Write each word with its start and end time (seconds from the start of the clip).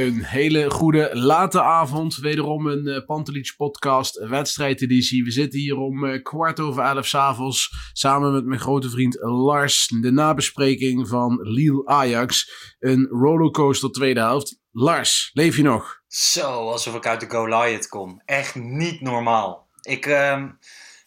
Een 0.00 0.24
hele 0.24 0.70
goede 0.70 1.10
late 1.12 1.62
avond. 1.62 2.16
Wederom 2.16 2.66
een 2.66 2.86
uh, 2.86 3.04
Pantelich 3.06 3.56
podcast 3.56 4.18
wedstrijdeditie. 4.18 5.24
We 5.24 5.30
zitten 5.30 5.60
hier 5.60 5.76
om 5.76 6.04
uh, 6.04 6.22
kwart 6.22 6.60
over 6.60 6.82
elf 6.82 7.06
s'avonds 7.06 7.90
samen 7.92 8.32
met 8.32 8.44
mijn 8.44 8.60
grote 8.60 8.90
vriend 8.90 9.18
Lars. 9.20 9.86
De 10.00 10.10
nabespreking 10.10 11.08
van 11.08 11.38
Lille 11.42 11.86
Ajax. 11.86 12.52
Een 12.78 13.06
rollercoaster 13.10 13.90
tweede 13.90 14.20
helft. 14.20 14.58
Lars, 14.72 15.30
leef 15.32 15.56
je 15.56 15.62
nog? 15.62 16.00
Zo, 16.06 16.70
alsof 16.70 16.94
ik 16.94 17.06
uit 17.06 17.20
de 17.20 17.30
Goliath 17.30 17.88
kom. 17.88 18.22
Echt 18.24 18.54
niet 18.54 19.00
normaal. 19.00 19.68
Ik, 19.82 20.06
uh, 20.06 20.44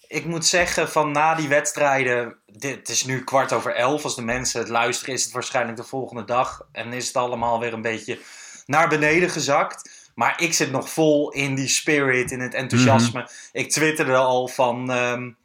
ik 0.08 0.26
moet 0.26 0.46
zeggen, 0.46 0.90
van 0.90 1.12
na 1.12 1.36
die 1.36 1.48
wedstrijden. 1.48 2.38
Dit, 2.46 2.90
is 2.90 3.06
nu 3.06 3.24
kwart 3.24 3.54
over 3.54 3.76
elf. 3.76 4.04
Als 4.04 4.16
de 4.16 4.22
mensen 4.22 4.60
het 4.60 4.70
luisteren, 4.70 5.14
is 5.14 5.24
het 5.24 5.34
waarschijnlijk 5.34 5.78
de 5.78 5.84
volgende 5.84 6.26
dag. 6.26 6.68
En 6.72 6.94
is 6.94 7.08
het 7.08 7.16
allemaal 7.16 7.60
weer 7.60 7.74
een 7.74 7.82
beetje 7.82 8.20
naar 8.66 8.89
beneden 8.89 9.30
gezakt. 9.30 10.11
Maar 10.16 10.42
ik 10.42 10.53
zit 10.53 10.72
nog 10.72 10.89
vol 10.89 11.31
in 11.31 11.56
die 11.56 11.67
spirit, 11.67 12.31
in 12.31 12.39
het 12.39 12.53
enthousiasme. 12.53 13.19
Mm 13.19 13.25
-hmm. 13.25 13.36
Ik 13.52 13.72
twitterde 13.72 14.16
al 14.16 14.47
van 14.47 14.92
um, 14.92 15.38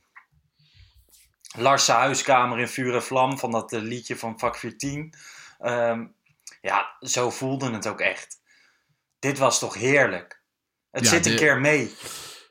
huiskamer 1.87 2.59
in 2.59 2.69
vuur 2.69 2.95
en 2.95 3.03
vlam. 3.03 3.39
Van 3.39 3.51
dat 3.51 3.73
uh, 3.73 3.81
liedje 3.81 4.17
van 4.17 4.39
Vak 4.39 4.57
14. 4.57 5.15
Um, 5.61 6.15
ja, 6.61 6.97
zo 7.01 7.31
voelde 7.31 7.71
het 7.71 7.87
ook 7.87 8.01
echt. 8.01 8.41
Dit 9.19 9.39
was 9.39 9.59
toch 9.59 9.75
heerlijk. 9.75 10.41
Het 10.91 11.05
ja, 11.05 11.11
zit 11.11 11.27
een 11.27 11.33
de... 11.33 11.39
keer 11.39 11.61
mee. 11.61 11.95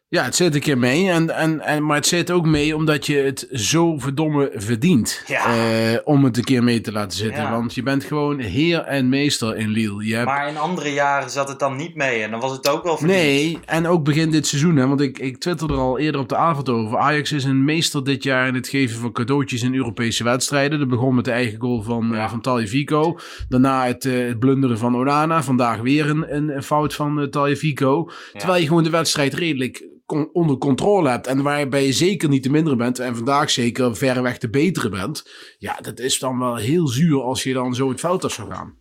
Ja, 0.09 0.23
het 0.23 0.35
zit 0.35 0.56
een 0.56 0.62
keer 0.62 0.78
mee. 0.78 1.09
En, 1.09 1.29
en, 1.35 1.62
en, 1.62 1.85
maar 1.85 1.95
het 1.95 2.07
zit 2.07 2.31
ook 2.31 2.45
mee 2.45 2.75
omdat 2.75 3.06
je 3.06 3.16
het 3.16 3.47
zo 3.51 3.97
verdomme 3.97 4.51
verdient. 4.56 5.23
Ja. 5.25 5.56
Uh, 5.56 5.97
om 6.03 6.23
het 6.23 6.38
een 6.38 6.44
keer 6.44 6.63
mee 6.63 6.81
te 6.81 6.91
laten 6.91 7.18
zitten. 7.18 7.44
Ja. 7.44 7.51
Want 7.51 7.73
je 7.73 7.84
bent 7.84 8.03
gewoon 8.03 8.40
heer 8.40 8.79
en 8.79 9.09
meester 9.09 9.57
in 9.57 9.69
Lille. 9.69 10.06
Je 10.06 10.16
hebt... 10.16 10.25
Maar 10.25 10.50
in 10.50 10.57
andere 10.57 10.94
jaren 10.94 11.29
zat 11.29 11.47
het 11.47 11.59
dan 11.59 11.75
niet 11.75 11.95
mee. 11.95 12.23
En 12.23 12.31
dan 12.31 12.40
was 12.40 12.51
het 12.51 12.69
ook 12.69 12.84
wel 12.84 12.97
verdiend. 12.97 13.19
Nee, 13.19 13.59
en 13.66 13.88
ook 13.88 14.03
begin 14.03 14.31
dit 14.31 14.47
seizoen. 14.47 14.75
Hè, 14.75 14.88
want 14.88 15.01
ik, 15.01 15.19
ik 15.19 15.38
twitterde 15.38 15.73
er 15.73 15.79
al 15.79 16.00
eerder 16.00 16.22
op 16.22 16.29
de 16.29 16.35
avond 16.35 16.69
over. 16.69 16.97
Ajax 16.97 17.31
is 17.31 17.44
een 17.44 17.63
meester 17.63 18.03
dit 18.03 18.24
jaar 18.24 18.47
in 18.47 18.56
het 18.56 18.68
geven 18.68 19.00
van 19.00 19.12
cadeautjes 19.12 19.63
in 19.63 19.75
Europese 19.75 20.24
wedstrijden. 20.24 20.79
Dat 20.79 20.88
begon 20.88 21.16
met 21.16 21.25
de 21.25 21.31
eigen 21.31 21.59
goal 21.59 21.81
van, 21.81 22.09
ja. 22.12 22.24
uh, 22.24 22.29
van 22.29 22.41
Taljevico. 22.41 23.19
Daarna 23.50 23.85
het, 23.85 24.06
uh, 24.06 24.28
het 24.28 24.39
blunderen 24.39 24.78
van 24.78 24.95
Onana. 24.95 25.44
Vandaag 25.44 25.81
weer 25.81 26.09
een, 26.09 26.35
een, 26.35 26.63
fout 26.63 26.94
van 26.94 27.19
uh. 27.19 27.28
Ja. 27.31 28.06
Terwijl 28.31 28.62
je 28.62 28.68
gewoon 28.68 28.84
de 28.84 28.89
wedstrijd 28.89 29.34
redelijk 29.34 29.95
onder 30.31 30.57
controle 30.57 31.09
hebt 31.09 31.28
en 31.28 31.44
waarbij 31.44 31.85
je 31.85 31.94
zeker 31.94 32.29
niet 32.29 32.44
de 32.44 32.50
mindere 32.50 32.75
bent 32.75 33.00
en 33.00 33.16
vandaag 33.16 33.50
zeker 33.50 33.95
verreweg 33.95 34.38
de 34.38 34.50
betere 34.50 34.90
bent, 34.90 35.29
ja, 35.57 35.81
dat 35.81 36.00
is 36.00 36.19
dan 36.19 36.40
wel 36.40 36.56
heel 36.56 36.88
zuur 36.88 37.22
als 37.22 37.44
je 37.44 37.53
dan 37.53 37.75
zo 37.75 37.90
het 37.90 38.00
veld 38.00 38.23
af 38.23 38.34
zou 38.34 38.51
gaan. 38.51 38.78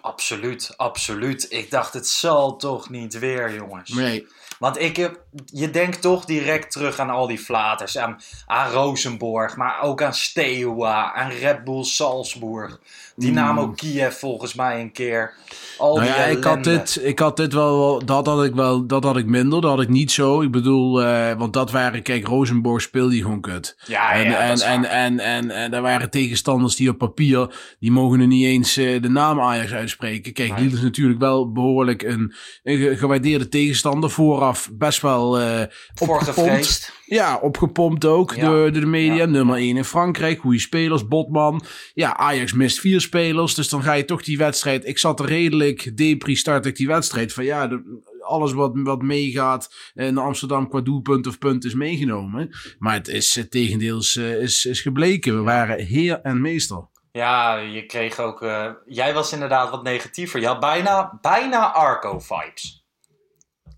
Absoluut, 0.00 0.76
absoluut. 0.76 1.46
Ik 1.48 1.70
dacht, 1.70 1.92
het 1.92 2.08
zal 2.08 2.56
toch 2.56 2.90
niet 2.90 3.18
weer, 3.18 3.54
jongens. 3.54 3.90
Nee. 3.90 4.26
Want 4.58 4.78
ik 4.78 4.96
heb, 4.96 5.21
je 5.44 5.70
denkt 5.70 6.00
toch 6.00 6.24
direct 6.24 6.70
terug 6.70 6.98
aan 6.98 7.10
al 7.10 7.26
die 7.26 7.38
flaters. 7.38 7.98
Aan, 7.98 8.20
aan 8.46 8.70
Rosenborg, 8.70 9.56
maar 9.56 9.82
ook 9.82 10.02
aan 10.02 10.14
Steaua, 10.14 11.14
aan 11.14 11.30
Red 11.30 11.64
Bull 11.64 11.84
Salzburg. 11.84 12.80
Dynamo 13.16 13.66
mm. 13.66 13.74
Kiev 13.74 14.14
volgens 14.14 14.54
mij 14.54 14.80
een 14.80 14.92
keer. 14.92 15.34
Al 15.78 15.94
nou 15.94 16.06
die 16.06 16.16
ja, 16.16 16.24
ik 16.24 16.44
had, 16.44 16.64
dit, 16.64 17.00
ik 17.02 17.18
had 17.18 17.36
dit 17.36 17.52
wel, 17.52 18.04
dat 18.04 18.26
had 18.26 18.44
ik 18.44 18.54
wel, 18.54 18.86
dat 18.86 19.04
had 19.04 19.16
ik 19.16 19.26
minder, 19.26 19.60
dat 19.60 19.70
had 19.70 19.80
ik 19.80 19.88
niet 19.88 20.10
zo. 20.10 20.42
Ik 20.42 20.50
bedoel, 20.50 21.02
uh, 21.02 21.32
want 21.32 21.52
dat 21.52 21.70
waren, 21.70 22.02
kijk, 22.02 22.26
Rosenborg 22.26 22.82
speelde 22.82 23.16
gewoon 23.16 23.40
kut. 23.40 23.76
Ja, 23.86 24.12
en, 24.12 24.30
ja, 24.30 24.38
en, 24.38 24.60
en, 24.60 24.84
en, 24.84 25.18
en, 25.18 25.50
en, 25.50 25.70
daar 25.70 25.82
waren 25.82 26.10
tegenstanders 26.10 26.76
die 26.76 26.88
op 26.88 26.98
papier, 26.98 27.54
die 27.78 27.90
mogen 27.90 28.20
er 28.20 28.26
niet 28.26 28.46
eens 28.46 28.78
uh, 28.78 29.02
de 29.02 29.08
naam 29.08 29.40
Ajax 29.40 29.72
uitspreken. 29.72 30.32
Kijk, 30.32 30.58
Lille 30.58 30.76
is 30.76 30.82
natuurlijk 30.82 31.20
wel 31.20 31.52
behoorlijk 31.52 32.02
een, 32.02 32.34
een 32.62 32.96
gewaardeerde 32.96 33.48
tegenstander. 33.48 34.10
Vooraf 34.10 34.70
best 34.72 35.00
wel 35.00 35.21
uh, 35.30 35.62
opgepompt. 36.00 36.92
Ja, 37.04 37.38
opgepompt 37.38 38.04
ook 38.04 38.34
ja. 38.34 38.44
door, 38.44 38.72
door 38.72 38.80
de 38.80 38.86
media. 38.86 39.14
Ja. 39.14 39.24
Nummer 39.24 39.56
1 39.56 39.76
in 39.76 39.84
Frankrijk, 39.84 40.40
goede 40.40 40.58
spelers, 40.58 41.08
Botman. 41.08 41.64
Ja, 41.94 42.16
Ajax 42.16 42.52
mist 42.52 42.80
vier 42.80 43.00
spelers, 43.00 43.54
dus 43.54 43.68
dan 43.68 43.82
ga 43.82 43.92
je 43.92 44.04
toch 44.04 44.22
die 44.22 44.38
wedstrijd... 44.38 44.86
Ik 44.86 44.98
zat 44.98 45.20
er 45.20 45.26
redelijk 45.26 45.96
depri 45.96 46.36
start 46.36 46.66
ik 46.66 46.76
die 46.76 46.86
wedstrijd 46.86 47.32
van 47.32 47.44
ja... 47.44 47.66
De, 47.66 48.10
alles 48.22 48.52
wat, 48.52 48.70
wat 48.74 49.02
meegaat 49.02 49.74
in 49.94 50.18
Amsterdam 50.18 50.68
qua 50.68 50.80
doelpunt 50.80 51.26
of 51.26 51.38
punt 51.38 51.64
is 51.64 51.74
meegenomen. 51.74 52.50
Maar 52.78 52.94
het 52.94 53.08
is 53.08 53.34
het 53.34 53.50
tegendeel 53.50 53.98
is, 53.98 54.16
is, 54.16 54.64
is 54.64 54.80
gebleken. 54.80 55.36
We 55.36 55.42
waren 55.42 55.84
heer 55.84 56.20
en 56.20 56.40
meester. 56.40 56.88
Ja, 57.12 57.56
je 57.56 57.86
kreeg 57.86 58.18
ook... 58.18 58.42
Uh, 58.42 58.70
jij 58.86 59.14
was 59.14 59.32
inderdaad 59.32 59.70
wat 59.70 59.82
negatiever. 59.82 60.40
Je 60.40 60.46
had 60.46 60.60
bijna, 60.60 61.18
bijna 61.20 61.72
Arco-vibes. 61.72 62.81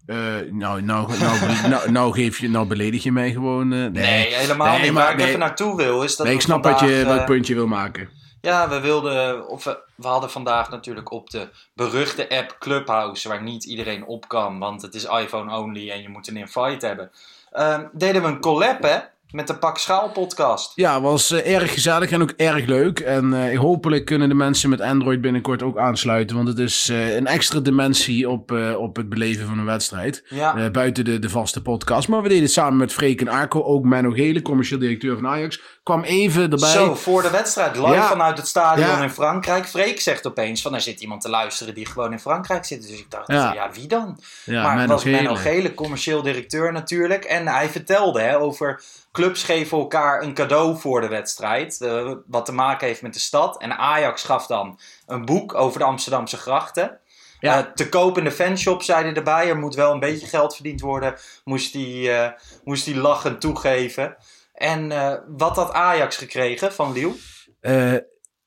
Uh, 0.06 0.16
nou, 0.50 0.82
nou, 0.82 1.19
nou, 1.19 1.69
nou, 1.69 1.91
nou, 1.91 2.12
geef 2.12 2.38
je, 2.38 2.48
nou 2.48 2.66
beledig 2.66 3.03
je 3.03 3.12
mij 3.12 3.32
gewoon. 3.32 3.72
Uh, 3.72 3.87
nee. 3.91 4.34
helemaal 4.34 4.78
niet. 4.78 4.92
Maar, 4.92 5.04
Waar 5.04 5.19
ik 5.19 5.26
even 5.26 5.38
naartoe 5.38 5.76
wil 5.76 6.03
is 6.03 6.16
dat. 6.16 6.26
Nee, 6.26 6.34
ik 6.34 6.41
snap 6.41 6.65
wat 6.65 6.81
je, 6.81 7.04
welk 7.06 7.26
punt 7.26 7.47
je 7.47 7.54
wil 7.54 7.66
maken. 7.66 8.09
Ja, 8.41 8.69
we 8.69 8.81
wilden. 8.81 9.48
Of 9.48 9.64
we, 9.64 9.78
we 9.94 10.06
hadden 10.06 10.31
vandaag 10.31 10.70
natuurlijk 10.70 11.10
op 11.10 11.31
de 11.31 11.48
beruchte 11.75 12.28
app 12.28 12.56
Clubhouse, 12.59 13.28
waar 13.28 13.43
niet 13.43 13.64
iedereen 13.64 14.06
op 14.06 14.28
kan, 14.28 14.59
want 14.59 14.82
het 14.82 14.94
is 14.94 15.04
iPhone 15.04 15.56
only 15.56 15.91
en 15.91 16.03
je 16.03 16.09
moet 16.09 16.28
een 16.28 16.37
invite 16.37 16.87
hebben. 16.87 17.10
Uh, 17.53 17.78
deden 17.93 18.22
we 18.22 18.28
een 18.28 18.41
collab, 18.41 18.82
hè? 18.82 18.99
Met 19.34 19.46
de 19.46 19.56
Pak 19.56 19.78
Schaal 19.78 20.10
podcast. 20.10 20.72
Ja, 20.75 21.00
was 21.00 21.31
uh, 21.31 21.54
erg 21.54 21.72
gezellig 21.72 22.10
en 22.10 22.22
ook 22.22 22.31
erg 22.36 22.66
leuk. 22.66 23.00
En 23.00 23.32
uh, 23.32 23.58
hopelijk 23.58 24.04
kunnen 24.04 24.28
de 24.28 24.34
mensen 24.34 24.70
met 24.70 24.81
Android 24.81 25.20
binnenkort 25.20 25.62
ook 25.62 25.78
aansluiten. 25.78 26.36
Want 26.36 26.48
het 26.48 26.58
is 26.58 26.88
uh, 26.90 27.14
een 27.14 27.26
extra 27.26 27.60
dimensie 27.60 28.28
op, 28.28 28.50
op 28.78 28.96
het 28.96 29.08
beleven 29.08 29.46
van 29.46 29.58
een 29.58 29.64
wedstrijd. 29.64 30.25
Ja. 30.28 30.70
buiten 30.70 31.04
de, 31.04 31.19
de 31.19 31.28
vaste 31.28 31.62
podcast. 31.62 32.08
Maar 32.08 32.22
we 32.22 32.28
deden 32.28 32.42
het 32.42 32.52
samen 32.52 32.76
met 32.76 32.92
Freek 32.92 33.20
en 33.20 33.28
Arco. 33.28 33.62
Ook 33.62 33.84
Menno 33.84 34.10
Gele, 34.10 34.42
commercieel 34.42 34.81
directeur 34.81 35.14
van 35.14 35.26
Ajax. 35.26 35.60
Kwam 35.82 36.02
even 36.02 36.42
erbij. 36.42 36.70
Zo, 36.70 36.94
voor 36.94 37.22
de 37.22 37.30
wedstrijd. 37.30 37.76
Live 37.76 37.92
ja. 37.92 38.08
vanuit 38.08 38.38
het 38.38 38.46
stadion 38.46 38.87
ja. 38.87 39.02
in 39.02 39.10
Frankrijk. 39.10 39.66
Freek 39.66 40.00
zegt 40.00 40.26
opeens 40.26 40.62
van 40.62 40.75
er 40.75 40.80
zit 40.80 41.00
iemand 41.00 41.20
te 41.20 41.28
luisteren 41.28 41.75
die 41.75 41.87
gewoon 41.87 42.12
in 42.12 42.20
Frankrijk 42.20 42.64
zit. 42.64 42.82
Dus 42.88 42.98
ik 42.98 43.10
dacht, 43.10 43.28
ja, 43.28 43.70
wie 43.72 43.87
dan? 43.87 44.19
maar 44.46 44.80
het 44.80 44.88
was 44.88 45.04
Menno 45.04 45.34
Gele, 45.34 45.75
commercieel 45.75 46.22
directeur 46.22 46.72
natuurlijk. 46.72 47.25
En 47.25 47.46
hij 47.46 47.69
vertelde 47.69 48.20
hè, 48.20 48.38
over 48.38 48.82
clubs 49.14 49.43
geven 49.43 49.78
elkaar 49.78 50.22
een 50.22 50.34
cadeau 50.34 50.78
voor 50.78 51.00
de 51.00 51.08
wedstrijd. 51.08 51.78
Uh, 51.81 52.12
wat 52.26 52.46
te 52.46 52.52
maken 52.52 52.87
heeft 52.87 53.02
met 53.02 53.14
de 53.14 53.20
stad. 53.20 53.61
En 53.61 53.78
Ajax 53.78 54.22
gaf 54.22 54.46
dan 54.46 54.78
een 55.06 55.25
boek 55.25 55.55
over 55.55 55.78
de 55.78 55.84
Amsterdamse 55.84 56.37
grachten. 56.37 57.00
Ja. 57.44 57.58
Eh, 57.58 57.72
te 57.72 57.88
koop 57.88 58.19
in 58.19 58.25
de 58.25 58.31
fanshop, 58.31 58.82
zei 58.82 59.05
hij 59.05 59.14
erbij. 59.14 59.49
Er 59.49 59.58
moet 59.58 59.75
wel 59.75 59.93
een 59.93 60.00
beetje 60.00 60.26
geld 60.26 60.55
verdiend 60.55 60.81
worden. 60.81 61.14
Moest 61.44 61.72
hij, 61.72 62.25
eh, 62.25 62.32
moest 62.64 62.87
hij 62.87 62.94
lachend 62.94 63.40
toegeven. 63.40 64.16
En 64.55 64.93
eh, 64.93 65.14
wat 65.26 65.56
had 65.56 65.72
Ajax 65.72 66.16
gekregen 66.16 66.72
van 66.72 66.93
Liel? 66.93 67.14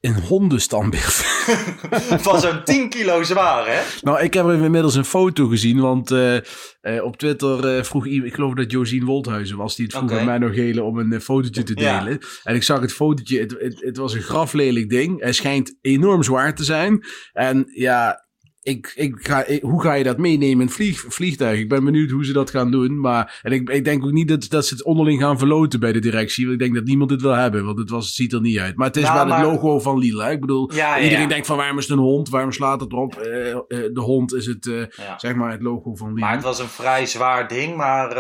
Een 0.08 0.22
hondenstandbeeld. 0.24 1.14
Van 2.22 2.40
zo'n 2.42 2.64
10 2.64 2.90
kilo 2.90 3.24
zwaar, 3.24 3.68
hè? 3.68 3.82
nou, 4.02 4.22
ik 4.22 4.34
heb 4.34 4.46
er 4.46 4.64
inmiddels 4.64 4.96
een 4.96 5.06
foto 5.06 5.48
gezien, 5.48 5.80
want 5.80 6.12
eh, 6.12 6.36
eh, 6.36 7.04
op 7.04 7.18
Twitter 7.18 7.78
eh, 7.78 7.84
vroeg 7.84 8.06
iemand, 8.06 8.28
ik 8.30 8.34
geloof 8.36 8.54
dat 8.54 8.72
Josien 8.72 9.06
Wolthuizen 9.06 9.58
was, 9.58 9.76
die 9.76 9.86
het 9.86 9.96
vroeg 9.96 10.12
aan 10.12 10.26
Menno 10.26 10.50
Gele 10.50 10.84
om 10.84 10.98
een 10.98 11.22
fotootje 11.22 11.64
te 11.64 11.80
Ja. 11.82 12.00
delen. 12.00 12.20
En 12.44 12.56
ik 12.56 12.64
zag 12.64 12.80
het 12.80 12.94
fotootje, 12.94 13.40
het, 13.40 13.56
het, 13.60 13.82
het 13.82 13.98
was 13.98 14.14
een 14.14 14.22
graflelijk 14.22 14.90
ding. 14.90 15.22
Hij 15.22 15.34
schijnt 15.34 15.78
enorm 15.82 16.24
zwaar 16.24 16.56
te 16.56 16.64
zijn. 16.64 17.06
En 17.34 17.72
ja, 17.74 18.27
ik, 18.68 18.92
ik 18.96 19.16
ga, 19.20 19.46
ik- 19.46 19.62
hoe 19.62 19.82
ga 19.82 19.94
je 19.94 20.04
dat 20.04 20.18
meenemen 20.18 20.62
in 20.66 20.70
vlieg, 20.72 21.06
vliegtuig? 21.08 21.60
Ik 21.60 21.70
ben 21.70 21.84
benieuwd 21.86 22.10
hoe 22.10 22.26
ze 22.26 22.34
dat 22.34 22.50
gaan 22.50 22.72
doen. 22.72 23.00
Maar, 23.00 23.40
en 23.42 23.52
ik, 23.52 23.70
ik 23.70 23.84
denk 23.86 24.06
ook 24.06 24.12
niet 24.12 24.28
dat, 24.28 24.50
dat 24.50 24.66
ze 24.66 24.74
het 24.74 24.84
onderling 24.84 25.22
gaan 25.22 25.38
verloten 25.38 25.80
bij 25.80 25.92
de 25.92 26.00
directie. 26.00 26.44
Want 26.48 26.54
ik 26.58 26.64
denk 26.64 26.76
dat 26.76 26.84
niemand 26.86 27.10
het 27.12 27.22
wil 27.22 27.32
hebben, 27.36 27.66
want 27.66 27.80
het, 27.80 27.90
was, 27.90 28.06
het 28.06 28.16
ziet 28.16 28.34
er 28.34 28.42
niet 28.42 28.58
uit. 28.58 28.76
Maar 28.76 28.88
het 28.88 28.98
is 28.98 29.04
Nou, 29.04 29.16
wel 29.16 29.26
maar- 29.28 29.40
het 29.40 29.48
logo 29.48 29.80
van 29.80 30.04
hè? 30.04 30.32
Ik 30.32 30.40
bedoel, 30.40 30.74
Ja, 30.74 31.00
iedereen 31.00 31.22
ja. 31.22 31.28
denkt 31.28 31.48
van 31.48 31.58
waarom 31.58 31.78
is 31.78 31.88
het 31.88 31.98
een 31.98 32.04
hond? 32.04 32.30
Waarom 32.30 32.52
slaat 32.52 32.80
het 32.82 32.92
erop? 32.92 33.16
Eh, 33.16 33.52
eh, 33.52 33.58
de 33.68 34.02
hond 34.02 34.34
is 34.34 34.46
het, 34.46 34.68
eh, 34.68 34.74
Ja. 34.80 35.18
zeg 35.20 35.36
maar, 35.36 35.52
het 35.52 35.62
logo 35.62 35.96
van 35.96 36.08
Lille. 36.08 36.20
Maar 36.20 36.34
het 36.34 36.44
was 36.44 36.60
een 36.60 36.68
vrij 36.68 37.06
zwaar 37.06 37.48
ding. 37.48 37.76
Maar 37.76 38.16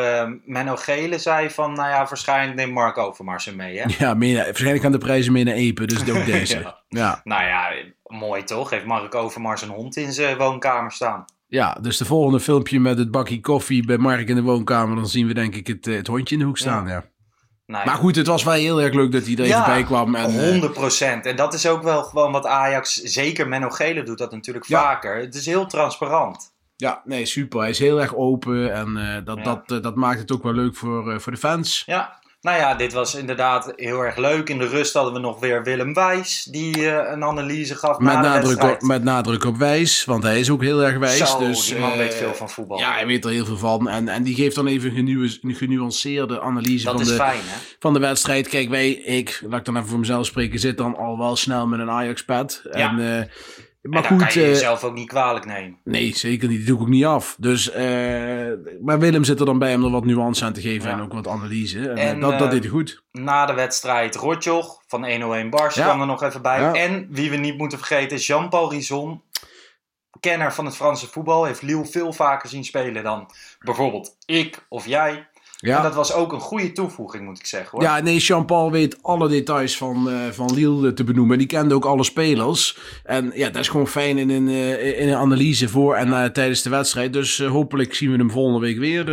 Menno 0.45 0.75
Gele 0.75 1.17
zei 1.17 1.49
van, 1.49 1.73
nou 1.73 1.89
ja, 1.89 1.97
waarschijnlijk 1.97 2.57
neemt 2.57 2.73
Mark 2.73 2.97
Overmars 2.97 3.45
hem 3.45 3.55
mee, 3.55 3.77
hè? 3.79 3.85
Ja, 4.05 4.13
meer, 4.13 4.35
waarschijnlijk 4.43 4.83
gaan 4.83 4.91
de 4.91 4.97
prijzen 4.97 5.33
meer 5.33 5.45
naar 5.45 5.53
Epen, 5.53 5.87
dus 5.87 6.09
ook 6.11 6.25
deze. 6.35 6.75
Ja. 6.89 7.21
Nou 7.23 7.43
ja, 7.43 7.67
mooi 8.07 8.43
toch? 8.43 8.69
Heeft 8.69 8.85
Mark 8.85 9.15
Overmars 9.15 9.61
een 9.61 9.69
hond 9.69 9.95
in 9.95 10.13
zijn 10.13 10.37
woonkamer 10.37 10.91
staan? 10.91 11.25
Ja, 11.47 11.77
dus 11.81 11.97
de 11.97 12.05
volgende 12.05 12.39
filmpje 12.39 12.79
met 12.79 12.97
het 12.97 13.11
bakje 13.11 13.39
koffie 13.39 13.85
bij 13.85 13.97
Mark 13.97 14.27
in 14.29 14.35
de 14.35 14.41
woonkamer, 14.41 14.95
dan 14.95 15.07
zien 15.07 15.27
we 15.27 15.33
denk 15.33 15.55
ik 15.55 15.67
het, 15.67 15.87
eh, 15.87 15.95
het 15.95 16.07
hondje 16.07 16.35
in 16.35 16.39
de 16.41 16.47
hoek 16.47 16.57
staan. 16.57 16.87
Ja. 16.87 17.03
Maar 17.65 17.87
goed, 17.95 18.15
het 18.15 18.27
was 18.27 18.43
wel 18.43 18.53
heel 18.53 18.81
erg 18.81 18.93
leuk 18.93 19.11
dat 19.11 19.25
hij 19.25 19.35
er 19.35 19.43
even 19.43 19.65
bij 19.65 19.83
kwam. 19.83 20.15
En, 20.15 20.25
eh, 20.39 20.49
100%. 20.49 21.25
En 21.25 21.35
dat 21.35 21.53
is 21.53 21.67
ook 21.67 21.83
wel 21.83 22.03
gewoon 22.03 22.31
wat 22.31 22.45
Ajax, 22.45 22.93
zeker 22.95 23.47
Menno 23.47 23.69
Gele 23.69 24.03
doet 24.03 24.17
dat 24.17 24.31
natuurlijk 24.31 24.65
Ja. 24.65 24.81
vaker. 24.81 25.17
Het 25.19 25.35
is 25.35 25.45
heel 25.45 25.65
transparant. 25.65 26.55
ja, 26.75 27.01
nee, 27.05 27.25
super. 27.25 27.59
Hij 27.59 27.69
is 27.69 27.79
heel 27.79 28.01
erg 28.01 28.15
open 28.15 28.73
en 28.73 28.97
eh, 28.97 29.25
dat, 29.25 29.37
Ja. 29.37 29.43
dat, 29.43 29.71
eh, 29.71 29.81
dat 29.81 29.95
maakt 29.95 30.19
het 30.19 30.31
ook 30.31 30.43
wel 30.43 30.53
leuk 30.53 30.75
voor, 30.75 31.11
eh, 31.11 31.19
voor 31.19 31.31
de 31.31 31.37
fans. 31.37 31.83
Ja, 31.85 32.19
nou 32.41 32.57
ja, 32.57 32.75
dit 32.75 32.93
was 32.93 33.15
inderdaad 33.15 33.73
heel 33.75 34.01
erg 34.01 34.17
leuk. 34.17 34.49
In 34.49 34.57
de 34.57 34.67
rust 34.67 34.93
hadden 34.93 35.13
we 35.13 35.19
nog 35.19 35.39
weer 35.39 35.63
Willem 35.63 35.93
Wijs, 35.93 36.43
die 36.43 36.91
eh, 36.91 37.11
een 37.11 37.23
analyse 37.23 37.75
gaf 37.75 37.99
Met 37.99 38.13
na 38.13 38.21
nadruk, 38.21 38.63
op, 38.63 38.81
met 38.81 39.03
nadruk 39.03 39.45
op 39.45 39.57
wijs, 39.57 40.05
want 40.05 40.23
hij 40.23 40.39
is 40.39 40.49
ook 40.49 40.61
heel 40.61 40.83
erg 40.83 40.97
wijs. 40.97 41.17
Zo, 41.17 41.39
dus, 41.39 41.65
die 41.65 41.79
man 41.79 41.91
eh, 41.91 41.97
weet 41.97 42.13
veel 42.13 42.33
van 42.33 42.49
voetbal. 42.49 42.79
Ja, 42.79 42.93
hij 42.93 43.07
weet 43.07 43.25
er 43.25 43.31
heel 43.31 43.45
veel 43.45 43.57
van. 43.57 43.89
En, 43.89 44.07
en 44.07 44.23
die 44.23 44.35
geeft 44.35 44.55
dan 44.55 44.67
even 44.67 44.89
een, 44.89 44.95
genu- 44.95 45.37
een 45.41 45.55
genuanceerde 45.55 46.41
analyse 46.41 46.85
dat 46.85 46.93
van 46.93 47.03
de, 47.03 47.13
fijn, 47.13 47.41
van 47.79 47.93
de 47.93 47.99
wedstrijd. 47.99 48.47
Kijk, 48.47 48.69
wij, 48.69 48.91
ik, 48.91 49.41
laat 49.49 49.59
ik 49.59 49.65
dan 49.65 49.75
even 49.75 49.89
voor 49.89 49.99
mezelf 49.99 50.25
spreken, 50.25 50.59
zit 50.59 50.77
dan 50.77 50.97
al 50.97 51.17
wel 51.17 51.35
snel 51.35 51.67
met 51.67 51.79
een 51.79 51.89
Ajax-pad. 51.89 52.61
Ja. 52.71 52.71
En, 52.71 53.19
eh, 53.19 53.25
maar 53.89 54.03
en 54.03 54.09
dan 54.09 54.19
goed, 54.19 54.33
kan 54.33 54.41
je 54.41 54.47
eh, 54.47 54.53
jezelf 54.53 54.83
ook 54.83 54.93
niet 54.93 55.07
kwalijk 55.07 55.45
nemen. 55.45 55.77
nee, 55.83 56.15
zeker 56.17 56.47
niet. 56.47 56.57
Die 56.57 56.65
doe 56.67 56.75
ik 56.75 56.81
ook 56.81 56.87
niet 56.87 57.05
af. 57.05 57.35
Dus, 57.39 57.71
eh, 57.71 57.85
maar 58.81 58.99
Willem 58.99 59.23
zit 59.23 59.39
er 59.39 59.45
dan 59.45 59.59
bij 59.59 59.75
om 59.75 59.83
er 59.83 59.91
wat 59.91 60.05
nuance 60.05 60.45
aan 60.45 60.53
te 60.53 60.61
geven 60.61 60.89
Ja. 60.89 60.95
en 60.95 61.01
ook 61.03 61.13
wat 61.13 61.27
analyse. 61.27 61.89
En, 61.89 61.97
En, 61.97 62.15
eh, 62.15 62.21
dat, 62.21 62.39
dat 62.39 62.51
deed 62.51 62.61
hij 62.63 62.71
goed. 62.71 63.03
Na 63.11 63.45
de 63.45 63.53
wedstrijd 63.53 64.15
Rotjoch 64.15 64.81
van 64.87 65.09
101 65.09 65.49
Bars 65.49 65.75
Ja. 65.75 65.83
kwam 65.83 66.01
er 66.01 66.07
nog 66.07 66.23
even 66.23 66.41
bij. 66.41 66.59
Ja. 66.61 66.73
En 66.73 67.07
wie 67.09 67.29
we 67.29 67.35
niet 67.37 67.57
moeten 67.57 67.77
vergeten 67.77 68.17
is 68.17 68.27
Jean-Paul 68.27 68.71
Rison. 68.71 69.21
Kenner 70.19 70.53
van 70.53 70.65
het 70.65 70.75
Franse 70.75 71.07
voetbal. 71.07 71.45
Heeft 71.45 71.61
Lille 71.61 71.85
veel 71.85 72.13
vaker 72.13 72.49
zien 72.49 72.63
spelen 72.65 73.03
dan 73.03 73.29
bijvoorbeeld 73.59 74.15
ik 74.25 74.65
of 74.69 74.87
jij. 74.87 75.27
Ja. 75.59 75.77
En 75.77 75.83
dat 75.83 75.95
was 75.95 76.13
ook 76.13 76.31
een 76.31 76.39
goede 76.39 76.71
toevoeging 76.71 77.25
moet 77.25 77.39
ik 77.39 77.45
zeggen 77.45 77.69
hoor. 77.71 77.81
Ja, 77.81 77.99
nee, 77.99 78.17
Jean-Paul 78.17 78.71
weet 78.71 78.97
alle 79.01 79.27
details 79.27 79.77
van, 79.77 80.09
eh, 80.09 80.15
van 80.31 80.53
Lille 80.53 80.93
te 80.93 81.03
benoemen. 81.03 81.33
En 81.33 81.37
die 81.39 81.47
kende 81.47 81.75
ook 81.75 81.85
alle 81.85 82.03
spelers. 82.03 82.77
En 83.03 83.31
ja, 83.35 83.49
dat 83.49 83.61
is 83.61 83.67
gewoon 83.67 83.87
fijn 83.87 84.17
in 84.17 84.29
een, 84.29 84.47
eh, 84.47 84.99
in 84.99 85.07
een 85.07 85.15
analyse 85.15 85.69
voor 85.69 85.95
en 85.95 86.13
eh, 86.13 86.29
tijdens 86.29 86.61
de 86.61 86.69
wedstrijd. 86.69 87.13
Dus 87.13 87.39
hopelijk 87.39 87.93
zien 87.93 88.11
we 88.11 88.17
hem 88.17 88.31
volgende 88.31 88.59
week 88.59 88.77
weer 88.77 89.09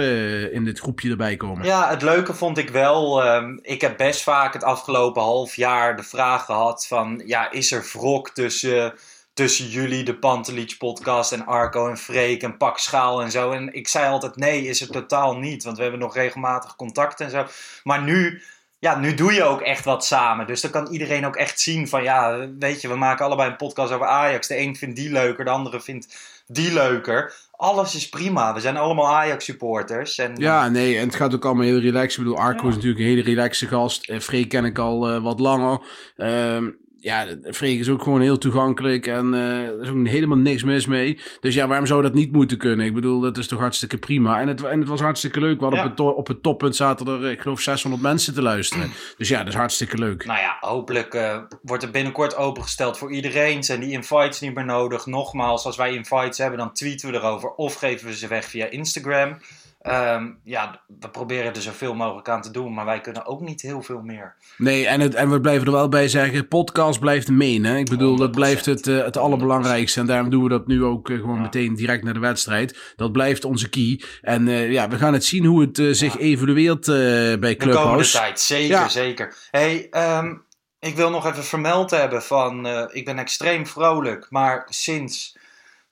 in 0.53 0.65
dit 0.65 0.79
groepje 0.79 1.11
erbij 1.11 1.37
komen. 1.37 1.65
Ja, 1.65 1.89
het 1.89 2.03
leuke 2.03 2.35
vond 2.35 2.59
ik 2.59 2.71
wel. 2.71 3.23
ehm, 3.23 3.59
ik 3.63 3.81
heb 3.81 3.97
best 3.97 4.23
vaak 4.23 4.53
het 4.53 4.65
afgelopen 4.65 5.23
half 5.23 5.57
jaar 5.57 5.97
de 5.97 6.03
vraag 6.03 6.45
gehad 6.45 6.87
van... 6.87 7.23
Ja, 7.27 7.51
is 7.51 7.73
er 7.73 7.91
wrok 7.93 8.31
tussen, 8.31 8.93
tussen 9.35 9.67
jullie, 9.69 10.05
de 10.05 10.15
Pantelich 10.15 10.77
podcast 10.77 11.33
en 11.33 11.47
Arco 11.47 11.89
en 11.89 11.97
Freek 11.99 12.43
en 12.43 12.57
Pak 12.57 12.79
Schaal 12.79 13.23
en 13.23 13.31
zo? 13.31 13.51
En 13.51 13.75
ik 13.75 13.89
zei 13.89 14.09
altijd 14.09 14.37
nee, 14.37 14.67
is 14.67 14.81
er 14.81 14.91
totaal 14.91 15.37
niet. 15.37 15.65
Want 15.65 15.77
we 15.77 15.83
hebben 15.83 16.01
nog 16.01 16.15
regelmatig 16.15 16.77
contact 16.77 17.21
en 17.21 17.31
zo. 17.31 17.45
Maar 17.83 18.03
nu... 18.03 18.43
Ja, 18.79 18.99
nu 18.99 19.15
doe 19.15 19.33
je 19.33 19.45
ook 19.45 19.61
echt 19.61 19.85
wat 19.85 20.05
samen. 20.05 20.47
Dus 20.47 20.61
dan 20.61 20.71
kan 20.71 20.87
iedereen 20.87 21.27
ook 21.27 21.37
echt 21.37 21.61
zien 21.61 21.89
van... 21.89 22.03
Ja, 22.03 22.49
weet 22.59 22.81
je, 22.81 22.89
we 22.89 22.97
maken 22.97 23.25
allebei 23.25 23.51
een 23.51 23.57
podcast 23.57 23.93
over 23.93 24.07
Ajax. 24.07 24.47
De 24.47 24.59
een 24.59 24.77
vindt 24.77 24.97
die 24.97 25.11
leuker, 25.13 25.45
de 25.45 25.51
andere 25.51 25.81
vindt 25.81 26.17
die 26.47 26.73
leuker. 26.73 27.35
Alles 27.57 27.95
is 27.95 28.09
prima. 28.09 28.55
We 28.55 28.61
zijn 28.61 28.77
allemaal 28.77 29.09
Ajax 29.17 29.45
supporters. 29.45 30.19
En, 30.19 30.33
Ja, 30.37 30.69
nee, 30.69 30.99
en 30.99 31.07
het 31.07 31.15
gaat 31.17 31.35
ook 31.35 31.45
allemaal 31.45 31.65
heel 31.65 31.79
relaxed. 31.81 32.19
Ik 32.19 32.25
bedoel, 32.25 32.39
Arco 32.39 32.63
Ja. 32.63 32.69
is 32.69 32.75
natuurlijk 32.75 33.01
een 33.01 33.09
hele 33.09 33.23
relaxe 33.23 33.67
gast. 33.67 34.09
Eh, 34.09 34.21
Freek 34.21 34.49
ken 34.49 34.65
ik 34.65 34.79
al 34.79 35.09
eh, 35.11 35.23
wat 35.23 35.41
langer. 35.41 35.81
Ehm, 36.17 36.71
ja, 37.05 37.27
Freek 37.51 37.79
is 37.79 37.89
ook 37.89 38.03
gewoon 38.03 38.21
heel 38.21 38.39
toegankelijk 38.39 39.07
en 39.07 39.35
eh, 39.35 39.41
er 39.67 39.81
is 39.83 39.89
ook 39.89 40.07
helemaal 40.07 40.37
niks 40.37 40.63
mis 40.63 40.87
mee. 40.87 41.19
Dus 41.41 41.55
ja, 41.55 41.67
waarom 41.67 41.87
zou 41.87 42.03
dat 42.03 42.15
niet 42.15 42.33
moeten 42.33 42.59
kunnen? 42.59 42.87
Ik 42.87 42.95
bedoel, 42.95 43.21
dat 43.21 43.39
is 43.39 43.47
toch 43.49 43.59
hartstikke 43.59 43.99
prima. 43.99 44.41
En 44.41 44.49
het, 44.49 44.63
en 44.63 44.79
het 44.79 44.89
was 44.89 45.01
hartstikke 45.01 45.41
leuk. 45.41 45.57
We 45.59 45.63
hadden 45.65 45.81
Ja. 45.81 45.85
op, 45.85 45.97
het 45.97 46.17
op 46.17 46.27
het 46.27 46.43
toppunt 46.43 46.77
zaten 46.77 47.07
er, 47.07 47.31
ik 47.31 47.41
geloof, 47.41 47.61
600 47.61 48.03
mensen 48.03 48.35
te 48.35 48.43
luisteren. 48.43 48.91
Dus 49.17 49.29
ja, 49.29 49.39
dat 49.39 49.49
is 49.49 49.55
hartstikke 49.55 49.99
leuk. 49.99 50.25
Nou 50.25 50.39
ja, 50.41 50.57
hopelijk 50.61 51.15
eh, 51.15 51.39
wordt 51.63 51.83
het 51.83 51.93
binnenkort 51.93 52.37
opengesteld 52.37 52.99
voor 52.99 53.13
iedereen. 53.13 53.65
Zijn 53.65 53.81
die 53.81 53.91
invites 53.91 54.41
niet 54.41 54.55
meer 54.55 54.65
nodig? 54.65 55.07
Nogmaals, 55.07 55.65
als 55.65 55.77
wij 55.77 55.95
invites 55.95 56.39
hebben, 56.39 56.59
dan 56.59 56.73
tweeten 56.73 57.11
we 57.11 57.17
erover 57.17 57.51
of 57.51 57.75
geven 57.75 58.07
we 58.07 58.17
ze 58.17 58.29
weg 58.29 58.45
via 58.45 58.67
Instagram. 58.67 59.37
Ehm, 59.85 60.31
ja, 60.45 60.81
we 61.01 61.09
proberen 61.11 61.55
er 61.55 61.63
zoveel 61.63 61.95
mogelijk 61.95 62.29
aan 62.29 62.43
te 62.43 62.51
doen, 62.51 62.75
maar 62.75 62.85
wij 62.85 63.01
kunnen 63.01 63.27
ook 63.27 63.41
niet 63.41 63.63
heel 63.63 63.83
veel 63.83 64.01
meer. 64.03 64.35
Nee, 64.57 64.87
en, 64.87 65.01
het, 65.01 65.15
en 65.15 65.31
we 65.31 65.41
blijven 65.41 65.67
er 65.67 65.73
wel 65.73 65.89
bij 65.89 66.09
zeggen, 66.09 66.49
podcast 66.49 67.01
blijft 67.01 67.31
main. 67.31 67.65
Hè? 67.65 67.77
Ik 67.77 67.89
bedoel, 67.91 68.17
dat 68.17 68.29
100%. 68.29 68.31
blijft 68.35 68.65
het, 68.67 68.87
eh, 68.87 69.05
het 69.05 69.17
allerbelangrijkste. 69.17 70.01
En 70.01 70.07
daarom 70.07 70.31
doen 70.31 70.43
we 70.43 70.49
dat 70.49 70.67
nu 70.67 70.85
ook 70.85 71.11
eh, 71.11 71.17
gewoon 71.17 71.37
Ja. 71.37 71.43
meteen 71.43 71.75
direct 71.75 72.05
naar 72.05 72.15
de 72.15 72.21
wedstrijd. 72.21 72.93
Dat 72.97 73.13
blijft 73.13 73.45
onze 73.45 73.69
key. 73.69 74.03
En 74.21 74.49
eh, 74.49 74.71
ja, 74.73 74.89
we 74.89 74.97
gaan 74.97 75.13
het 75.13 75.25
zien 75.25 75.45
hoe 75.45 75.61
het 75.61 75.97
zich 75.97 76.19
evolueert 76.19 76.89
eh, 76.89 76.95
bij 76.95 77.37
De 77.39 77.57
komende 77.57 77.73
Clubhouse. 77.79 78.17
tijd, 78.19 78.41
zeker, 78.41 78.69
Ja. 78.77 78.89
zeker. 78.89 79.37
hey, 79.51 79.87
ehm, 79.91 80.35
ik 80.79 80.97
wil 80.97 81.11
nog 81.11 81.27
even 81.27 81.45
vermeld 81.45 81.91
hebben 81.91 82.23
van, 82.23 82.67
ik 82.93 83.05
ben 83.05 83.19
extreem 83.19 83.67
vrolijk, 83.67 84.27
maar 84.31 84.67
sinds 84.69 85.37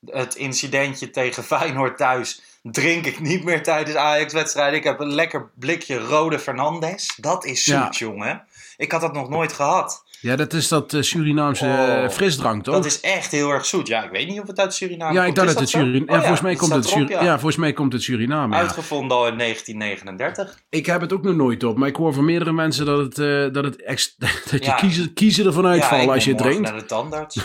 het 0.06 0.34
incidentje 0.34 1.10
tegen 1.10 1.42
Feyenoord 1.54 1.96
thuis 1.96 2.42
drink 2.62 3.06
ik 3.06 3.20
niet 3.20 3.44
meer 3.44 3.62
tijdens 3.62 3.96
Ajax-wedstrijden. 3.96 4.78
Ik 4.78 4.84
heb 4.84 5.00
een 5.00 5.14
lekker 5.14 5.50
blikje 5.58 5.98
Rode 5.98 6.38
Fernandes. 6.38 7.14
Dat 7.20 7.44
is 7.44 7.64
zoet, 7.64 7.74
Ja. 7.74 7.88
jongen. 8.06 8.44
Ik 8.76 8.92
had 8.92 9.00
dat 9.00 9.12
nog 9.12 9.28
nooit 9.28 9.52
gehad. 9.52 10.04
Ja, 10.20 10.36
dat 10.36 10.52
is 10.52 10.68
dat 10.68 10.92
eh, 10.94 11.02
Surinaamse 11.02 11.64
Oh. 11.64 12.04
eh, 12.04 12.08
frisdrank, 12.10 12.64
toch? 12.64 12.74
Dat 12.74 12.84
is 12.84 13.00
echt 13.00 13.30
heel 13.30 13.50
erg 13.50 13.66
zoet. 13.66 13.86
Ja, 13.88 14.02
ik 14.04 14.10
weet 14.10 14.28
niet 14.28 14.40
of 14.40 14.46
het 14.46 14.58
uit 14.60 14.74
Suriname 14.74 15.12
ja, 15.14 15.24
ik 15.24 15.34
dacht 15.34 15.48
dat 15.48 15.58
het? 15.58 15.68
Suriname... 15.68 16.00
Oh 16.00 16.06
ja, 16.08 16.18
volgens 16.18 16.40
mij 16.40 16.54
komt 16.54 16.72
het 16.72 16.84
staat 16.84 16.96
erop, 16.96 17.08
Sur- 17.10 17.22
ja. 17.22 17.32
volgens 17.32 17.56
mij 17.56 17.72
komt 17.72 17.92
het 17.92 18.02
Suriname. 18.02 18.56
Uitgevonden 18.56 19.16
al 19.16 19.26
in 19.26 19.38
1939. 19.38 20.58
Ik 20.70 20.86
heb 20.86 21.00
het 21.00 21.12
ook 21.12 21.22
nog 21.22 21.34
nooit 21.34 21.64
op, 21.64 21.76
maar 21.78 21.88
ik 21.88 21.96
hoor 21.96 22.14
van 22.14 22.24
meerdere 22.24 22.52
mensen 22.52 22.86
dat, 22.86 22.98
het, 22.98 23.18
eh, 23.18 23.52
dat, 23.52 23.64
het 23.64 24.14
dat 24.50 24.64
je 24.64 24.74
kiezen, 24.74 25.12
kiezen 25.14 25.46
ervan 25.46 25.66
uitvallen 25.66 26.08
als 26.14 26.24
je 26.24 26.30
het 26.30 26.38
drinkt. 26.38 26.60
naar 26.60 26.78
de 26.78 26.84
tandarts. 26.84 27.36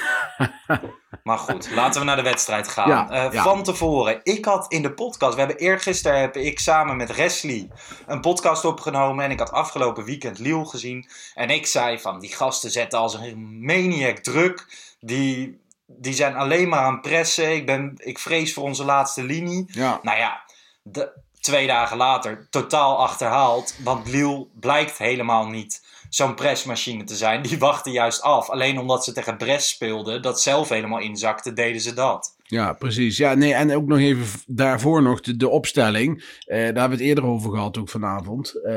maar 1.28 1.38
goed, 1.38 1.72
laten 1.82 2.00
we 2.00 2.06
naar 2.06 2.16
de 2.16 2.22
wedstrijd 2.22 2.68
gaan. 2.68 2.90
Ja, 2.90 3.10
Eh, 3.10 3.34
ja. 3.34 3.44
Van 3.44 3.64
tevoren, 3.64 4.20
ik 4.24 4.46
had 4.46 4.66
in 4.72 4.82
de 4.82 4.94
podcast, 4.94 5.34
we 5.34 5.40
hebben 5.40 5.58
eergisteren 5.58 6.20
heb 6.20 6.36
ik 6.36 6.60
samen 6.60 6.98
met 6.98 7.16
Wesley 7.16 7.70
een 8.06 8.22
podcast 8.22 8.66
opgenomen 8.66 9.26
en 9.26 9.32
ik 9.32 9.40
had 9.40 9.52
afgelopen 9.52 10.04
weekend 10.04 10.40
Liel 10.40 10.66
gezien. 10.66 11.10
En 11.34 11.50
ik 11.50 11.66
zei 11.66 12.00
van, 12.00 12.20
die 12.20 12.36
gasten 12.36 12.72
zetten 12.72 13.00
als 13.00 13.14
een 13.14 13.66
maniac 13.66 14.18
druk. 14.18 14.66
Die, 15.00 15.62
die 15.86 16.14
zijn 16.14 16.36
alleen 16.36 16.70
maar 16.70 16.80
aan 16.80 16.94
het 16.94 17.02
pressen. 17.02 17.56
Ik, 17.56 17.66
ben, 17.66 17.94
ik 17.98 18.20
vrees 18.20 18.54
voor 18.54 18.64
onze 18.64 18.86
laatste 18.86 19.24
linie. 19.24 19.66
Ja. 19.68 20.00
Nou 20.02 20.18
ja, 20.18 20.42
de, 20.82 21.12
twee 21.40 21.68
dagen 21.68 21.98
later 21.98 22.48
totaal 22.50 22.98
achterhaald. 22.98 23.76
Want 23.84 24.08
Lille 24.08 24.48
blijkt 24.60 24.98
helemaal 24.98 25.48
niet 25.48 25.86
zo'n 26.10 26.36
pressmachine 26.36 27.04
te 27.04 27.16
zijn. 27.16 27.42
Die 27.42 27.60
wachten 27.70 27.92
juist 27.92 28.22
af. 28.22 28.50
Alleen 28.50 28.80
omdat 28.80 29.04
ze 29.04 29.14
tegen 29.14 29.38
Brest 29.38 29.68
speelden, 29.68 30.22
dat 30.22 30.42
zelf 30.42 30.70
helemaal 30.70 31.00
inzakte, 31.00 31.54
deden 31.54 31.82
ze 31.82 31.94
dat. 31.94 32.36
Ja, 32.44 32.74
precies. 32.74 33.18
Ja, 33.18 33.34
nee, 33.34 33.54
en 33.54 33.76
ook 33.76 33.88
nog 33.88 34.00
even 34.00 34.40
daarvoor 34.48 35.02
nog 35.02 35.22
de, 35.22 35.38
de 35.38 35.50
opstelling. 35.50 36.24
Eh, 36.46 36.58
daar 36.58 36.66
hebben 36.66 36.90
we 36.90 36.96
het 36.96 37.00
eerder 37.00 37.26
over 37.26 37.52
gehad, 37.52 37.78
ook 37.78 37.90
vanavond. 37.90 38.54
Eh, 38.64 38.74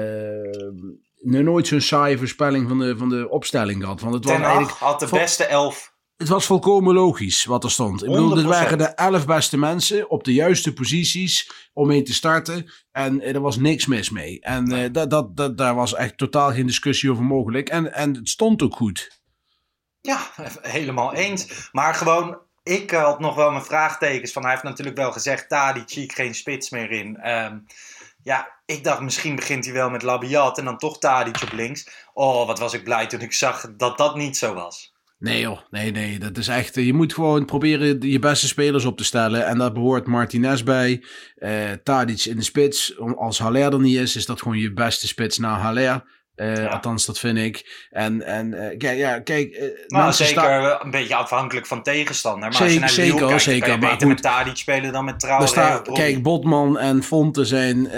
nooit 1.20 1.66
zo'n 1.66 1.80
saaie 1.80 2.18
voorspelling 2.18 2.68
van 2.68 2.78
de, 2.78 2.96
van 2.96 3.08
de 3.08 3.28
opstelling 3.28 3.82
gehad. 3.82 4.00
Want 4.00 4.14
het 4.14 4.24
was 4.24 4.40
eigenlijk... 4.40 4.70
had 4.70 5.00
de 5.00 5.08
beste 5.10 5.44
elf 5.44 5.92
Het 6.20 6.28
was 6.28 6.46
volkomen 6.46 6.94
logisch 6.94 7.44
wat 7.44 7.64
er 7.64 7.70
stond. 7.70 8.02
Ik 8.02 8.10
bedoel, 8.10 8.34
dit 8.34 8.44
100%. 8.44 8.48
waren 8.48 8.78
de 8.78 8.84
elf 8.84 9.26
beste 9.26 9.58
mensen 9.58 10.10
op 10.10 10.24
de 10.24 10.32
juiste 10.32 10.72
posities 10.72 11.50
om 11.72 11.86
mee 11.86 12.02
te 12.02 12.14
starten. 12.14 12.70
En 12.92 13.20
eh, 13.20 13.34
er 13.34 13.40
was 13.40 13.56
niks 13.56 13.86
mis 13.86 14.10
mee. 14.10 14.40
En 14.40 14.72
eh, 14.72 14.92
dat, 14.92 15.10
dat, 15.10 15.36
dat, 15.36 15.58
daar 15.58 15.74
was 15.74 15.94
echt 15.94 16.18
totaal 16.18 16.52
geen 16.52 16.66
discussie 16.66 17.10
over 17.10 17.24
mogelijk. 17.24 17.68
En, 17.68 17.94
en 17.94 18.14
het 18.14 18.28
stond 18.28 18.62
ook 18.62 18.76
goed. 18.76 19.20
Ja, 20.00 20.20
helemaal 20.62 21.14
eens. 21.14 21.68
Maar 21.72 21.94
gewoon, 21.94 22.38
ik 22.62 22.92
eh, 22.92 23.02
had 23.02 23.20
nog 23.20 23.34
wel 23.34 23.50
mijn 23.50 23.64
vraagtekens. 23.64 24.32
Van, 24.32 24.42
hij 24.42 24.50
heeft 24.50 24.62
natuurlijk 24.62 24.96
wel 24.96 25.12
gezegd, 25.12 25.48
Tadic 25.48 25.88
zie 25.88 26.04
ik 26.04 26.12
geen 26.12 26.34
spits 26.34 26.70
meer 26.70 26.90
in. 26.90 27.16
Ehm, 27.16 27.58
ja, 28.22 28.60
ik 28.64 28.84
dacht 28.84 29.00
misschien 29.00 29.36
begint 29.36 29.64
hij 29.64 29.74
wel 29.74 29.90
met 29.90 30.02
Labiat 30.02 30.58
en 30.58 30.64
dan 30.64 30.78
toch 30.78 30.98
Tadic 30.98 31.42
op 31.42 31.52
links. 31.52 32.08
Oh, 32.12 32.46
wat 32.46 32.58
was 32.58 32.72
ik 32.72 32.84
blij 32.84 33.06
toen 33.06 33.20
ik 33.20 33.32
zag 33.32 33.66
dat 33.76 33.98
dat 33.98 34.16
niet 34.16 34.36
zo 34.36 34.54
was. 34.54 34.98
Nee 35.20 35.40
joh, 35.40 35.58
nee, 35.70 35.90
nee. 35.90 36.18
Dat 36.18 36.36
is 36.38 36.48
echt, 36.48 36.76
eh, 36.76 36.86
je 36.86 36.92
moet 36.92 37.14
gewoon 37.14 37.44
proberen 37.44 38.00
je 38.10 38.18
beste 38.18 38.46
spelers 38.46 38.84
op 38.84 38.96
te 38.96 39.04
stellen. 39.04 39.46
En 39.46 39.58
daar 39.58 39.72
behoort 39.72 40.06
Martinez 40.06 40.62
bij. 40.62 41.04
eh 41.36 41.72
Tadic 41.82 42.24
in 42.24 42.36
de 42.36 42.42
spits. 42.42 42.98
Als 43.16 43.38
Haller 43.38 43.72
er 43.72 43.80
niet 43.80 43.96
is, 43.96 44.16
is 44.16 44.26
dat 44.26 44.42
gewoon 44.42 44.58
je 44.58 44.72
beste 44.72 45.06
spits 45.06 45.38
na 45.38 45.58
Haller. 45.58 46.19
Ja. 46.34 46.66
Althans, 46.66 47.06
dat 47.06 47.18
vind 47.18 47.38
ik. 47.38 47.86
En, 47.90 48.22
en 48.22 48.54
eh, 48.78 48.98
ja, 48.98 49.18
kijk. 49.20 49.52
eh, 49.52 49.68
Nou, 49.86 50.04
mensen 50.04 50.26
zeker 50.26 50.78
een 50.84 50.90
beetje 50.90 51.14
afhankelijk 51.14 51.66
van 51.66 51.82
tegenstander. 51.82 52.40
Maar 52.42 52.52
Zeker, 52.52 52.82
als 52.82 52.94
je 52.94 53.00
naar 53.00 53.06
Lille 53.06 53.10
zeker, 53.12 53.26
kijkt, 53.28 53.42
zeker, 53.42 53.60
kan 53.60 53.70
je 53.70 53.78
maar 53.80 53.90
beter 53.90 54.06
goed. 54.06 54.14
met 54.22 54.22
Tadic 54.32 54.56
spelen 54.56 54.92
dan 54.92 55.04
met 55.04 55.20
Traoré. 55.20 55.46
staat, 55.46 55.92
kijk, 55.92 56.22
Botman 56.22 56.78
en 56.78 57.02
Fonte 57.02 57.44
zijn 57.44 57.88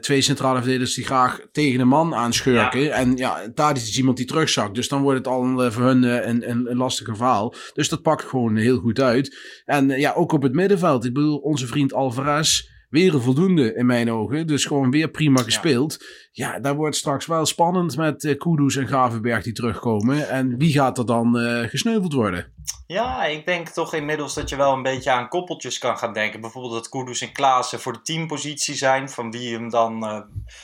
twee 0.00 0.20
centrale 0.20 0.58
verdedigers 0.58 0.94
die 0.94 1.04
graag 1.04 1.40
tegen 1.52 1.80
een 1.80 1.88
man 1.88 2.14
aanschurken. 2.14 2.92
En 2.92 3.16
ja, 3.16 3.40
Tadic 3.54 3.82
is 3.82 3.98
iemand 3.98 4.16
die 4.16 4.26
terugzakt. 4.26 4.74
Dus 4.74 4.88
dan 4.88 5.02
wordt 5.02 5.18
het 5.18 5.26
al 5.26 5.70
voor 5.72 5.84
hun 5.84 6.02
een, 6.02 6.50
een, 6.50 6.70
een 6.70 6.76
lastiger 6.76 7.16
verhaal. 7.16 7.54
Dus 7.74 7.88
dat 7.88 8.02
pakt 8.02 8.24
gewoon 8.24 8.56
heel 8.56 8.78
goed 8.78 9.00
uit. 9.00 9.36
En 9.64 9.88
ja, 9.88 10.12
ook 10.12 10.32
op 10.32 10.42
het 10.42 10.52
middenveld. 10.52 11.04
Ik 11.04 11.12
bedoel, 11.12 11.36
onze 11.38 11.66
vriend 11.66 11.92
Alvarez, 11.92 12.68
weer 12.88 13.14
een 13.14 13.20
voldoende 13.20 13.74
in 13.74 13.86
mijn 13.86 14.12
ogen. 14.12 14.46
Dus 14.46 14.64
gewoon 14.64 14.90
weer 14.90 15.08
prima 15.08 15.42
gespeeld. 15.42 16.04
Ja, 16.32 16.58
daar 16.58 16.74
wordt 16.74 16.96
straks 16.96 17.26
wel 17.26 17.46
spannend 17.46 17.96
met 17.96 18.24
eh 18.24 18.38
Kudus 18.38 18.76
en 18.76 18.86
Gravenberg 18.86 19.42
die 19.42 19.52
terugkomen. 19.52 20.28
En 20.28 20.58
wie 20.58 20.72
gaat 20.72 20.98
er 20.98 21.06
dan 21.06 21.38
eh, 21.38 21.68
gesneuveld 21.68 22.12
worden? 22.12 22.52
Ja, 22.86 23.24
ik 23.24 23.46
denk 23.46 23.68
toch 23.68 23.94
inmiddels 23.94 24.34
dat 24.34 24.48
je 24.48 24.56
wel 24.56 24.72
een 24.72 24.82
beetje 24.82 25.10
aan 25.10 25.28
koppeltjes 25.28 25.78
kan 25.78 25.98
gaan 25.98 26.12
denken. 26.12 26.40
Bijvoorbeeld 26.40 26.74
dat 26.74 26.88
Kudus 26.88 27.20
en 27.20 27.32
Klaassen 27.32 27.80
voor 27.80 27.92
de 27.92 28.02
teampositie 28.02 28.74
zijn, 28.74 29.10
van 29.10 29.30
wie 29.30 29.54
hem 29.54 29.70
dan 29.70 30.06
eh, 30.06 30.20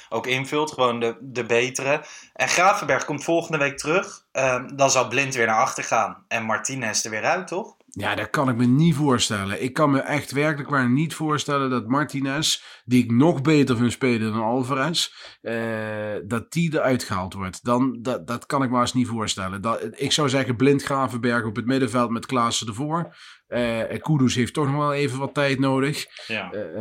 ook 0.08 0.26
invult. 0.26 0.72
Gewoon 0.72 1.00
de, 1.00 1.16
de 1.20 1.44
betere. 1.44 2.04
En 2.32 2.48
Gravenberg 2.48 3.04
komt 3.04 3.24
volgende 3.24 3.58
week 3.58 3.78
terug. 3.78 4.24
Ehm, 4.32 4.76
dan 4.76 4.90
zal 4.90 5.08
Blind 5.08 5.34
weer 5.34 5.46
naar 5.46 5.60
achter 5.60 5.84
gaan. 5.84 6.24
En 6.28 6.44
Martinez 6.44 7.04
er 7.04 7.10
weer 7.10 7.24
uit, 7.24 7.48
toch? 7.48 7.76
Ja, 7.94 8.14
dat 8.14 8.30
kan 8.30 8.49
ik 8.49 8.56
me 8.56 8.64
niet 8.64 8.94
voorstellen. 8.94 9.62
Ik 9.62 9.72
kan 9.72 9.90
me 9.90 9.99
echt 9.99 10.30
werkelijk 10.30 10.70
waar 10.70 10.90
niet 10.90 11.14
voorstellen 11.14 11.70
dat 11.70 11.88
Martinez, 11.88 12.62
die 12.84 13.04
ik 13.04 13.11
nog 13.11 13.40
beter 13.40 13.76
vind 13.76 13.92
spelen 13.92 14.32
dan 14.32 14.42
Alvarez, 14.42 15.12
eh, 15.40 15.54
dat 16.25 16.52
die 16.52 16.75
eruit 16.75 17.04
gehaald 17.04 17.34
wordt. 17.34 17.64
Dan, 17.64 17.99
dat, 18.02 18.26
dat 18.26 18.46
kan 18.46 18.62
ik 18.62 18.70
me 18.70 18.80
eens 18.80 18.92
niet 18.92 19.06
voorstellen. 19.06 19.62
Dat, 19.62 19.88
ik 19.90 20.12
zou 20.12 20.28
zeggen 20.28 20.56
blind 20.56 20.82
Gravenberg 20.82 21.44
op 21.44 21.56
het 21.56 21.66
middenveld 21.66 22.11
met 22.11 22.26
Klaassen 22.26 22.66
ervoor. 22.66 23.16
Eh 23.52 24.00
Kudus 24.02 24.35
heeft 24.35 24.52
toch 24.54 24.66
nog 24.66 24.76
wel 24.76 24.92
even 24.94 25.18
wat 25.18 25.35
tijd 25.35 25.59
nodig. 25.59 26.06
Ja. 26.26 26.52
Eh, 26.52 26.76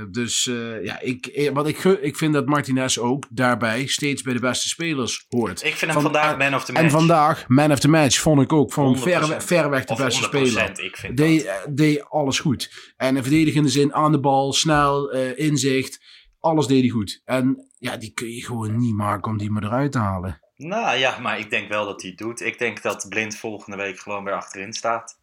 eh, 0.00 0.06
dus 0.10 0.44
ja, 0.82 1.00
ik, 1.00 1.50
wat 1.52 1.68
ik, 1.68 1.84
ik 1.84 2.16
vind 2.16 2.32
dat 2.34 2.46
Martinez 2.46 2.98
ook 2.98 3.26
daarbij 3.30 3.86
steeds 3.86 4.22
bij 4.22 4.32
de 4.32 4.40
beste 4.40 4.68
spelers 4.68 5.26
hoort. 5.28 5.64
Ik 5.64 5.74
vind 5.74 5.80
hem 5.80 5.90
Van- 5.92 6.02
vandaag 6.02 6.36
man 6.38 6.54
of 6.54 6.64
the 6.64 6.72
match. 6.72 6.84
En 6.84 6.90
vandaag, 6.90 7.48
man 7.48 7.72
of 7.72 7.78
the 7.78 7.88
match, 7.88 8.18
vond 8.20 8.40
ik 8.42 8.52
ook. 8.52 8.72
100%. 8.74 8.74
ver, 9.02 9.42
verreweg 9.42 9.84
de 9.84 9.92
Of 9.92 9.98
beste 9.98 10.20
100%, 10.20 10.24
speler. 10.24 10.80
ik 10.84 10.96
vind 10.96 11.16
Deed, 11.16 11.44
dat. 11.44 11.76
deed 11.76 12.08
alles 12.08 12.38
goed. 12.40 12.92
En 12.96 13.16
in 13.16 13.22
verdedigende 13.22 13.68
zin 13.68 13.94
aan 13.94 14.12
de 14.12 14.20
bal, 14.20 14.52
snel, 14.52 15.10
inzicht. 15.34 16.00
Alles 16.40 16.66
deed 16.66 16.80
hij 16.80 16.88
goed. 16.90 17.22
En 17.24 17.68
ja, 17.78 17.96
die 17.96 18.12
kun 18.12 18.28
je 18.34 18.44
gewoon 18.44 18.76
niet 18.76 18.94
maken 18.94 19.30
om 19.30 19.38
die 19.38 19.50
maar 19.50 19.64
eruit 19.64 19.92
te 19.92 19.98
halen. 19.98 20.40
Nou 20.56 20.96
ja, 20.98 21.18
maar 21.18 21.38
ik 21.38 21.50
denk 21.50 21.68
wel 21.68 21.84
dat 21.84 22.00
hij 22.00 22.10
het 22.10 22.18
doet. 22.18 22.40
Ik 22.40 22.58
denk 22.58 22.82
dat 22.82 23.06
Blind 23.08 23.36
volgende 23.36 23.76
week 23.76 23.98
gewoon 23.98 24.24
weer 24.24 24.34
achterin 24.34 24.72
staat. 24.72 25.19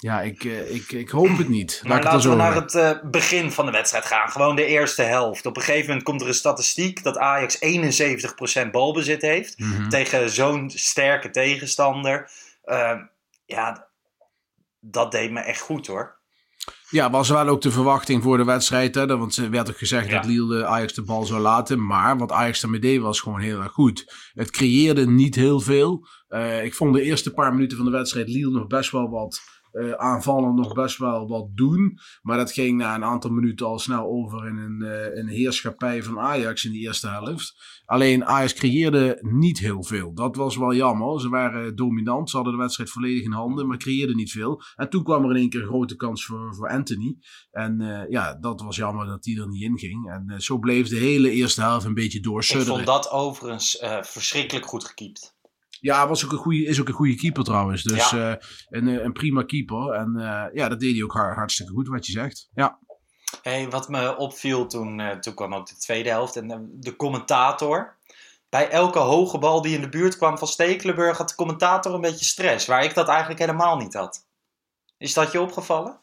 Ja, 0.00 0.20
ik, 0.20 0.44
eh, 0.44 0.74
ik, 0.74 0.92
ik 0.92 1.08
hoop 1.08 1.38
het 1.38 1.48
niet. 1.48 1.80
Maar 1.82 1.90
Laat 1.90 2.02
het 2.02 2.12
laten 2.12 2.30
we 2.30 2.36
naar 2.36 2.54
het 2.54 2.74
eh, 2.74 3.10
begin 3.10 3.52
van 3.52 3.66
de 3.66 3.72
wedstrijd 3.72 4.04
gaan. 4.04 4.30
Gewoon 4.30 4.56
de 4.56 4.64
eerste 4.64 5.02
helft. 5.02 5.46
Op 5.46 5.56
een 5.56 5.62
gegeven 5.62 5.86
moment 5.86 6.04
komt 6.04 6.20
er 6.20 6.28
een 6.28 6.34
statistiek 6.34 7.02
dat 7.02 7.18
Ajax 7.18 7.58
71% 8.66 8.70
balbezit 8.70 9.22
heeft. 9.22 9.58
Mhm. 9.58 9.88
Tegen 9.88 10.30
zo'n 10.30 10.70
sterke 10.70 11.30
tegenstander. 11.30 12.30
Eh, 12.62 12.96
ja, 13.44 13.88
dat 14.80 15.10
deed 15.12 15.30
me 15.30 15.40
echt 15.40 15.60
goed 15.60 15.86
hoor. 15.86 16.16
Ja, 16.90 17.10
was 17.10 17.28
wel 17.28 17.48
ook 17.48 17.62
de 17.62 17.70
verwachting 17.70 18.22
voor 18.22 18.36
de 18.36 18.44
wedstrijd. 18.44 18.94
Hè? 18.94 19.06
Want 19.16 19.36
er 19.36 19.50
werd 19.50 19.68
ook 19.68 19.78
gezegd 19.78 20.08
Ja. 20.08 20.14
dat 20.14 20.24
Lille 20.24 20.66
Ajax 20.66 20.92
de 20.94 21.02
bal 21.02 21.24
zou 21.24 21.40
laten. 21.40 21.86
Maar 21.86 22.18
wat 22.18 22.32
Ajax 22.32 22.62
ermee 22.62 22.80
deed 22.80 23.00
was 23.00 23.20
gewoon 23.20 23.40
heel 23.40 23.60
erg 23.60 23.72
goed. 23.72 24.14
Het 24.34 24.50
creëerde 24.50 25.06
niet 25.06 25.34
heel 25.34 25.60
veel. 25.60 26.06
Eh, 26.28 26.64
ik 26.64 26.74
vond 26.74 26.94
de 26.94 27.02
eerste 27.02 27.32
paar 27.32 27.54
minuten 27.54 27.76
van 27.76 27.86
de 27.86 27.92
wedstrijd 27.92 28.28
Lille 28.28 28.50
nog 28.50 28.66
best 28.66 28.90
wel 28.90 29.08
wat 29.08 29.40
eh, 29.78 29.92
aanvallen. 29.92 30.54
Nog 30.54 30.74
best 30.74 30.98
wel 30.98 31.28
wat 31.28 31.48
doen. 31.56 31.98
Maar 32.22 32.36
dat 32.36 32.52
ging 32.52 32.78
na 32.78 32.94
een 32.94 33.04
aantal 33.04 33.30
minuten 33.30 33.66
al 33.66 33.78
snel 33.78 34.04
over 34.06 34.46
in 34.46 34.56
een, 34.56 34.82
eh, 34.82 35.18
een 35.18 35.28
heerschappij 35.28 36.02
van 36.02 36.18
Ajax 36.18 36.64
in 36.64 36.72
de 36.72 36.78
eerste 36.78 37.08
helft. 37.08 37.54
Alleen 37.84 38.24
Ajax 38.24 38.54
creëerde 38.54 39.18
niet 39.20 39.58
heel 39.58 39.84
veel. 39.84 40.14
Dat 40.14 40.36
was 40.36 40.56
wel 40.56 40.74
jammer. 40.74 41.20
Ze 41.20 41.28
waren 41.28 41.76
dominant. 41.76 42.30
Ze 42.30 42.36
hadden 42.36 42.54
de 42.54 42.60
wedstrijd 42.60 42.90
volledig 42.90 43.24
in 43.24 43.32
handen, 43.32 43.66
maar 43.66 43.76
creëerden 43.76 44.16
niet 44.16 44.30
veel. 44.30 44.62
En 44.76 44.90
toen 44.90 45.02
kwam 45.02 45.24
er 45.24 45.30
in 45.30 45.36
één 45.36 45.48
keer 45.48 45.60
een 45.60 45.66
grote 45.66 45.96
kans 45.96 46.24
voor, 46.24 46.54
voor 46.54 46.68
Anthony. 46.68 47.16
En 47.50 47.80
eh, 47.80 48.10
ja, 48.10 48.34
dat 48.34 48.60
was 48.60 48.76
jammer 48.76 49.06
dat 49.06 49.22
die 49.22 49.40
er 49.40 49.48
niet 49.48 49.62
in 49.62 49.78
ging. 49.78 50.10
En 50.10 50.40
zo 50.40 50.58
bleef 50.58 50.88
de 50.88 50.96
hele 50.96 51.30
eerste 51.30 51.60
helft 51.60 51.84
een 51.86 51.94
beetje 51.94 52.18
Ik 52.18 52.24
doorsudderen. 52.24 52.74
vond 52.74 52.86
dat 52.86 53.10
overigens 53.10 53.78
verschrikkelijk 54.00 54.66
goed 54.66 54.84
gekiept. 54.84 55.37
Ja, 55.80 56.08
was 56.08 56.24
ook 56.24 56.32
een 56.32 56.38
goede, 56.38 56.64
is 56.64 56.80
ook 56.80 56.88
een 56.88 56.94
goede 56.94 57.14
keeper 57.14 57.44
trouwens. 57.44 57.82
Dus 57.82 58.10
Ja. 58.10 58.30
eh, 58.30 58.46
een, 58.68 58.88
eh, 58.88 59.04
een 59.04 59.12
prima 59.12 59.42
keeper. 59.42 59.92
En 59.92 60.16
eh, 60.16 60.44
ja, 60.54 60.68
dat 60.68 60.80
deed 60.80 60.94
hij 60.94 61.02
ook 61.04 61.12
har- 61.12 61.34
hartstikke 61.34 61.72
goed, 61.72 61.88
wat 61.88 62.06
je 62.06 62.12
zegt. 62.12 62.48
Ja. 62.54 62.78
Hey, 63.42 63.68
wat 63.70 63.88
me 63.88 64.16
opviel 64.16 64.66
toen, 64.66 65.02
toen 65.20 65.34
kwam 65.34 65.54
ook 65.54 65.66
de 65.68 65.76
tweede 65.76 66.08
helft. 66.08 66.36
En 66.36 66.70
de 66.74 66.96
commentator. 66.96 67.96
Bij 68.48 68.68
elke 68.70 68.98
hoge 68.98 69.38
bal 69.38 69.62
die 69.62 69.74
in 69.74 69.80
de 69.80 69.88
buurt 69.88 70.16
kwam 70.16 70.38
van 70.38 70.48
Stekelenburg 70.48 71.16
had 71.18 71.28
de 71.28 71.34
commentator 71.34 71.94
een 71.94 72.00
beetje 72.00 72.24
stress. 72.24 72.66
Waar 72.66 72.84
ik 72.84 72.94
dat 72.94 73.08
eigenlijk 73.08 73.40
helemaal 73.40 73.76
niet 73.76 73.94
had. 73.94 74.26
Is 74.98 75.14
dat 75.14 75.32
je 75.32 75.40
opgevallen? 75.40 76.00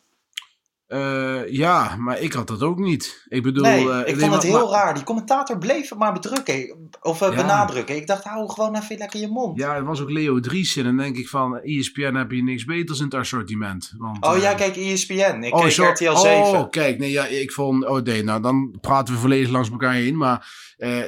Eh, 0.88 1.48
ja, 1.50 1.96
maar 1.96 2.20
ik 2.22 2.34
had 2.34 2.48
dat 2.48 2.62
ook 2.62 2.80
niet. 2.80 3.26
Ik 3.28 3.44
bedoel... 3.44 3.64
nee, 3.64 3.90
eh, 3.90 4.00
ik 4.00 4.06
nee, 4.06 4.16
vond 4.20 4.34
het 4.34 4.44
heel 4.44 4.70
maar- 4.70 4.80
raar. 4.84 4.94
Die 4.94 5.04
commentator 5.04 5.58
bleef 5.58 5.90
het 5.90 6.00
maar 6.00 6.14
bedrukken. 6.14 6.90
Of 7.02 7.22
eh, 7.22 7.30
Ja. 7.30 7.36
benadrukken. 7.36 7.96
Ik 7.96 8.08
dacht, 8.08 8.24
hou 8.24 8.50
gewoon 8.50 8.76
even 8.76 8.98
lekker 8.98 9.20
je 9.20 9.28
mond. 9.28 9.60
Ja, 9.60 9.76
het 9.76 9.86
was 9.86 10.02
ook 10.02 10.10
Leo 10.10 10.40
Dries. 10.40 10.76
En 10.76 10.84
dan 10.84 10.98
denk 10.98 11.18
ik 11.18 11.28
van, 11.30 11.56
E 11.64 11.78
ESPN 11.80 12.14
heb 12.14 12.32
je 12.32 12.44
niks 12.44 12.66
beters 12.66 13.00
in 13.00 13.06
het 13.06 13.14
assortiment. 13.14 13.94
Want, 13.98 14.26
Oh, 14.26 14.38
jij 14.38 14.56
kijkt 14.56 14.78
ESPN. 14.78 15.42
Ik 15.44 15.56
oh, 15.56 15.66
zo- 15.66 15.84
RTL 15.86 16.16
7. 16.16 16.38
Oh, 16.60 16.70
kijk, 16.70 16.98
nee, 17.00 17.12
ja, 17.12 17.26
ik 17.26 17.52
vond, 17.52 17.86
oh 17.88 18.02
nee, 18.02 18.24
nou 18.24 18.42
dan 18.42 18.78
praten 18.82 19.14
we 19.14 19.20
volledig 19.20 19.50
langs 19.50 19.70
elkaar 19.70 19.94
heen. 19.94 20.18
Maar 20.18 20.48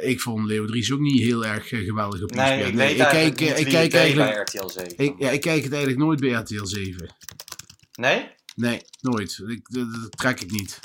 ik 0.02 0.22
vond 0.22 0.46
Leo 0.46 0.66
Dries 0.66 0.92
ook 0.94 1.00
niet 1.00 1.22
heel 1.22 1.46
erg 1.46 1.68
geweldig 1.68 2.24
op 2.24 2.32
nee, 2.32 2.46
ESPN. 2.46 2.68
ik 2.68 2.76
weet 2.76 3.00
eigenlijk 3.00 3.36
kijk, 3.36 3.58
ik 3.60 3.68
kijk 3.68 3.94
eigenlijk, 3.94 4.34
bij 4.34 4.42
RTL 4.42 4.68
7. 4.68 4.94
ik, 4.98 5.14
ja, 5.18 5.30
ik 5.30 5.42
kijk 5.42 5.64
het 5.64 5.72
eigenlijk 5.74 6.02
nooit 6.04 6.20
bij 6.20 6.30
RTL 6.30 6.66
7. 6.66 7.16
Nee? 8.00 8.36
Nee, 8.58 8.82
nooit. 9.02 9.42
Ik, 9.48 9.70
dat, 9.70 9.94
dat 10.02 10.12
trek 10.18 10.42
ik 10.42 10.52
niet. 10.52 10.80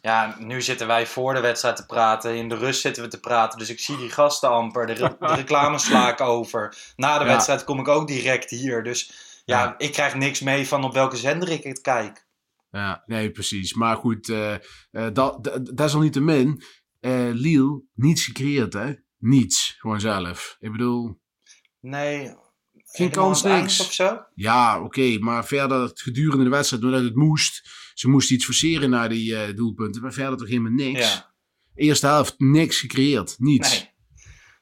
Ja, 0.00 0.36
nu 0.38 0.62
zitten 0.62 0.86
wij 0.86 1.06
voor 1.06 1.34
de 1.34 1.40
wedstrijd 1.40 1.76
te 1.76 1.86
praten. 1.86 2.36
In 2.36 2.48
de 2.48 2.56
rust 2.56 2.80
zitten 2.80 3.02
we 3.02 3.08
te 3.08 3.20
praten. 3.20 3.58
Dus 3.58 3.70
ik 3.70 3.78
zie 3.80 3.96
die 3.96 4.10
gasten 4.10 4.50
amper. 4.50 4.86
De, 4.86 4.92
re- 4.92 5.16
de 5.26 5.34
reclame 5.34 5.78
sla 5.78 6.12
ik 6.12 6.20
over. 6.20 6.76
Na 6.96 7.18
de 7.18 7.24
Ja. 7.24 7.30
wedstrijd 7.30 7.64
kom 7.64 7.78
ik 7.80 7.88
ook 7.88 8.06
direct 8.08 8.50
hier. 8.50 8.82
Dus 8.82 9.12
ja, 9.44 9.62
Ja. 9.62 9.74
ik 9.78 9.92
krijg 9.92 10.14
niks 10.14 10.40
mee 10.40 10.68
van 10.68 10.84
op 10.84 10.92
welke 10.92 11.16
zender 11.16 11.48
ik 11.48 11.62
het 11.64 11.80
kijk. 11.80 12.26
Ja, 12.70 13.02
nee, 13.06 13.30
precies. 13.30 13.74
Maar 13.74 13.96
goed, 13.96 14.26
dat, 14.26 15.12
dat- 15.12 15.70
desalniettemin, 15.74 16.62
eh 17.00 17.28
Lille, 17.32 17.82
niets 17.94 18.24
gecreëerd, 18.24 18.72
hè? 18.72 18.92
Niets, 19.18 19.74
gewoon 19.78 20.00
zelf. 20.00 20.56
Ik 20.60 20.72
bedoel, 20.72 21.20
Nee. 21.80 22.34
Geen 22.96 23.10
kans, 23.10 23.42
niks. 23.42 23.54
eind 23.56 23.80
Of 23.80 23.92
zo? 23.92 24.24
Ja, 24.34 24.82
oké, 24.82 25.18
maar 25.18 25.46
verder 25.46 25.90
gedurende 25.94 26.44
de 26.44 26.50
wedstrijd, 26.50 26.82
doordat 26.82 27.02
het 27.02 27.14
moest. 27.14 27.62
Ze 27.94 28.08
moesten 28.08 28.34
iets 28.34 28.44
forceren 28.44 28.90
naar 28.90 29.08
die 29.08 29.36
eh, 29.36 29.56
doelpunten, 29.56 30.02
maar 30.02 30.12
verder 30.12 30.38
toch 30.38 30.48
helemaal 30.48 30.72
niks. 30.72 31.00
Ja. 31.00 31.32
Eerste 31.74 32.06
helft, 32.06 32.34
niks 32.38 32.80
gecreëerd, 32.80 33.34
niets. 33.38 33.70
Nee. 33.70 33.92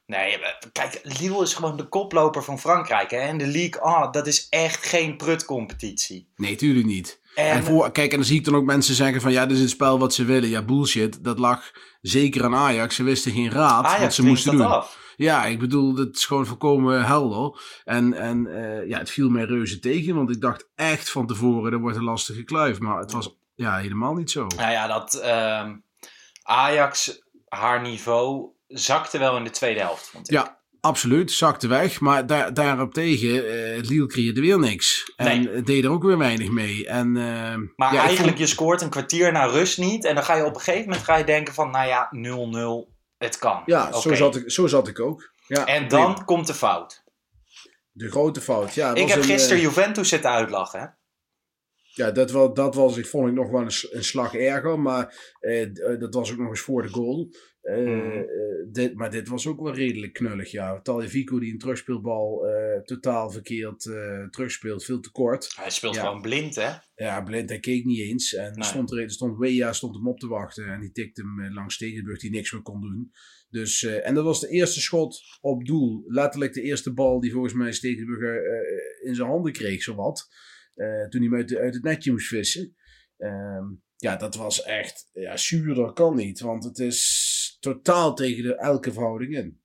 Nee, 0.05 0.37
kijk, 0.71 0.99
Lille 1.03 1.41
is 1.43 1.53
gewoon 1.53 1.77
de 1.77 1.87
koploper 1.87 2.43
van 2.43 2.59
Frankrijk. 2.59 3.11
Hè? 3.11 3.17
En 3.17 3.37
de 3.37 3.47
League, 3.47 3.81
ah, 3.81 4.11
dat 4.11 4.27
is 4.27 4.47
echt 4.49 4.85
geen 4.85 5.17
prutcompetitie. 5.17 6.31
Nee, 6.35 6.55
tuurlijk 6.55 6.85
niet. 6.85 7.21
En, 7.35 7.45
En 7.45 7.63
voor, 7.63 7.91
kijk, 7.91 8.11
en 8.11 8.17
dan 8.17 8.25
zie 8.25 8.37
ik 8.37 8.45
dan 8.45 8.55
ook 8.55 8.65
mensen 8.65 8.95
zeggen 8.95 9.21
van 9.21 9.31
ja, 9.31 9.45
dit 9.45 9.55
is 9.55 9.61
het 9.61 9.71
spel 9.71 9.99
wat 9.99 10.13
ze 10.13 10.25
willen. 10.25 10.49
Ja, 10.49 10.61
bullshit. 10.63 11.23
Dat 11.23 11.39
lag 11.39 11.71
zeker 12.01 12.43
aan 12.43 12.55
Ajax. 12.55 12.95
Ze 12.95 13.03
wisten 13.03 13.31
geen 13.31 13.51
raad 13.51 13.85
Ajax 13.85 14.01
wat 14.01 14.13
ze 14.13 14.23
moesten 14.23 14.57
dat 14.57 14.61
doen. 14.61 14.71
af. 14.71 14.97
Ja, 15.15 15.45
ik 15.45 15.59
bedoel, 15.59 15.95
het 15.95 16.15
is 16.15 16.25
gewoon 16.25 16.45
volkomen 16.45 17.05
helder. 17.05 17.61
En, 17.83 18.13
en 18.13 18.47
eh, 18.47 18.87
ja, 18.89 18.97
het 18.97 19.09
viel 19.09 19.29
mij 19.29 19.43
reuze 19.43 19.79
tegen, 19.79 20.15
want 20.15 20.29
ik 20.29 20.41
dacht 20.41 20.69
echt 20.75 21.09
van 21.09 21.27
tevoren, 21.27 21.71
dat 21.71 21.79
wordt 21.79 21.97
een 21.97 22.03
lastige 22.03 22.43
kluif. 22.43 22.79
Maar 22.79 22.97
het 22.99 23.11
was 23.11 23.35
ja, 23.55 23.77
helemaal 23.77 24.13
niet 24.13 24.31
zo. 24.31 24.47
Nou 24.57 24.71
ja, 24.71 24.87
dat 24.87 25.13
ehm, 25.13 25.75
Ajax, 26.43 27.21
haar 27.47 27.81
niveau 27.81 28.47
zakte 28.67 29.17
wel 29.17 29.37
in 29.37 29.43
de 29.43 29.49
tweede 29.49 29.79
helft. 29.79 30.09
Vond 30.09 30.27
ik. 30.27 30.33
Ja, 30.33 30.59
absoluut. 30.81 31.31
Zakte 31.31 31.67
weg. 31.67 31.99
Maar 31.99 32.25
daar, 32.27 32.53
daarop 32.53 32.93
tegen, 32.93 33.29
eh 33.75 33.83
Liel 33.83 34.07
creëerde 34.07 34.41
weer 34.41 34.59
niks. 34.59 35.13
En 35.15 35.43
Nee. 35.43 35.61
deed 35.61 35.83
er 35.83 35.89
ook 35.91 36.03
weer 36.03 36.17
weinig 36.17 36.49
mee. 36.49 36.87
En, 36.87 37.07
eh, 37.17 37.55
Maar 37.75 37.93
ja, 37.93 37.99
eigenlijk, 37.99 38.17
vond- 38.27 38.37
je 38.37 38.47
scoort 38.47 38.81
een 38.81 38.89
kwartier 38.89 39.31
na 39.31 39.45
rust 39.45 39.77
niet. 39.77 40.05
En 40.05 40.15
dan 40.15 40.23
ga 40.23 40.35
je 40.35 40.45
op 40.45 40.55
een 40.55 40.61
gegeven 40.61 40.87
moment 40.87 41.03
ga 41.05 41.15
je 41.17 41.23
denken 41.23 41.53
van, 41.53 41.69
nou 41.71 41.87
ja, 41.87 42.07
0-0, 42.11 42.92
het 43.23 43.37
kan. 43.37 43.63
Ja, 43.65 43.91
zo, 43.91 44.13
zat 44.13 44.35
ik, 44.35 44.51
zo 44.51 44.67
zat 44.67 44.87
ik 44.87 44.99
ook. 44.99 45.31
Ja, 45.47 45.65
En 45.65 45.87
dan 45.87 46.25
komt 46.25 46.47
de 46.47 46.53
fout. 46.53 47.03
De 47.91 48.11
grote 48.11 48.41
fout. 48.41 48.73
Ja, 48.73 48.93
Ik 48.93 49.07
heb 49.07 49.17
een, 49.17 49.23
gisteren 49.23 49.57
eh, 49.57 49.63
Juventus 49.63 50.09
zitten 50.09 50.29
uitlachen. 50.31 50.97
Ja, 51.95 52.11
dat 52.11 52.31
was, 52.31 52.53
dat 52.53 52.75
was, 52.75 52.97
ik 52.97 53.05
vond 53.05 53.27
ik 53.27 53.33
nog 53.33 53.49
wel 53.49 53.61
een, 53.61 53.71
een 53.97 54.03
slag 54.03 54.35
erger, 54.35 54.79
maar 54.79 55.33
eh, 55.39 55.61
eh, 55.61 55.99
dat 55.99 56.13
was 56.13 56.31
ook 56.31 56.37
nog 56.37 56.49
eens 56.49 56.59
voor 56.59 56.81
de 56.81 56.87
goal. 56.89 57.29
Eh, 57.61 57.77
Mhm. 57.77 58.11
eh, 58.11 58.23
dit, 58.71 58.93
maar 58.95 59.11
dit 59.11 59.27
was 59.27 59.47
ook 59.47 59.61
wel 59.61 59.73
redelijk 59.73 60.13
knullig, 60.13 60.51
ja. 60.51 60.81
Taljevico 60.81 61.39
die 61.39 61.51
een 61.51 61.57
terugspeelbal 61.57 62.47
eh, 62.47 62.81
totaal 62.81 63.29
verkeerd 63.31 63.85
eh, 63.85 64.23
terugspeelt, 64.29 64.83
veel 64.85 64.99
te 64.99 65.11
kort. 65.11 65.53
Hij 65.55 65.69
speelt 65.69 65.95
Ja. 65.95 66.05
gewoon 66.05 66.21
blind, 66.21 66.55
hè? 66.55 66.69
Ja, 66.95 67.21
blind, 67.21 67.49
hij 67.49 67.59
keek 67.59 67.85
niet 67.85 67.99
eens. 67.99 68.33
En 68.33 68.53
Nee. 68.53 68.63
stond 68.63 68.91
er, 68.91 69.09
stond 69.11 69.37
Wea 69.37 69.73
stond 69.73 69.95
hem 69.95 70.07
op 70.07 70.19
te 70.19 70.27
wachten 70.27 70.65
en 70.67 70.79
die 70.81 70.91
tikte 70.91 71.21
hem 71.21 71.53
langs 71.53 71.75
Stegenburg 71.75 72.19
die 72.19 72.31
niks 72.31 72.51
meer 72.51 72.61
kon 72.61 72.81
doen. 72.81 73.11
Dus, 73.49 73.83
en 73.83 74.13
dat 74.13 74.23
was 74.23 74.39
de 74.39 74.47
eerste 74.49 74.81
schot 74.81 75.21
op 75.41 75.65
doel. 75.65 76.03
Letterlijk 76.07 76.53
de 76.53 76.61
eerste 76.61 76.93
bal 76.93 77.19
die 77.19 77.31
volgens 77.31 77.53
mij 77.53 77.71
Stegenburg 77.71 78.41
in 79.03 79.15
zijn 79.15 79.27
handen 79.27 79.51
kreeg, 79.51 79.83
zowat. 79.83 80.27
Eh 80.73 81.07
toen 81.09 81.21
hij 81.29 81.37
uit, 81.37 81.47
de- 81.47 81.59
uit 81.59 81.73
het 81.73 81.83
netje 81.83 82.11
moest 82.11 82.27
vissen. 82.27 82.75
Ehm, 83.17 83.65
ja, 83.95 84.15
dat 84.15 84.35
was 84.35 84.63
echt, 84.63 85.09
ja, 85.13 85.37
zuurder 85.37 85.93
kan 85.93 86.15
niet. 86.15 86.39
Want 86.39 86.63
het 86.63 86.79
is 86.79 87.57
totaal 87.59 88.13
tegen 88.15 88.43
de, 88.43 88.55
elke 88.57 88.93
verhouding 88.93 89.35
in. 89.35 89.61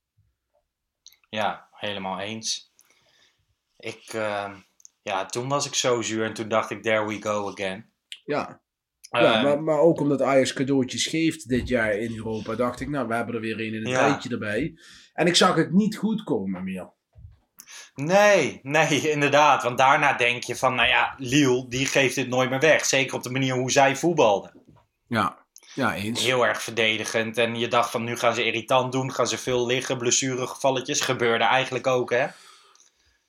Ja, 1.29 1.69
helemaal 1.71 2.21
eens. 2.21 2.73
Ik, 3.77 4.03
ehm, 4.13 4.55
ja, 5.03 5.27
toen 5.27 5.49
was 5.49 5.67
ik 5.67 5.75
zo 5.75 6.03
zuur 6.03 6.25
en 6.25 6.35
toen 6.35 6.49
dacht 6.49 6.71
ik, 6.71 6.83
there 6.83 7.07
we 7.07 7.23
go 7.23 7.49
again. 7.51 7.93
Ja, 8.25 8.63
ja 9.11 9.35
Ehm, 9.35 9.43
maar, 9.45 9.63
maar 9.63 9.79
ook 9.79 10.01
omdat 10.01 10.23
Ajax 10.23 10.53
cadeautjes 10.53 11.07
geeft 11.07 11.49
dit 11.49 11.69
jaar 11.69 11.93
in 11.95 12.17
Europa, 12.17 12.55
dacht 12.55 12.81
ik, 12.81 12.89
nou, 12.89 13.09
we 13.09 13.15
hebben 13.15 13.35
er 13.35 13.41
weer 13.41 13.61
een 13.61 13.75
in 13.75 13.81
het 13.83 13.89
Ja. 13.89 14.07
rijtje 14.07 14.29
erbij. 14.31 14.79
En 15.13 15.27
ik 15.27 15.35
zag 15.35 15.55
het 15.57 15.73
niet 15.73 15.97
goed 15.97 16.23
komen 16.25 16.65
meer. 16.65 16.93
Nee, 18.05 18.61
nee, 18.63 19.11
inderdaad. 19.11 19.63
Want 19.63 19.79
daarna 19.79 20.13
denk 20.13 20.43
je 20.43 20.57
van, 20.57 20.75
nou 20.75 20.89
ja, 20.89 21.15
Lille, 21.17 21.69
die 21.69 21.87
geeft 21.87 22.15
dit 22.15 22.29
nooit 22.29 22.51
meer 22.51 22.61
weg. 22.61 22.85
Zeker 22.85 23.15
op 23.15 23.23
de 23.23 23.31
manier 23.31 23.55
hoe 23.55 23.71
zij 23.71 23.97
voetbalden. 23.97 24.53
Ja, 25.07 25.39
ja 25.75 25.95
eens. 25.95 26.25
Heel 26.25 26.47
erg 26.47 26.63
verdedigend. 26.63 27.39
En 27.39 27.59
je 27.59 27.69
dacht 27.69 27.91
van, 27.91 28.05
nu 28.05 28.17
gaan 28.17 28.35
ze 28.35 28.45
irritant 28.45 28.93
doen. 28.93 29.13
Gaan 29.13 29.27
ze 29.27 29.39
veel 29.39 29.67
liggen, 29.67 29.99
blessuregevalletjes. 29.99 31.01
Gebeurde 31.01 31.45
eigenlijk 31.45 31.87
ook, 31.87 32.11
hè? 32.11 32.27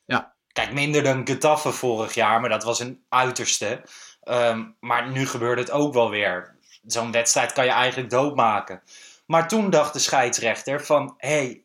Ja. 0.06 0.34
Kijk, 0.52 0.74
minder 0.74 1.04
dan 1.04 1.28
Getafe 1.28 1.72
vorig 1.72 2.14
jaar. 2.14 2.40
Maar 2.40 2.50
dat 2.50 2.64
was 2.64 2.80
een 2.80 3.04
uiterste. 3.10 3.82
Ehm, 4.22 4.66
maar 4.80 5.12
nu 5.12 5.28
gebeurde 5.28 5.62
het 5.62 5.72
ook 5.72 5.94
wel 5.94 6.10
weer. 6.10 6.58
Zo'n 6.86 7.12
wedstrijd 7.12 7.54
kan 7.54 7.66
je 7.66 7.72
eigenlijk 7.72 8.10
doodmaken. 8.10 8.82
Maar 9.26 9.48
toen 9.48 9.70
dacht 9.70 9.94
de 9.94 10.00
scheidsrechter 10.00 10.86
van... 10.86 11.14
Hé, 11.18 11.30
hey, 11.30 11.64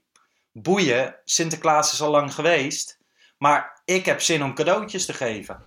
boeien, 0.54 1.16
Sinterklaas 1.25 1.92
is 1.92 2.02
al 2.02 2.11
lang 2.11 2.34
geweest. 2.34 2.99
Maar 3.38 3.82
ik 3.84 4.04
heb 4.04 4.20
zin 4.20 4.42
om 4.42 4.54
cadeautjes 4.54 5.06
te 5.06 5.12
geven. 5.12 5.66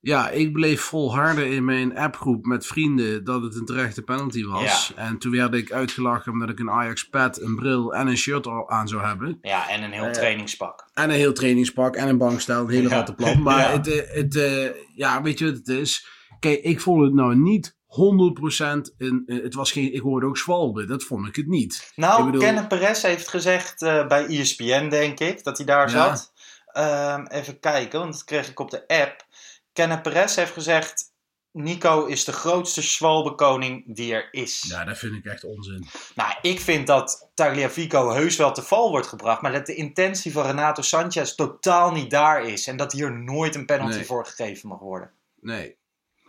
Ja, 0.00 0.30
ik 0.30 0.52
bleef 0.52 0.80
volharden 0.80 1.50
in 1.50 1.64
mijn 1.64 1.96
appgroep 1.98 2.44
met 2.46 2.66
vrienden 2.66 3.24
dat 3.24 3.42
het 3.42 3.54
een 3.54 3.64
terechte 3.64 4.02
penalty 4.02 4.44
was. 4.44 4.92
En 4.96 5.18
toen 5.18 5.32
werd 5.32 5.54
ik 5.54 5.72
uitgelachen 5.72 6.32
omdat 6.32 6.48
ik 6.48 6.58
een 6.58 6.70
Ajax 6.70 7.08
pad, 7.08 7.40
een 7.40 7.56
bril 7.56 7.94
en 7.94 8.06
een 8.06 8.16
shirt 8.16 8.46
aan 8.66 8.88
zou 8.88 9.02
hebben. 9.04 9.38
Ja, 9.42 9.68
en 9.68 9.82
een 9.82 9.92
heel 9.92 10.04
Eh, 10.04 10.10
trainingspak. 10.10 10.88
En 10.94 11.04
een 11.10 11.16
heel 11.16 11.32
trainingspak 11.32 11.96
en 11.96 12.08
een 12.08 12.18
bankstel, 12.18 12.60
een 12.62 12.68
hele 12.70 12.88
Ja. 12.88 12.94
rattenplan. 12.94 13.42
Maar 13.42 13.58
Ja. 13.70 13.70
het, 13.70 13.86
eh, 13.88 14.14
het, 14.14 14.36
eh, 14.36 14.70
ja, 14.94 15.22
weet 15.22 15.38
je 15.38 15.44
wat 15.44 15.54
het 15.54 15.68
is? 15.68 16.06
Kijk, 16.40 16.60
ik 16.62 16.80
vond 16.80 17.02
het 17.02 17.14
nou 17.14 17.36
niet 17.36 17.76
100% 17.88 18.94
een, 18.98 19.22
eh, 19.26 19.42
het 19.42 19.54
was 19.54 19.72
geen, 19.72 19.94
ik 19.94 20.00
hoorde 20.00 20.26
ook 20.26 20.38
zwalben, 20.38 20.86
dat 20.88 21.02
vond 21.04 21.26
ik 21.26 21.36
het 21.36 21.46
niet. 21.46 21.92
Nou, 21.96 22.24
bedoel- 22.24 22.40
Kenneth 22.40 22.68
Perez 22.68 23.02
heeft 23.02 23.28
gezegd 23.28 23.82
eh, 23.82 24.06
bij 24.06 24.26
ESPN, 24.26 24.88
denk 24.88 25.20
ik, 25.20 25.44
dat 25.44 25.56
hij 25.56 25.66
daar 25.66 25.90
Ja. 25.90 26.16
zat. 26.16 26.32
Ehm, 26.66 27.26
even 27.26 27.60
kijken, 27.60 27.98
want 28.00 28.12
dat 28.12 28.24
kreeg 28.24 28.48
ik 28.48 28.60
op 28.60 28.70
de 28.70 28.86
app. 28.86 29.26
Kenneth 29.72 30.02
Perez 30.02 30.34
heeft 30.36 30.52
gezegd... 30.52 31.16
Nico 31.52 32.04
is 32.06 32.24
de 32.24 32.32
grootste 32.32 32.82
zwalbekoning 32.82 33.94
die 33.94 34.14
er 34.14 34.28
is. 34.30 34.64
Ja, 34.68 34.84
dat 34.84 34.98
vind 34.98 35.14
ik 35.14 35.24
echt 35.24 35.44
onzin. 35.44 35.86
Nou, 36.14 36.32
ik 36.42 36.60
vind 36.60 36.86
dat 36.86 37.30
Tagliafico 37.34 38.10
heus 38.10 38.36
wel 38.36 38.52
te 38.52 38.62
val 38.62 38.90
wordt 38.90 39.06
gebracht. 39.06 39.42
Maar 39.42 39.52
dat 39.52 39.66
de 39.66 39.74
intentie 39.74 40.32
van 40.32 40.46
Renato 40.46 40.82
Sanchez 40.82 41.34
totaal 41.34 41.92
niet 41.92 42.10
daar 42.10 42.42
is. 42.42 42.66
En 42.66 42.76
dat 42.76 42.92
hier 42.92 43.12
nooit 43.18 43.54
een 43.54 43.66
penalty 43.66 43.96
Nee. 43.96 44.04
voor 44.06 44.26
gegeven 44.26 44.68
mag 44.68 44.78
worden. 44.78 45.10
Nee. 45.40 45.76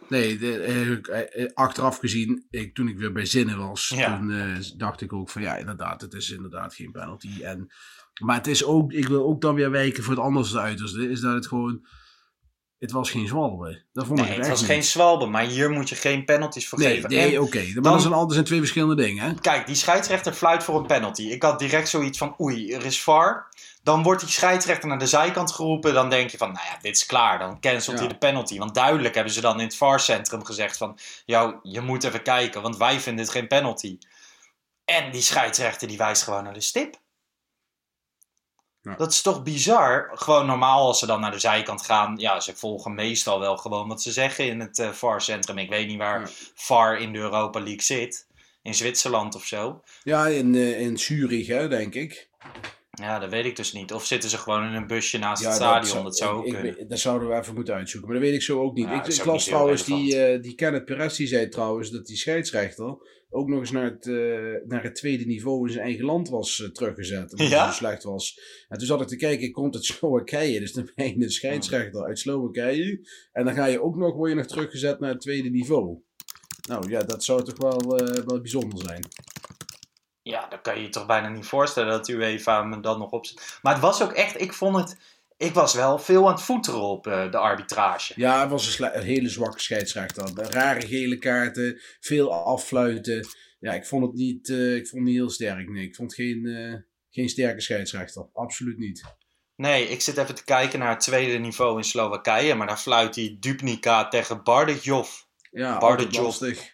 Nee, 0.10 0.38
de, 0.38 0.58
eh, 0.60 1.44
eh, 1.44 1.50
achteraf 1.54 1.98
gezien, 1.98 2.46
ik, 2.50 2.76
toen 2.76 2.88
ik 2.88 2.98
weer 2.98 3.12
bij 3.12 3.26
zinnen 3.26 3.58
was, 3.58 3.92
Ja. 3.96 4.18
toen 4.18 4.32
eh, 4.32 4.56
dacht 4.78 5.02
ik 5.02 5.14
ook 5.14 5.30
van 5.30 5.42
ja, 5.42 5.56
inderdaad, 5.56 6.02
het 6.02 6.14
is 6.14 6.30
inderdaad 6.30 6.74
geen 6.74 6.92
penalty. 6.92 7.44
En, 7.44 7.72
maar 8.24 8.36
het 8.36 8.48
is 8.48 8.64
ook, 8.64 8.92
ik 8.94 9.08
wil 9.08 9.26
ook 9.26 9.42
dan 9.42 9.56
weer 9.56 9.72
wijken 9.72 10.04
voor 10.04 10.14
het 10.14 10.24
anderste 10.24 10.60
uiterste, 10.60 11.10
is 11.10 11.20
dat 11.20 11.34
het 11.34 11.48
gewoon, 11.48 11.88
het 12.78 12.92
was 12.92 13.12
geen 13.12 13.28
zwalbe. 13.28 13.86
Dat 13.92 14.06
vond 14.06 14.20
Nee, 14.20 14.30
ik 14.30 14.36
het 14.38 14.48
was 14.48 14.60
niet. 14.62 14.70
geen 14.70 14.84
zwalbe, 14.84 15.26
maar 15.26 15.44
hier 15.46 15.70
moet 15.72 15.90
je 15.90 15.96
geen 15.96 16.26
penalties 16.26 16.68
voor 16.70 16.80
Nee, 16.80 16.96
geven. 16.96 17.10
nee 17.10 17.42
oké. 17.42 17.58
Maar 17.64 17.74
dan- 17.74 17.84
dat 17.84 18.02
zijn, 18.02 18.14
al- 18.14 18.24
dat 18.26 18.34
zijn 18.34 18.46
twee 18.46 18.60
verschillende 18.60 18.96
dingen, 19.04 19.24
hè? 19.24 19.34
Kijk, 19.34 19.66
die 19.68 19.76
scheidsrechter 19.76 20.34
fluit 20.34 20.64
voor 20.64 20.80
een 20.80 20.86
penalty. 20.88 21.24
Ik 21.24 21.44
had 21.44 21.60
direct 21.60 21.90
zoiets 21.90 22.18
van, 22.18 22.36
oei, 22.42 22.74
er 22.74 22.86
is 22.86 23.02
VAR. 23.02 23.48
Dan 23.90 24.04
wordt 24.04 24.22
die 24.22 24.30
scheidsrechter 24.30 24.88
naar 24.90 25.00
de 25.00 25.08
zijkant 25.08 25.52
geroepen. 25.52 25.94
Dan 25.94 26.10
denk 26.10 26.30
je 26.30 26.38
van, 26.38 26.52
nou 26.52 26.66
ja, 26.66 26.78
dit 26.82 26.96
is 26.96 27.06
klaar. 27.06 27.40
Dan 27.40 27.60
cancelt 27.60 27.96
Ja. 27.98 28.04
hij 28.04 28.14
de 28.14 28.18
penalty. 28.18 28.58
Want 28.58 28.74
duidelijk 28.76 29.16
hebben 29.16 29.34
ze 29.34 29.42
dan 29.42 29.60
in 29.60 29.66
het 29.66 29.76
VAR-centrum 29.76 30.46
gezegd 30.46 30.78
van... 30.78 30.98
jou, 31.26 31.60
je 31.64 31.82
moet 31.82 32.04
even 32.04 32.22
kijken, 32.22 32.62
want 32.62 32.78
wij 32.78 33.00
vinden 33.00 33.24
het 33.24 33.34
geen 33.34 33.48
penalty. 33.48 33.98
En 34.86 35.12
die 35.12 35.22
scheidsrechter 35.22 35.88
die 35.88 35.98
wijst 35.98 36.24
gewoon 36.24 36.44
naar 36.44 36.54
de 36.54 36.62
stip. 36.62 36.96
Ja. 38.82 38.96
Dat 38.96 39.12
is 39.12 39.22
toch 39.22 39.44
bizar? 39.44 40.10
Gewoon 40.14 40.46
normaal 40.46 40.86
als 40.88 41.00
ze 41.00 41.06
dan 41.06 41.20
naar 41.20 41.32
de 41.32 41.40
zijkant 41.40 41.82
gaan. 41.82 42.18
Ja, 42.18 42.40
ze 42.40 42.56
volgen 42.56 42.94
meestal 42.94 43.40
wel 43.40 43.58
gewoon 43.58 43.88
wat 43.88 44.02
ze 44.02 44.12
zeggen 44.12 44.46
in 44.46 44.60
het 44.60 44.80
eh, 44.80 44.90
VAR-centrum. 44.92 45.58
Ik 45.58 45.70
weet 45.70 45.88
niet 45.88 45.98
waar 45.98 46.20
Ja. 46.22 46.28
VAR 46.56 46.98
in 47.00 47.14
de 47.14 47.20
Europa 47.20 47.60
League 47.60 47.82
zit. 47.82 48.28
In 48.62 48.76
Zwitserland 48.76 49.36
of 49.36 49.46
zo. 49.46 49.84
Ja, 50.04 50.28
in, 50.28 50.56
eh, 50.56 50.80
in 50.80 50.98
Zurich, 50.98 51.48
hè, 51.48 51.68
denk 51.68 51.94
ik. 51.96 52.30
Ja, 53.00 53.20
dat 53.20 53.30
weet 53.30 53.46
ik 53.46 53.56
dus 53.56 53.74
niet. 53.74 53.94
Of 53.94 54.06
zitten 54.06 54.30
ze 54.30 54.38
gewoon 54.38 54.64
in 54.66 54.74
een 54.74 54.88
busje 54.88 55.18
naast 55.18 55.42
Ja, 55.42 55.48
het 55.48 55.56
stadion? 55.58 56.04
Dat 56.04 56.18
zou, 56.18 56.38
ook 56.38 56.46
ik, 56.46 56.54
kunnen. 56.54 56.80
ik- 56.80 56.90
dat 56.90 57.00
zouden 57.00 57.28
we 57.30 57.36
even 57.36 57.56
moeten 57.56 57.74
uitzoeken. 57.74 58.10
Maar 58.10 58.20
dat 58.20 58.28
weet 58.30 58.38
ik 58.38 58.42
zo 58.46 58.62
ook 58.62 58.74
niet. 58.76 58.86
Ja, 58.86 59.04
ik 59.06 59.14
ik 59.14 59.26
las 59.26 59.46
trouwens 59.46 59.84
die, 59.86 60.18
eh 60.18 60.42
die 60.42 60.56
Kenneth 60.56 60.86
Perez, 60.86 61.18
die 61.18 61.28
zei 61.28 61.48
trouwens 61.50 61.90
dat 61.92 62.06
die 62.06 62.18
scheidsrechter 62.18 62.98
ook 63.32 63.48
nog 63.48 63.60
eens 63.60 63.72
naar 63.72 63.84
het, 63.84 64.08
eh, 64.08 64.68
naar 64.68 64.84
het 64.84 64.96
tweede 64.96 65.26
niveau 65.26 65.68
in 65.68 65.74
zijn 65.74 65.86
eigen 65.86 66.06
land 66.06 66.30
was 66.30 66.62
eh, 66.62 66.70
teruggezet. 66.70 67.32
Omdat 67.32 67.48
Ja? 67.50 67.66
het 67.66 67.74
zo 67.74 67.78
slecht 67.78 68.04
was. 68.04 68.40
En 68.68 68.78
toen 68.78 68.88
zat 68.88 69.02
ik 69.02 69.08
te 69.08 69.16
kijken, 69.16 69.46
ik 69.46 69.54
komt 69.54 69.76
uit 69.76 69.86
Slowakije. 69.94 70.60
Dus 70.60 70.74
dan 70.74 70.90
ben 70.96 71.08
je 71.08 71.24
een 71.24 71.30
scheidsrechter 71.32 72.04
uit 72.06 72.20
Slowakije. 72.20 73.08
En 73.32 73.46
dan 73.46 73.54
ga 73.54 73.66
je 73.66 73.82
ook 73.82 73.96
nog, 73.96 74.16
word 74.16 74.30
je 74.30 74.36
nog 74.36 74.46
teruggezet 74.46 75.00
naar 75.00 75.10
het 75.12 75.22
tweede 75.22 75.50
niveau. 75.50 75.98
Nou 76.68 76.90
ja, 76.90 77.00
dat 77.04 77.24
zou 77.24 77.44
toch 77.44 77.58
wel, 77.58 77.98
wel 78.26 78.42
bijzonder 78.42 78.80
zijn. 78.86 79.02
Ja, 80.30 80.48
dat 80.48 80.62
kan 80.62 80.76
je 80.76 80.82
je 80.82 80.90
toch 80.90 81.06
bijna 81.06 81.30
niet 81.30 81.46
voorstellen 81.46 81.92
dat 81.92 82.08
UEFA 82.08 82.64
me 82.64 82.80
dan 82.80 83.00
nog 83.00 83.12
opzet. 83.12 83.60
Maar 83.62 83.74
het 83.74 83.82
was 83.82 84.02
ook 84.02 84.12
echt, 84.12 84.42
ik 84.42 84.54
vond 84.54 84.76
het... 84.76 84.98
Ik 85.38 85.54
was 85.54 85.74
wel 85.74 86.00
veel 86.00 86.28
aan 86.28 86.34
het 86.34 86.42
voeteren 86.42 86.82
op 86.82 87.08
eh, 87.08 87.32
de 87.32 87.38
arbitrage. 87.38 88.14
Ja, 88.16 88.42
het 88.42 88.50
was 88.50 88.80
een, 88.80 89.02
hele 89.02 89.30
zwakke 89.30 89.60
scheidsrechter. 89.60 90.32
Rare 90.36 90.88
gele 90.88 91.18
kaarten, 91.18 91.82
veel 92.00 92.34
affluiten. 92.34 93.28
Ja, 93.60 93.74
ik 93.74 93.86
vond 93.86 94.06
het 94.06 94.14
niet, 94.14 94.50
eh, 94.50 94.76
ik 94.76 94.88
vond 94.88 95.02
het 95.02 95.12
niet 95.12 95.20
heel 95.20 95.30
sterk. 95.30 95.70
Nee, 95.70 95.84
ik 95.84 95.96
vond 95.96 96.14
geen, 96.14 96.46
eh, 96.46 96.74
geen 97.10 97.30
sterke 97.30 97.62
scheidsrechter. 97.62 98.28
Absoluut 98.34 98.78
niet. 98.78 99.04
Nee, 99.56 99.90
ik 99.90 100.02
zit 100.02 100.18
even 100.18 100.36
te 100.36 100.44
kijken 100.44 100.80
naar 100.80 100.90
het 100.90 101.00
tweede 101.00 101.38
niveau 101.38 101.78
in 101.78 101.84
Slowakije. 101.84 102.56
Maar 102.56 102.68
daar 102.68 102.78
fluit 102.78 103.14
die 103.14 103.40
Dubnica 103.40 104.08
tegen 104.08 104.44
Bardejov. 104.44 105.10
Ja, 105.52 105.78
Bardejov. 105.78 106.24
lastig. 106.24 106.74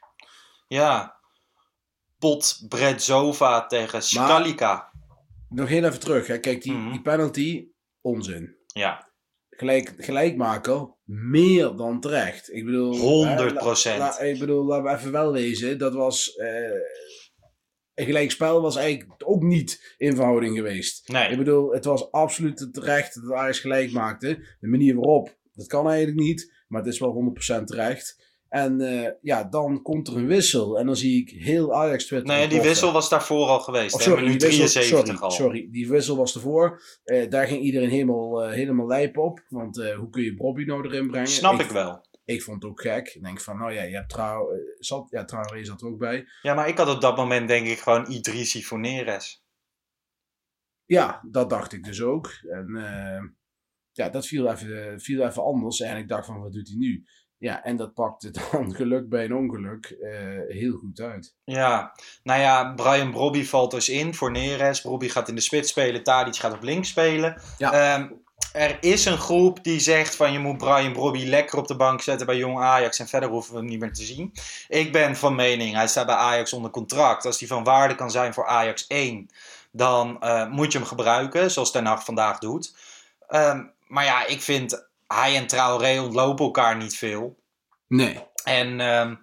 Ja. 0.68 1.15
Pot 2.20 2.66
Bredzova 2.70 3.66
tegen 3.66 4.02
Skalika. 4.04 4.92
Nog 5.50 5.70
heel 5.70 5.84
even 5.84 6.00
terug. 6.00 6.28
Hè. 6.28 6.40
Kijk, 6.40 6.62
die, 6.62 6.74
Mhm. 6.74 6.92
die 6.92 7.02
penalty, 7.02 7.68
onzin. 8.02 8.56
Ja, 8.66 9.14
Gelijk, 9.50 9.94
gelijkmaker, 9.98 10.96
meer 11.30 11.76
dan 11.76 12.00
terecht. 12.00 12.52
Ik 12.54 12.66
bedoel... 12.66 12.96
100 12.98 13.84
hè, 13.84 13.98
la- 13.98 13.98
la- 13.98 14.20
ik 14.20 14.40
bedoel, 14.40 14.66
laten 14.66 14.84
we 14.86 14.98
even 14.98 15.12
wel 15.12 15.32
wezen. 15.32 15.78
Dat 15.78 15.94
was... 15.94 16.36
eh, 16.36 16.72
een 17.94 18.06
gelijkspel 18.06 18.62
was 18.62 18.76
eigenlijk 18.76 19.22
ook 19.26 19.42
niet 19.42 19.96
in 19.98 20.16
verhouding 20.16 20.56
geweest. 20.56 21.08
Nee. 21.10 21.30
Ik 21.32 21.38
bedoel, 21.38 21.72
het 21.74 21.86
was 21.86 22.12
absoluut 22.12 22.68
terecht 22.72 23.22
dat 23.22 23.32
Ajax 23.34 23.60
gelijk 23.60 23.92
maakte. 23.92 24.56
De 24.60 24.68
manier 24.68 24.96
waarop, 24.96 25.38
dat 25.54 25.68
kan 25.68 25.88
eigenlijk 25.90 26.20
niet. 26.20 26.54
Maar 26.68 26.84
het 26.84 26.94
is 26.94 27.00
wel 27.00 27.14
100% 27.14 27.64
terecht. 27.68 28.35
En 28.50 28.82
eh, 28.82 29.12
ja, 29.22 29.44
dan 29.44 29.82
komt 29.82 30.08
er 30.08 30.18
een 30.18 30.28
wissel. 30.28 30.80
En 30.80 30.86
dan 30.86 30.96
zie 30.96 31.22
ik 31.22 31.30
heel 31.30 31.74
Ajax 31.74 32.06
Twitter. 32.06 32.36
Nee, 32.36 32.48
die 32.48 32.62
wissel 32.62 32.92
was 32.92 33.10
daarvoor 33.10 33.48
al 33.48 33.60
geweest. 33.60 33.96
Oh, 33.96 34.02
sorry, 34.02 34.24
wissel, 34.24 34.50
73 34.50 34.84
sorry, 34.84 35.16
al. 35.20 35.32
sorry, 35.32 35.68
die 35.72 35.88
wissel 35.90 36.18
was 36.18 36.36
ervoor. 36.36 36.82
Eh, 37.04 37.30
daar 37.30 37.48
ging 37.48 37.62
iedereen 37.62 37.90
helemaal, 37.90 38.44
eh, 38.44 38.54
helemaal 38.54 38.88
lijp 38.88 39.18
op. 39.18 39.44
Want 39.50 39.76
hoe 39.76 40.10
kun 40.10 40.24
je 40.24 40.36
Bobby 40.36 40.64
nou 40.64 40.86
erin 40.86 41.08
brengen? 41.08 41.28
Snap 41.28 41.60
ik 41.60 41.70
wel. 41.70 42.06
Ik 42.26 42.44
vond 42.44 42.64
het 42.64 42.72
ook 42.72 42.82
gek. 42.82 43.08
Ik 43.08 43.24
denk 43.24 43.42
van, 43.42 43.58
nou 43.58 43.74
ja, 43.74 43.84
je 43.84 43.96
hebt 43.96 44.10
trouw, 44.10 44.48
zat, 44.80 45.08
ja, 45.10 45.26
Traoré 45.26 45.64
zat 45.64 45.82
er 45.82 45.88
ook 45.88 46.00
bij. 46.00 46.26
Ja, 46.42 46.54
maar 46.54 46.68
ik 46.68 46.78
had 46.78 46.96
op 46.96 47.02
dat 47.02 47.18
moment 47.18 47.48
denk 47.48 47.68
ik 47.68 47.80
gewoon 47.80 48.12
Idrissi 48.12 48.64
voor 48.64 48.80
Neres. 48.80 49.44
Ja, 50.86 51.22
dat 51.32 51.50
dacht 51.50 51.74
ik 51.74 51.84
dus 51.84 52.02
ook. 52.02 52.32
En 52.50 52.68
ja, 53.92 54.10
dat 54.10 54.28
viel 54.28 54.52
even, 54.52 55.02
viel 55.02 55.26
even 55.26 55.44
anders. 55.44 55.80
En 55.80 55.98
ik 55.98 56.08
dacht 56.08 56.26
van, 56.26 56.42
wat 56.42 56.54
doet 56.54 56.68
hij 56.68 56.78
nu? 56.78 57.06
Ja, 57.38 57.64
en 57.64 57.76
dat 57.76 57.94
pakte 57.94 58.32
dan 58.52 58.76
geluk 58.76 59.10
bij 59.10 59.26
een 59.26 59.36
ongeluk 59.36 59.86
eh, 59.86 60.12
heel 60.48 60.78
goed 60.78 61.00
uit. 61.00 61.36
Ja, 61.44 61.96
nou 62.24 62.42
ja, 62.42 62.74
Brian 62.74 63.12
Brobby 63.12 63.44
valt 63.44 63.72
dus 63.72 63.90
in 63.90 64.14
voor 64.14 64.32
Neres. 64.32 64.82
Brobby 64.82 65.10
gaat 65.10 65.28
in 65.28 65.36
de 65.36 65.42
spits 65.42 65.70
spelen, 65.70 66.04
Tadic 66.04 66.36
gaat 66.36 66.54
op 66.54 66.64
links 66.64 66.90
spelen. 66.90 67.42
Ja. 67.58 67.72
Ehm, 67.72 68.08
er 68.54 68.78
is 68.82 69.06
een 69.06 69.18
groep 69.18 69.64
die 69.64 69.80
zegt 69.80 70.16
van 70.16 70.32
je 70.32 70.40
moet 70.40 70.58
Brian 70.58 70.94
Brobby 70.94 71.26
lekker 71.26 71.58
op 71.58 71.68
de 71.68 71.76
bank 71.76 72.02
zetten 72.02 72.26
bij 72.26 72.38
Jong 72.38 72.60
Ajax 72.60 73.00
en 73.00 73.08
verder 73.08 73.30
hoeven 73.30 73.54
we 73.54 73.60
hem 73.60 73.68
niet 73.68 73.80
meer 73.80 73.94
te 73.94 74.04
zien. 74.04 74.34
Ik 74.68 74.92
ben 74.92 75.16
van 75.16 75.36
mening, 75.36 75.76
hij 75.76 75.88
staat 75.88 76.06
bij 76.06 76.16
Ajax 76.16 76.54
onder 76.54 76.72
contract. 76.72 77.26
Als 77.26 77.40
hij 77.40 77.48
van 77.48 77.64
waarde 77.64 77.96
kan 77.96 78.12
zijn 78.12 78.34
voor 78.34 78.48
Ajax 78.48 78.88
1, 78.88 79.30
dan 79.72 80.22
eh, 80.22 80.50
moet 80.50 80.72
je 80.72 80.78
hem 80.78 80.88
gebruiken, 80.88 81.52
zoals 81.52 81.72
Ten 81.72 81.86
Hag 81.86 82.06
vandaag 82.06 82.40
doet. 82.40 82.76
Ehm, 83.28 83.64
maar 83.88 84.06
ja, 84.06 84.26
ik 84.26 84.42
vind 84.42 84.88
hij 85.16 85.36
en 85.36 85.48
Traoré 85.48 86.00
ontlopen 86.02 86.46
elkaar 86.46 86.78
niet 86.78 86.98
veel. 86.98 87.36
Nee. 87.88 88.24
En 88.44 88.80
ehm, 88.80 89.16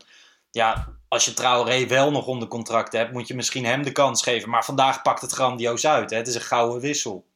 ja, 0.51 0.97
als 1.09 1.25
je 1.25 1.35
Traoré 1.35 1.87
wel 1.87 2.11
nog 2.11 2.27
onder 2.27 2.49
contract 2.49 2.93
hebt, 2.93 3.13
moet 3.13 3.29
je 3.29 3.35
misschien 3.35 3.65
hem 3.65 3.83
de 3.83 3.93
kans 3.93 4.23
geven. 4.23 4.51
Maar 4.51 4.65
vandaag 4.65 5.03
pakt 5.03 5.21
het 5.21 5.33
grandioos 5.33 5.87
uit. 5.87 6.11
Hè? 6.11 6.17
Het 6.17 6.29
is 6.29 6.35
een 6.35 6.41
gouden 6.41 6.81
wissel. 6.81 7.27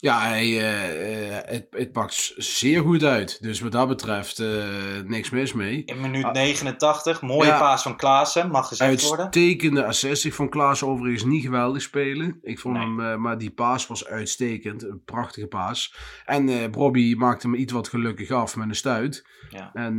Ja, 0.00 0.20
hij, 0.20 0.44
eh, 0.44 1.36
eh, 1.36 1.44
het, 1.46 1.66
het 1.70 1.92
pakt 1.92 2.32
zeer 2.36 2.82
goed 2.82 3.02
uit. 3.04 3.42
Dus 3.42 3.60
wat 3.60 3.72
dat 3.72 3.88
betreft 3.88 4.38
eh, 4.38 4.64
niks 5.04 5.30
mis 5.30 5.52
mee. 5.52 5.82
In 5.84 6.00
minuut 6.00 6.24
Ah. 6.24 6.32
89, 6.32 7.22
mooie 7.22 7.48
Ja. 7.48 7.58
paas 7.58 7.82
van 7.82 7.96
Klaassen, 7.96 8.50
mag 8.50 8.68
gezegd 8.68 9.02
worden. 9.02 9.24
Uitstekende 9.24 9.84
assist. 9.84 10.24
Ik 10.24 10.34
vond 10.34 10.50
Klaas 10.50 10.82
overigens 10.82 11.24
niet 11.24 11.42
geweldig 11.42 11.82
spelen. 11.82 12.38
Ik 12.42 12.58
vond 12.58 12.74
Nee. 12.76 12.86
hem, 12.86 13.20
maar 13.20 13.38
die 13.38 13.50
paas 13.50 13.86
was 13.86 14.06
uitstekend. 14.06 14.82
Een 14.82 15.02
prachtige 15.04 15.46
paas. 15.46 15.94
En 16.24 16.70
Bobby 16.70 17.14
maakte 17.14 17.46
hem 17.46 17.56
iets 17.56 17.72
wat 17.72 17.88
gelukkig 17.88 18.30
af 18.30 18.56
met 18.56 18.68
een 18.68 18.74
stuit. 18.74 19.26
Ja. 19.50 19.70
En 19.72 19.96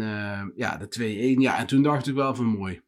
ja, 0.55 0.77
de 0.77 0.87
2-1. 0.87 1.41
Ja, 1.41 1.57
en 1.57 1.67
toen 1.67 1.81
dacht 1.81 2.07
ik 2.07 2.15
wel 2.15 2.35
van 2.35 2.45
mooi. 2.45 2.81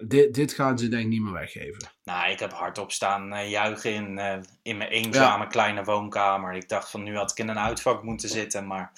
Dit, 0.00 0.34
dit 0.34 0.52
gaan 0.52 0.78
ze 0.78 0.88
denk 0.88 1.02
ik 1.02 1.08
niet 1.08 1.22
meer 1.22 1.32
weggeven. 1.32 1.88
Nou, 2.04 2.30
ik 2.30 2.38
heb 2.38 2.52
hardop 2.52 2.92
staan 2.92 3.32
eh, 3.32 3.50
juichen 3.50 3.92
in, 3.94 4.18
eh, 4.18 4.38
in 4.62 4.76
mijn 4.76 4.90
eenzame 4.90 5.46
kleine 5.46 5.84
woonkamer. 5.84 6.52
Ik 6.52 6.68
dacht 6.68 6.90
van 6.90 7.02
nu 7.02 7.16
had 7.16 7.30
ik 7.30 7.38
in 7.38 7.48
een 7.48 7.58
uitvak 7.58 8.02
moeten 8.02 8.28
zitten. 8.28 8.66
Maar 8.66 8.92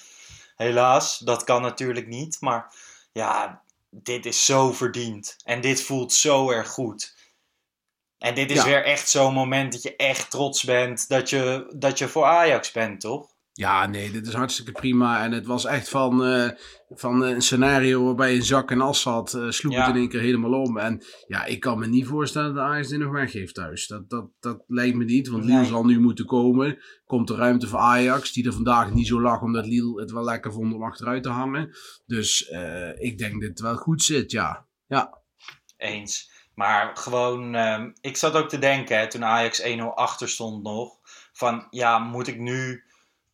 helaas, 0.55 1.17
dat 1.17 1.43
kan 1.43 1.61
natuurlijk 1.61 2.07
niet. 2.07 2.37
Maar 2.41 2.73
ja, 3.11 3.61
dit 3.89 4.25
is 4.25 4.45
zo 4.45 4.71
verdiend. 4.71 5.35
En 5.43 5.61
dit 5.61 5.81
voelt 5.81 6.13
zo 6.13 6.51
erg 6.51 6.67
goed. 6.69 7.15
En 8.17 8.35
dit 8.35 8.51
is 8.51 8.57
Ja. 8.57 8.65
weer 8.65 8.83
echt 8.85 9.09
zo'n 9.09 9.33
moment 9.33 9.71
dat 9.71 9.81
je 9.83 9.95
echt 9.95 10.31
trots 10.31 10.63
bent 10.63 11.07
dat 11.09 11.29
je, 11.29 11.71
dat 11.75 11.97
je 11.97 12.07
voor 12.07 12.25
Ajax 12.25 12.71
bent, 12.71 13.01
toch? 13.01 13.35
Ja, 13.57 13.85
nee, 13.85 14.11
dit 14.11 14.27
is 14.27 14.33
hartstikke 14.33 14.71
prima. 14.71 15.23
En 15.23 15.31
het 15.31 15.45
was 15.45 15.65
echt 15.65 15.89
van, 15.89 16.25
eh, 16.25 16.49
van 16.89 17.21
een 17.23 17.41
scenario 17.41 18.03
waarbij 18.05 18.35
een 18.35 18.43
zak 18.43 18.71
en 18.71 18.81
as 18.81 19.03
had, 19.03 19.33
eh, 19.33 19.49
sloeg 19.49 19.73
Ja. 19.73 19.79
het 19.85 19.89
in 19.95 20.01
één 20.01 20.09
keer 20.09 20.19
helemaal 20.19 20.61
om. 20.61 20.77
En 20.77 21.03
ja, 21.27 21.45
ik 21.45 21.59
kan 21.59 21.79
me 21.79 21.87
niet 21.87 22.05
voorstellen 22.07 22.53
dat 22.53 22.63
Ajax 22.63 22.87
dit 22.87 22.99
nog 22.99 23.11
weggeeft 23.11 23.53
thuis. 23.53 23.87
Dat, 23.87 24.09
dat, 24.09 24.29
dat 24.39 24.63
lijkt 24.67 24.95
me 24.97 25.03
niet, 25.03 25.27
want 25.27 25.43
Liel 25.43 25.55
Nee. 25.55 25.65
zal 25.65 25.85
nu 25.85 25.99
moeten 25.99 26.25
komen. 26.25 26.77
Komt 27.05 27.27
de 27.27 27.35
ruimte 27.35 27.67
voor 27.67 27.79
Ajax, 27.79 28.31
die 28.33 28.45
er 28.45 28.53
vandaag 28.53 28.93
niet 28.93 29.07
zo 29.07 29.21
lag, 29.21 29.41
omdat 29.41 29.65
Liel 29.65 29.97
het 29.99 30.11
wel 30.11 30.23
lekker 30.23 30.53
vond 30.53 30.73
om 30.73 30.83
achteruit 30.83 31.23
te 31.23 31.29
hangen. 31.29 31.75
Dus 32.05 32.47
eh, 32.47 32.99
ik 33.01 33.17
denk 33.17 33.33
dat 33.41 33.49
het 33.49 33.59
wel 33.59 33.75
goed 33.75 34.03
zit, 34.03 34.31
ja. 34.31 34.65
Ja, 34.87 35.21
Eens. 35.77 36.31
Maar 36.53 36.97
gewoon, 36.97 37.55
ehm, 37.55 37.91
ik 38.01 38.17
zat 38.17 38.33
ook 38.35 38.49
te 38.49 38.59
denken 38.59 38.99
hè, 38.99 39.07
toen 39.09 39.23
Ajax 39.25 39.61
1-0 39.61 39.93
achter 39.95 40.29
stond 40.29 40.63
nog. 40.63 40.97
Van 41.33 41.67
ja, 41.69 41.99
moet 41.99 42.27
ik 42.27 42.39
nu, 42.39 42.83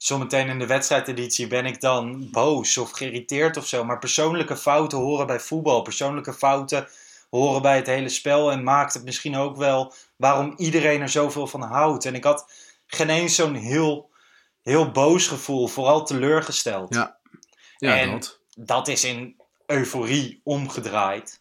zometeen 0.06 0.48
in 0.50 0.60
de 0.60 0.68
wedstrijdeditie, 0.68 1.48
ben 1.48 1.66
ik 1.66 1.82
dan 1.82 2.30
boos 2.32 2.78
of 2.78 2.92
geïrriteerd 2.92 3.58
of 3.58 3.68
zo. 3.68 3.84
Maar 3.84 4.00
persoonlijke 4.00 4.58
fouten 4.58 4.98
horen 4.98 5.28
bij 5.28 5.40
voetbal. 5.40 5.82
Persoonlijke 5.82 6.34
fouten 6.34 6.88
horen 7.30 7.62
bij 7.62 7.76
het 7.76 7.88
hele 7.88 8.10
spel. 8.10 8.52
En 8.52 8.64
maakt 8.64 8.94
het 8.94 9.04
misschien 9.04 9.36
ook 9.36 9.58
wel 9.58 9.94
waarom 10.16 10.54
iedereen 10.58 11.02
er 11.02 11.10
zoveel 11.10 11.48
van 11.48 11.62
houdt. 11.62 12.06
En 12.06 12.16
ik 12.16 12.24
had 12.24 12.52
geen 12.88 13.10
eens 13.10 13.36
zo'n 13.36 13.56
heel, 13.56 14.10
heel 14.62 14.92
boos 14.92 15.28
gevoel. 15.28 15.68
Vooral 15.68 16.06
teleurgesteld. 16.06 16.94
Ja. 16.94 17.18
ja 17.78 17.98
En- 17.98 18.12
dat. 18.12 18.40
dat 18.56 18.88
is 18.88 19.04
in 19.04 19.42
euforie 19.66 20.42
omgedraaid. 20.44 21.40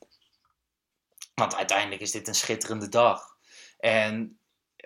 Want 1.34 1.56
uiteindelijk 1.56 2.00
is 2.00 2.10
dit 2.10 2.28
een 2.28 2.34
schitterende 2.34 2.88
dag. 2.88 3.36
En 3.78 4.38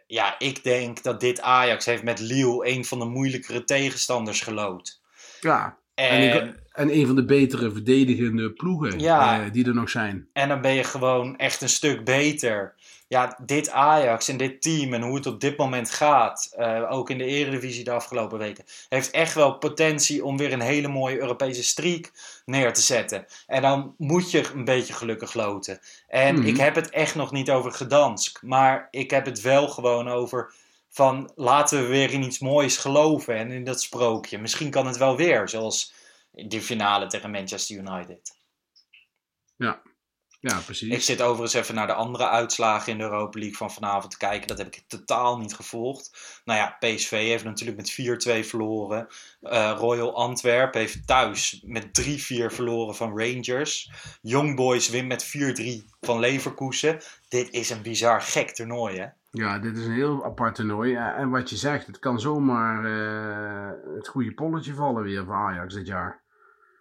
ja, 0.07 0.35
ik 0.39 0.65
denk 0.65 1.03
dat 1.03 1.21
dit 1.21 1.41
Ajax 1.41 1.85
heeft 1.85 2.03
met 2.03 2.21
Lille 2.21 2.69
een 2.69 2.85
van 2.85 2.99
de 2.99 3.05
moeilijkere 3.05 3.65
tegenstanders 3.65 4.41
gelood. 4.41 5.01
Ja, 5.41 5.79
en, 5.95 6.57
En, 6.73 6.95
een 6.99 7.07
van 7.07 7.17
de 7.17 7.25
betere 7.25 7.71
verdedigende 7.73 8.53
ploegen 8.53 8.99
Ja. 8.99 9.45
eh, 9.45 9.53
die 9.53 9.67
er 9.67 9.75
nog 9.75 9.91
zijn. 9.91 10.29
en 10.33 10.49
dan 10.49 10.61
ben 10.61 10.75
je 10.75 10.85
gewoon 10.85 11.37
echt 11.37 11.63
een 11.63 11.69
stuk 11.69 12.05
beter. 12.05 12.75
Ja, 13.09 13.39
dit 13.45 13.71
Ajax 13.71 14.29
en 14.29 14.37
dit 14.37 14.63
team 14.63 14.95
en 14.95 15.03
hoe 15.03 15.17
het 15.17 15.27
op 15.27 15.41
dit 15.41 15.57
moment 15.57 15.91
gaat, 15.91 16.53
eh, 16.57 16.91
ook 16.91 17.11
in 17.11 17.19
de 17.19 17.25
Eredivisie 17.25 17.85
de 17.85 17.91
afgelopen 17.91 18.39
weken, 18.39 18.65
heeft 18.89 19.11
echt 19.11 19.35
wel 19.35 19.59
potentie 19.59 20.25
om 20.25 20.37
weer 20.37 20.53
een 20.53 20.61
hele 20.61 20.89
mooie 20.89 21.19
Europese 21.21 21.63
streak 21.65 22.13
neer 22.45 22.73
te 22.73 22.81
zetten. 22.81 23.27
En 23.47 23.63
dan 23.63 23.95
moet 23.99 24.31
je 24.31 24.51
een 24.55 24.65
beetje 24.65 24.93
gelukkig 24.93 25.35
loten. 25.35 25.81
En 26.09 26.35
Mhm. 26.35 26.47
ik 26.47 26.57
heb 26.57 26.75
het 26.75 26.91
echt 26.91 27.15
nog 27.15 27.33
niet 27.33 27.51
over 27.51 27.71
Gdansk, 27.73 28.43
maar 28.43 28.89
ik 28.91 29.11
heb 29.11 29.25
het 29.25 29.41
wel 29.41 29.69
gewoon 29.69 30.09
over 30.09 30.55
van 30.89 31.31
laten 31.35 31.81
we 31.83 31.87
weer 31.87 32.13
in 32.13 32.23
iets 32.23 32.39
moois 32.39 32.77
geloven 32.77 33.37
en 33.37 33.51
in 33.51 33.65
dat 33.65 33.83
sprookje. 33.83 34.39
Misschien 34.39 34.71
kan 34.71 34.87
het 34.87 34.97
wel 34.97 35.17
weer, 35.17 35.49
zoals 35.49 35.93
die 36.31 36.61
finale 36.61 37.07
tegen 37.07 37.31
Manchester 37.31 37.77
United. 37.77 38.39
Ja, 39.57 39.83
precies. 40.65 40.95
Ik 40.95 41.03
zit 41.03 41.23
overigens 41.23 41.55
even 41.55 41.75
naar 41.75 41.87
de 41.87 41.93
andere 41.93 42.29
uitslagen 42.29 42.93
in 42.93 42.99
de 42.99 43.05
Europa 43.05 43.39
League 43.39 43.57
van 43.57 43.71
vanavond 43.71 44.11
te 44.11 44.19
kijken. 44.19 44.49
Dat 44.49 44.59
heb 44.59 44.67
ik 44.67 44.85
totaal 44.87 45.39
niet 45.39 45.55
gevolgd. 45.55 46.41
Nou 46.45 46.59
ja, 46.59 46.77
PSV 46.79 47.11
heeft 47.11 47.45
natuurlijk 47.45 47.77
met 47.77 47.93
4-2 48.43 48.47
verloren. 48.47 49.07
Eh, 49.41 49.75
Royal 49.79 50.17
Antwerp 50.17 50.75
heeft 50.75 51.07
thuis 51.07 51.63
met 51.65 51.95
3-4 51.95 52.51
verloren 52.51 52.95
van 52.95 53.19
Rangers. 53.19 53.91
Young 54.23 54.57
Boys 54.57 54.89
wint 54.89 55.09
met 55.09 55.25
4-3 55.25 55.85
van 56.01 56.19
Leverkusen. 56.19 57.01
Dit 57.29 57.51
is 57.51 57.71
een 57.71 57.83
bizar 57.83 58.21
gek 58.21 58.51
toernooi, 58.51 58.99
hè? 58.99 59.07
Ja, 59.31 59.59
dit 59.59 59.77
is 59.77 59.85
een 59.85 59.93
heel 59.93 60.25
apart 60.25 60.55
toernooi. 60.55 60.91
Ja, 60.91 61.17
En 61.17 61.31
wat 61.31 61.51
je 61.51 61.57
zegt, 61.57 61.87
het 61.87 61.99
kan 61.99 62.21
zomaar 62.21 62.85
eh, 62.85 63.95
het 63.95 64.09
goede 64.09 64.35
polletje 64.35 64.75
vallen 64.75 65.03
weer 65.03 65.25
voor 65.25 65.35
Ajax 65.35 65.75
dit 65.75 65.87
jaar. 65.87 66.25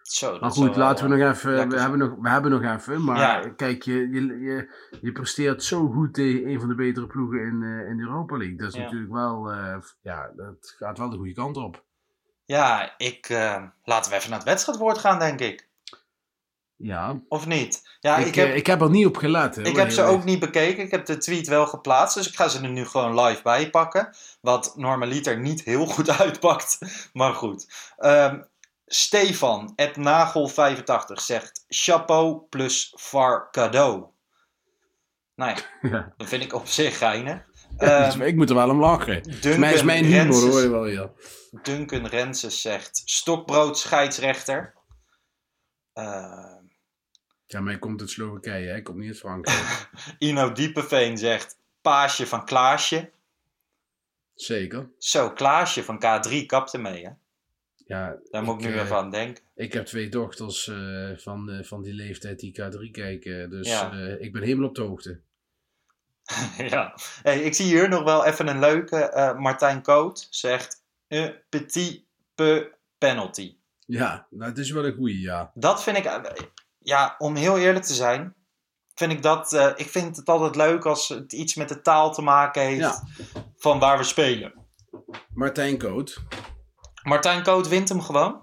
Zo, 0.06 0.38
Maar 0.38 0.50
goed, 0.50 0.76
laten 0.76 1.08
we 1.08 1.14
eh, 1.14 1.20
nog 1.20 1.34
even. 1.34 1.52
lekker 1.54 1.74
We 1.74 1.80
hebben 1.80 1.98
nog, 1.98 2.14
we 2.20 2.28
hebben 2.28 2.50
nog 2.50 2.62
even. 2.62 3.04
Maar 3.04 3.18
Ja. 3.18 3.48
kijk, 3.56 3.82
je, 3.82 3.94
je, 3.94 4.20
je, 4.40 4.70
je 5.00 5.12
presteert 5.12 5.62
zo 5.64 5.86
goed 5.88 6.14
tegen 6.14 6.48
een 6.48 6.60
van 6.60 6.68
de 6.68 6.74
betere 6.74 7.06
ploegen 7.06 7.38
in, 7.40 7.62
eh, 7.62 7.88
in 7.90 7.96
de 7.96 8.02
Europa 8.02 8.36
League. 8.36 8.56
Dat 8.56 8.68
is 8.68 8.74
Ja. 8.74 8.80
natuurlijk 8.82 9.12
wel. 9.12 9.50
eh, 9.52 9.76
ja, 10.00 10.30
dat 10.36 10.74
gaat 10.78 10.98
wel 10.98 11.10
de 11.10 11.16
goede 11.16 11.32
kant 11.32 11.56
op. 11.56 11.84
Ja, 12.44 12.94
ik, 12.98 13.28
laten 13.84 14.10
we 14.10 14.16
even 14.16 14.30
naar 14.30 14.38
het 14.38 14.48
wedstrijdwoord 14.48 14.98
gaan, 14.98 15.18
denk 15.18 15.40
ik. 15.40 15.68
Ja, 16.76 17.20
Of 17.28 17.46
niet? 17.46 17.96
Ja, 18.00 18.16
ik, 18.16 18.26
ik, 18.26 18.34
heb, 18.34 18.54
ik 18.54 18.66
heb 18.66 18.80
er 18.80 18.90
niet 18.90 19.06
op 19.06 19.16
gelet. 19.16 19.56
hè, 19.56 19.62
Ik 19.62 19.76
heb 19.76 19.90
ze 19.90 20.02
ook 20.02 20.24
niet 20.24 20.38
bekeken. 20.40 20.84
Ik 20.84 20.90
heb 20.90 21.06
de 21.06 21.16
tweet 21.16 21.48
wel 21.48 21.66
geplaatst. 21.66 22.16
Dus 22.16 22.28
ik 22.28 22.34
ga 22.34 22.48
ze 22.48 22.62
er 22.62 22.68
nu 22.70 22.84
gewoon 22.84 23.20
live 23.24 23.42
bij 23.42 23.70
pakken. 23.70 24.14
Wat 24.40 24.72
normaliter 24.76 25.38
niet 25.40 25.62
heel 25.62 25.86
goed 25.86 26.10
uitpakt. 26.20 26.78
Maar 27.12 27.34
goed. 27.34 27.66
Ehm, 27.96 28.40
Stefan, 28.86 29.72
het 29.76 29.96
Nagel85 29.98 31.12
zegt 31.12 31.64
chapeau 31.68 32.46
plus 32.48 32.92
VAR 32.96 33.50
cadeau. 33.50 34.06
Nou 35.34 35.50
ja, 35.56 35.56
Ja. 35.90 36.14
dat 36.16 36.28
vind 36.28 36.42
ik 36.42 36.52
op 36.52 36.66
zich 36.66 36.98
geinig. 36.98 37.44
Ja, 37.78 38.08
Ehm, 38.10 38.20
ik 38.20 38.36
moet 38.36 38.48
er 38.50 38.56
wel 38.56 38.70
om 38.70 38.80
lachen. 38.80 39.22
Duncan 39.22 39.60
mijn, 39.60 39.74
is 39.74 39.82
mijn 39.82 40.04
humor 40.04 40.40
hoor 40.50 40.60
je 40.60 40.68
wel, 40.70 40.86
ja. 40.86 41.10
Duncan 41.62 42.06
Renses 42.06 42.60
zegt 42.60 43.02
stokbrood 43.04 43.78
scheidsrechter. 43.78 44.74
Ehm, 45.92 46.64
Ja, 47.46 47.60
mij 47.60 47.78
komt 47.78 48.00
uit 48.00 48.10
Slowakije, 48.10 48.68
hè? 48.68 48.76
ik 48.76 48.84
kom 48.84 48.98
niet 48.98 49.08
uit 49.08 49.18
Frankrijk. 49.18 49.90
Ino 50.18 50.52
Diepeveen 50.52 51.18
zegt 51.18 51.56
paasje 51.80 52.26
van 52.26 52.44
Klaasje. 52.44 53.10
Zeker. 54.34 54.90
Zo, 54.98 55.30
Klaasje 55.30 55.84
van 55.84 55.96
K3 56.04 56.46
kapte 56.46 56.78
mee, 56.78 57.04
hè? 57.04 57.10
Ja, 57.86 58.16
Daar 58.30 58.42
moet 58.42 58.62
ik 58.62 58.68
nu 58.68 58.74
eh, 58.76 58.82
even 58.82 58.96
aan 58.96 59.10
denken. 59.10 59.44
Ik 59.54 59.72
heb 59.72 59.86
twee 59.86 60.08
dochters 60.08 60.68
eh, 60.68 61.10
van, 61.16 61.50
eh, 61.50 61.64
van 61.64 61.82
die 61.82 61.92
leeftijd 61.94 62.38
die 62.40 62.60
K3 62.62 62.90
kijken. 62.90 63.50
Dus 63.50 63.68
Ja. 63.68 63.92
eh, 63.92 64.20
ik 64.20 64.32
ben 64.32 64.42
helemaal 64.42 64.68
op 64.68 64.74
de 64.74 64.82
hoogte. 64.82 65.20
ja. 66.70 66.94
Hey, 67.22 67.40
ik 67.42 67.54
zie 67.54 67.66
hier 67.66 67.88
nog 67.88 68.02
wel 68.02 68.24
even 68.24 68.46
een 68.46 68.58
leuke. 68.58 68.96
eh, 68.96 69.38
Martijn 69.38 69.82
Koot 69.82 70.26
zegt: 70.30 70.82
een 71.08 71.34
petit 71.48 72.04
peu 72.34 72.66
penalty. 72.98 73.56
Ja, 73.86 74.26
nou, 74.30 74.50
het 74.50 74.58
is 74.58 74.70
wel 74.70 74.84
een 74.86 74.94
goeie, 74.94 75.20
ja. 75.20 75.50
Dat 75.54 75.82
vind 75.82 75.96
ik, 75.96 76.04
eh, 76.04 76.20
ja, 76.78 77.14
om 77.18 77.36
heel 77.36 77.58
eerlijk 77.58 77.84
te 77.84 77.94
zijn, 77.94 78.34
vind 78.94 79.12
ik 79.12 79.22
dat, 79.22 79.52
eh, 79.52 79.72
ik 79.76 79.88
vind 79.88 80.16
het 80.16 80.26
altijd 80.28 80.56
leuk 80.56 80.84
als 80.86 81.08
het 81.08 81.32
iets 81.32 81.54
met 81.54 81.68
de 81.68 81.80
taal 81.80 82.12
te 82.12 82.22
maken 82.22 82.62
heeft 82.62 82.80
Ja. 82.80 83.02
van 83.56 83.78
waar 83.78 83.98
we 83.98 84.04
spelen. 84.04 84.52
Martijn 85.34 85.78
Koot, 85.78 86.22
Martijn 87.06 87.42
Koot 87.42 87.68
wint 87.68 87.88
hem 87.88 88.00
gewoon. 88.00 88.42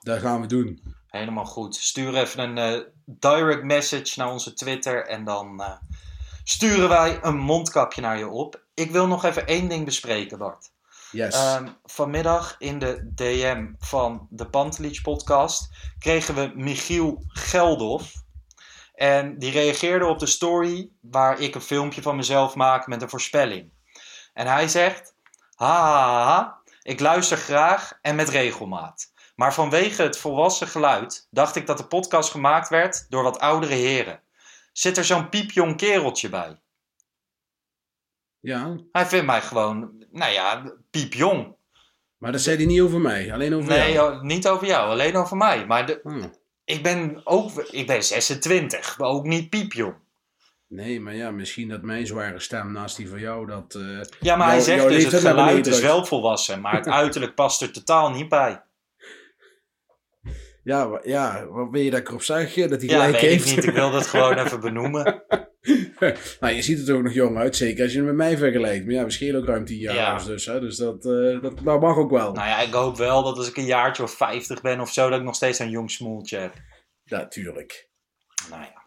dat 0.00 0.20
gaan 0.20 0.40
we 0.40 0.46
doen. 0.46 0.82
Helemaal 1.06 1.44
goed. 1.44 1.76
Stuur 1.76 2.14
even 2.14 2.40
een 2.40 2.58
eh, 2.58 2.84
direct 3.04 3.64
message 3.64 4.18
naar 4.18 4.32
onze 4.32 4.52
Twitter 4.52 5.06
en 5.06 5.24
dan 5.24 5.62
eh, 5.62 5.76
sturen 6.44 6.88
wij 6.88 7.18
een 7.22 7.36
mondkapje 7.36 8.00
naar 8.00 8.18
je 8.18 8.28
op. 8.28 8.64
Ik 8.74 8.90
wil 8.90 9.06
nog 9.06 9.24
even 9.24 9.46
één 9.46 9.68
ding 9.68 9.84
bespreken, 9.84 10.38
Bart. 10.38 10.70
Yes. 11.10 11.34
Ehm, 11.34 11.68
vanmiddag 11.84 12.54
in 12.58 12.78
de 12.78 13.10
DM 13.14 13.72
van 13.78 14.26
de 14.30 14.48
Pantelich 14.48 15.02
podcast 15.02 15.68
kregen 15.98 16.34
we 16.34 16.52
Michiel 16.54 17.24
Geldof. 17.28 18.12
En 18.94 19.38
die 19.38 19.50
reageerde 19.50 20.06
op 20.06 20.18
de 20.18 20.26
story 20.26 20.90
waar 21.00 21.40
ik 21.40 21.54
een 21.54 21.60
filmpje 21.60 22.02
van 22.02 22.16
mezelf 22.16 22.54
maak 22.54 22.86
met 22.86 23.02
een 23.02 23.10
voorspelling. 23.10 23.72
En 24.32 24.46
hij 24.46 24.68
zegt: 24.68 25.14
ha, 25.54 25.82
ha, 25.82 26.24
ha, 26.24 26.57
ik 26.88 27.00
luister 27.00 27.36
graag 27.36 27.98
en 28.02 28.14
met 28.16 28.28
regelmaat. 28.28 29.12
Maar 29.36 29.54
vanwege 29.54 30.02
het 30.02 30.18
volwassen 30.18 30.66
geluid 30.68 31.26
dacht 31.30 31.56
ik 31.56 31.66
dat 31.66 31.78
de 31.78 31.86
podcast 31.86 32.30
gemaakt 32.30 32.68
werd 32.68 33.06
door 33.08 33.22
wat 33.22 33.38
oudere 33.38 33.74
heren. 33.74 34.22
Zit 34.72 34.96
er 34.96 35.04
zo'n 35.04 35.28
piepjong 35.28 35.76
kereltje 35.76 36.28
bij? 36.28 36.60
ja, 38.40 38.76
Hij 38.92 39.06
vindt 39.06 39.26
mij 39.26 39.42
gewoon, 39.42 40.04
nou 40.10 40.32
ja, 40.32 40.72
piepjong. 40.90 41.56
maar 42.18 42.32
dat 42.32 42.40
zei 42.40 42.56
hij 42.56 42.66
niet 42.66 42.80
over 42.80 43.00
mij, 43.00 43.32
alleen 43.32 43.54
over 43.54 43.68
Nee, 43.68 43.92
jou. 43.92 44.14
oh, 44.16 44.22
niet 44.22 44.48
over 44.48 44.66
jou, 44.66 44.90
alleen 44.90 45.16
over 45.16 45.36
mij. 45.36 45.66
Maar 45.66 45.86
de, 45.86 46.00
Hmm. 46.02 46.34
ik 46.64 46.82
ben 46.82 47.20
ook, 47.24 47.50
ik 47.62 47.86
ben 47.86 48.04
26, 48.04 48.98
maar 48.98 49.08
ook 49.08 49.24
niet 49.24 49.50
piepjong. 49.50 49.94
Nee, 50.68 51.00
maar 51.00 51.14
ja, 51.14 51.30
misschien 51.30 51.68
dat 51.68 51.82
mijn 51.82 52.06
zware 52.06 52.40
stem 52.40 52.72
naast 52.72 52.96
die 52.96 53.08
van 53.08 53.20
jou, 53.20 53.46
dat... 53.46 53.74
eh, 53.74 54.00
Ja, 54.20 54.36
maar 54.36 54.48
hij 54.48 54.60
zegt 54.60 54.88
dus, 54.88 55.04
het 55.04 55.14
geluid 55.14 55.66
is 55.66 55.80
wel 55.80 56.04
volwassen, 56.04 56.60
maar 56.60 56.74
het 56.76 56.88
uiterlijk 57.02 57.34
past 57.34 57.62
er 57.62 57.72
totaal 57.72 58.10
niet 58.10 58.28
bij. 58.28 58.62
ja, 60.64 61.00
ja, 61.02 61.46
wat 61.46 61.68
wil 61.70 61.80
je 61.80 61.90
dat 61.90 62.00
ik 62.00 62.08
erop 62.08 62.22
zeg? 62.22 62.54
Dat 62.54 62.70
hij 62.80 62.88
Ja, 62.88 62.94
gelijk 63.04 63.12
weet 63.12 63.20
heeft. 63.30 63.48
ik 63.48 63.56
niet, 63.56 63.64
ik 63.64 63.74
wil 63.74 63.90
dat 63.90 64.06
gewoon 64.16 64.38
even 64.38 64.60
benoemen. 64.60 65.22
nou, 66.40 66.54
je 66.54 66.62
ziet 66.62 66.88
er 66.88 66.96
ook 66.96 67.02
nog 67.02 67.12
jong 67.12 67.36
uit, 67.38 67.56
zeker 67.56 67.82
als 67.82 67.92
je 67.92 67.98
hem 67.98 68.06
met 68.06 68.16
mij 68.16 68.36
vergelijkt. 68.38 68.84
Maar 68.84 68.94
ja, 68.94 69.04
we 69.04 69.10
schelen 69.10 69.40
ook 69.40 69.46
ruim 69.46 69.64
10 69.64 69.76
jaar 69.78 69.94
Ja. 69.94 70.18
dus, 70.18 70.46
hè, 70.46 70.60
dus 70.60 70.76
dat, 70.76 71.04
eh, 71.04 71.40
dat, 71.42 71.58
dat 71.64 71.80
mag 71.80 71.96
ook 71.96 72.10
wel. 72.10 72.32
Nou 72.32 72.48
ja, 72.48 72.60
ik 72.60 72.72
hoop 72.72 72.96
wel 72.96 73.22
dat 73.22 73.36
als 73.36 73.48
ik 73.48 73.56
een 73.56 73.64
jaartje 73.64 74.02
of 74.02 74.14
50 74.14 74.60
ben 74.60 74.80
of 74.80 74.92
zo, 74.92 75.08
dat 75.08 75.18
ik 75.18 75.24
nog 75.24 75.34
steeds 75.34 75.58
een 75.58 75.70
jong 75.70 75.90
smoeltje 75.90 76.38
heb. 76.38 76.52
Natuurlijk. 77.04 77.88
Nou 78.50 78.62
ja, 78.62 78.77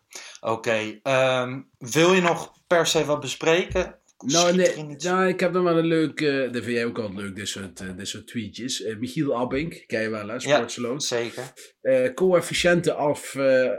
oké. 0.42 1.00
ehm, 1.04 1.62
wil 1.78 2.14
je 2.14 2.22
nog 2.22 2.52
per 2.68 2.86
se 2.88 3.06
wat 3.06 3.20
bespreken? 3.20 4.00
Nou, 4.26 4.56
nee, 4.56 4.86
nou, 4.98 5.28
ik 5.28 5.40
heb 5.40 5.54
dan 5.54 5.64
wel 5.64 5.78
een 5.78 5.86
leuk, 5.86 6.22
eh 6.22 6.38
dat 6.52 6.64
vind 6.64 6.66
jij 6.76 6.86
ook 6.86 7.00
altijd 7.00 7.20
leuk, 7.20 7.36
dit 7.36 7.48
soort, 7.48 7.80
eh, 7.80 7.98
dit 7.98 8.08
soort 8.08 8.28
tweetjes. 8.28 8.82
Eh, 8.84 8.98
Michiel 8.98 9.36
Abink, 9.38 9.84
ken 9.88 10.02
je 10.02 10.10
wel 10.10 10.28
hè, 10.28 10.34
Ja, 10.34 10.40
Sportsloot. 10.40 11.04
zeker. 11.04 11.44
Eh, 11.82 12.14
coëfficiënte 12.14 12.94
af, 12.94 13.36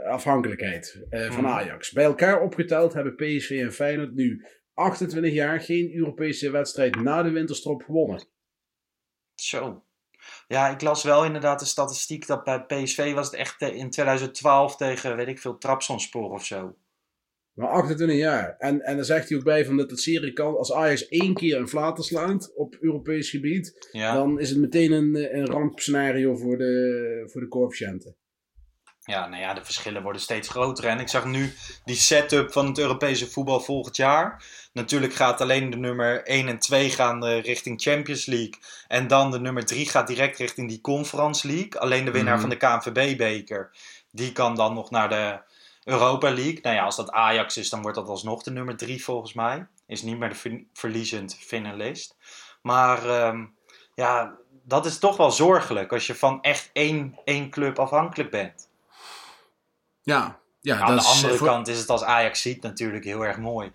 afhankelijkheid 0.09 1.05
van 1.09 1.27
Mhm. 1.43 1.45
Ajax. 1.45 1.91
Bij 1.91 2.03
elkaar 2.03 2.41
opgeteld 2.41 2.93
hebben 2.93 3.15
PSV 3.15 3.49
en 3.63 3.73
Feyenoord 3.73 4.13
nu 4.13 4.45
28 4.73 5.33
jaar 5.33 5.61
geen 5.61 5.93
Europese 5.95 6.51
wedstrijd 6.51 6.95
na 6.95 7.23
de 7.23 7.29
winterstop 7.31 7.83
gewonnen. 7.83 8.27
Zo. 9.35 9.85
Ja, 10.53 10.69
ik 10.69 10.81
las 10.81 11.03
wel 11.03 11.25
inderdaad 11.25 11.59
de 11.59 11.65
statistiek 11.65 12.27
dat 12.27 12.43
bij 12.43 12.65
PSV 12.65 13.13
was 13.13 13.25
het 13.25 13.35
echt 13.35 13.61
eh, 13.61 13.75
in 13.75 13.89
2012 13.89 14.75
tegen, 14.75 15.15
weet 15.15 15.27
ik 15.27 15.39
veel, 15.39 15.57
Trabzonspor 15.57 16.31
of 16.31 16.45
zo. 16.45 16.75
Maar 17.53 17.69
28 17.69 18.17
jaar. 18.17 18.55
En, 18.57 18.81
en 18.81 18.95
dan 18.95 19.05
zegt 19.05 19.29
hij 19.29 19.37
ook 19.37 19.43
bij 19.43 19.65
van 19.65 19.77
dat 19.77 19.89
het 19.89 19.99
serie 19.99 20.33
kan, 20.33 20.57
als 20.57 20.73
Ajax 20.73 21.07
één 21.07 21.33
keer 21.33 21.57
een 21.57 21.67
flater 21.67 22.03
slaat 22.03 22.51
op 22.55 22.75
Europees 22.79 23.29
gebied, 23.29 23.87
Ja, 23.91 24.13
dan 24.13 24.39
is 24.39 24.49
het 24.49 24.59
meteen 24.59 24.91
een, 24.91 25.15
eh, 25.15 25.37
een 25.37 25.45
rampscenario 25.45 26.35
voor 26.35 26.57
de, 26.57 27.23
voor 27.31 27.41
de 27.41 27.47
coëfficiënten. 27.47 28.15
Ja, 29.05 29.27
nou 29.27 29.41
ja, 29.41 29.53
de 29.53 29.63
verschillen 29.65 30.03
worden 30.03 30.21
steeds 30.21 30.49
groter. 30.49 30.85
En 30.85 30.99
ik 30.99 31.07
zag 31.09 31.25
nu 31.25 31.53
die 31.85 31.95
setup 31.95 32.51
van 32.51 32.65
het 32.67 32.77
Europese 32.77 33.29
voetbal 33.31 33.59
volgend 33.59 33.95
jaar. 33.95 34.43
Natuurlijk 34.73 35.13
gaat 35.13 35.41
alleen 35.41 35.69
de 35.69 35.77
nummer 35.77 36.23
1 36.23 36.47
en 36.47 36.59
2 36.59 36.89
gaan 36.89 37.25
eh, 37.25 37.41
richting 37.41 37.81
Champions 37.81 38.25
League. 38.25 38.53
En 38.87 39.07
dan 39.07 39.31
de 39.31 39.39
nummer 39.39 39.65
3 39.65 39.89
gaat 39.89 40.07
direct 40.07 40.37
richting 40.37 40.69
die 40.69 40.81
Conference 40.81 41.47
League. 41.47 41.79
Alleen 41.79 42.05
de 42.05 42.11
winnaar 42.11 42.33
Mhm. 42.33 42.41
van 42.41 42.49
de 42.49 42.57
KNVB-beker, 42.57 43.71
die 44.11 44.31
kan 44.31 44.55
dan 44.55 44.73
nog 44.73 44.89
naar 44.89 45.09
de 45.09 45.39
Europa 45.83 46.31
League. 46.33 46.59
Nou 46.61 46.75
ja, 46.75 46.83
als 46.83 46.95
dat 46.95 47.11
Ajax 47.11 47.57
is, 47.57 47.69
dan 47.69 47.81
wordt 47.81 47.97
dat 47.97 48.07
alsnog 48.07 48.43
de 48.43 48.51
nummer 48.51 48.77
3 48.77 49.03
volgens 49.03 49.33
mij. 49.33 49.67
Is 49.87 50.01
niet 50.01 50.17
meer 50.19 50.29
de 50.29 50.35
ver- 50.35 50.63
verliezend 50.73 51.37
finalist. 51.39 52.15
Maar 52.61 53.09
ehm, 53.09 53.45
ja, 53.95 54.35
dat 54.63 54.85
is 54.85 54.99
toch 54.99 55.17
wel 55.17 55.31
zorgelijk 55.31 55.91
als 55.91 56.07
je 56.07 56.15
van 56.15 56.41
echt 56.41 56.69
één, 56.73 57.19
één 57.23 57.49
club 57.49 57.79
afhankelijk 57.79 58.29
bent. 58.31 58.71
Ja, 60.03 60.39
ja 60.61 60.79
Aan 60.79 60.95
de 60.95 61.01
andere 61.01 61.31
eh, 61.33 61.37
voor- 61.37 61.47
kant 61.47 61.67
is 61.67 61.79
het 61.79 61.89
als 61.89 62.03
Ajax 62.03 62.41
ziet 62.41 62.61
natuurlijk 62.61 63.03
heel 63.05 63.25
erg 63.25 63.37
mooi. 63.37 63.71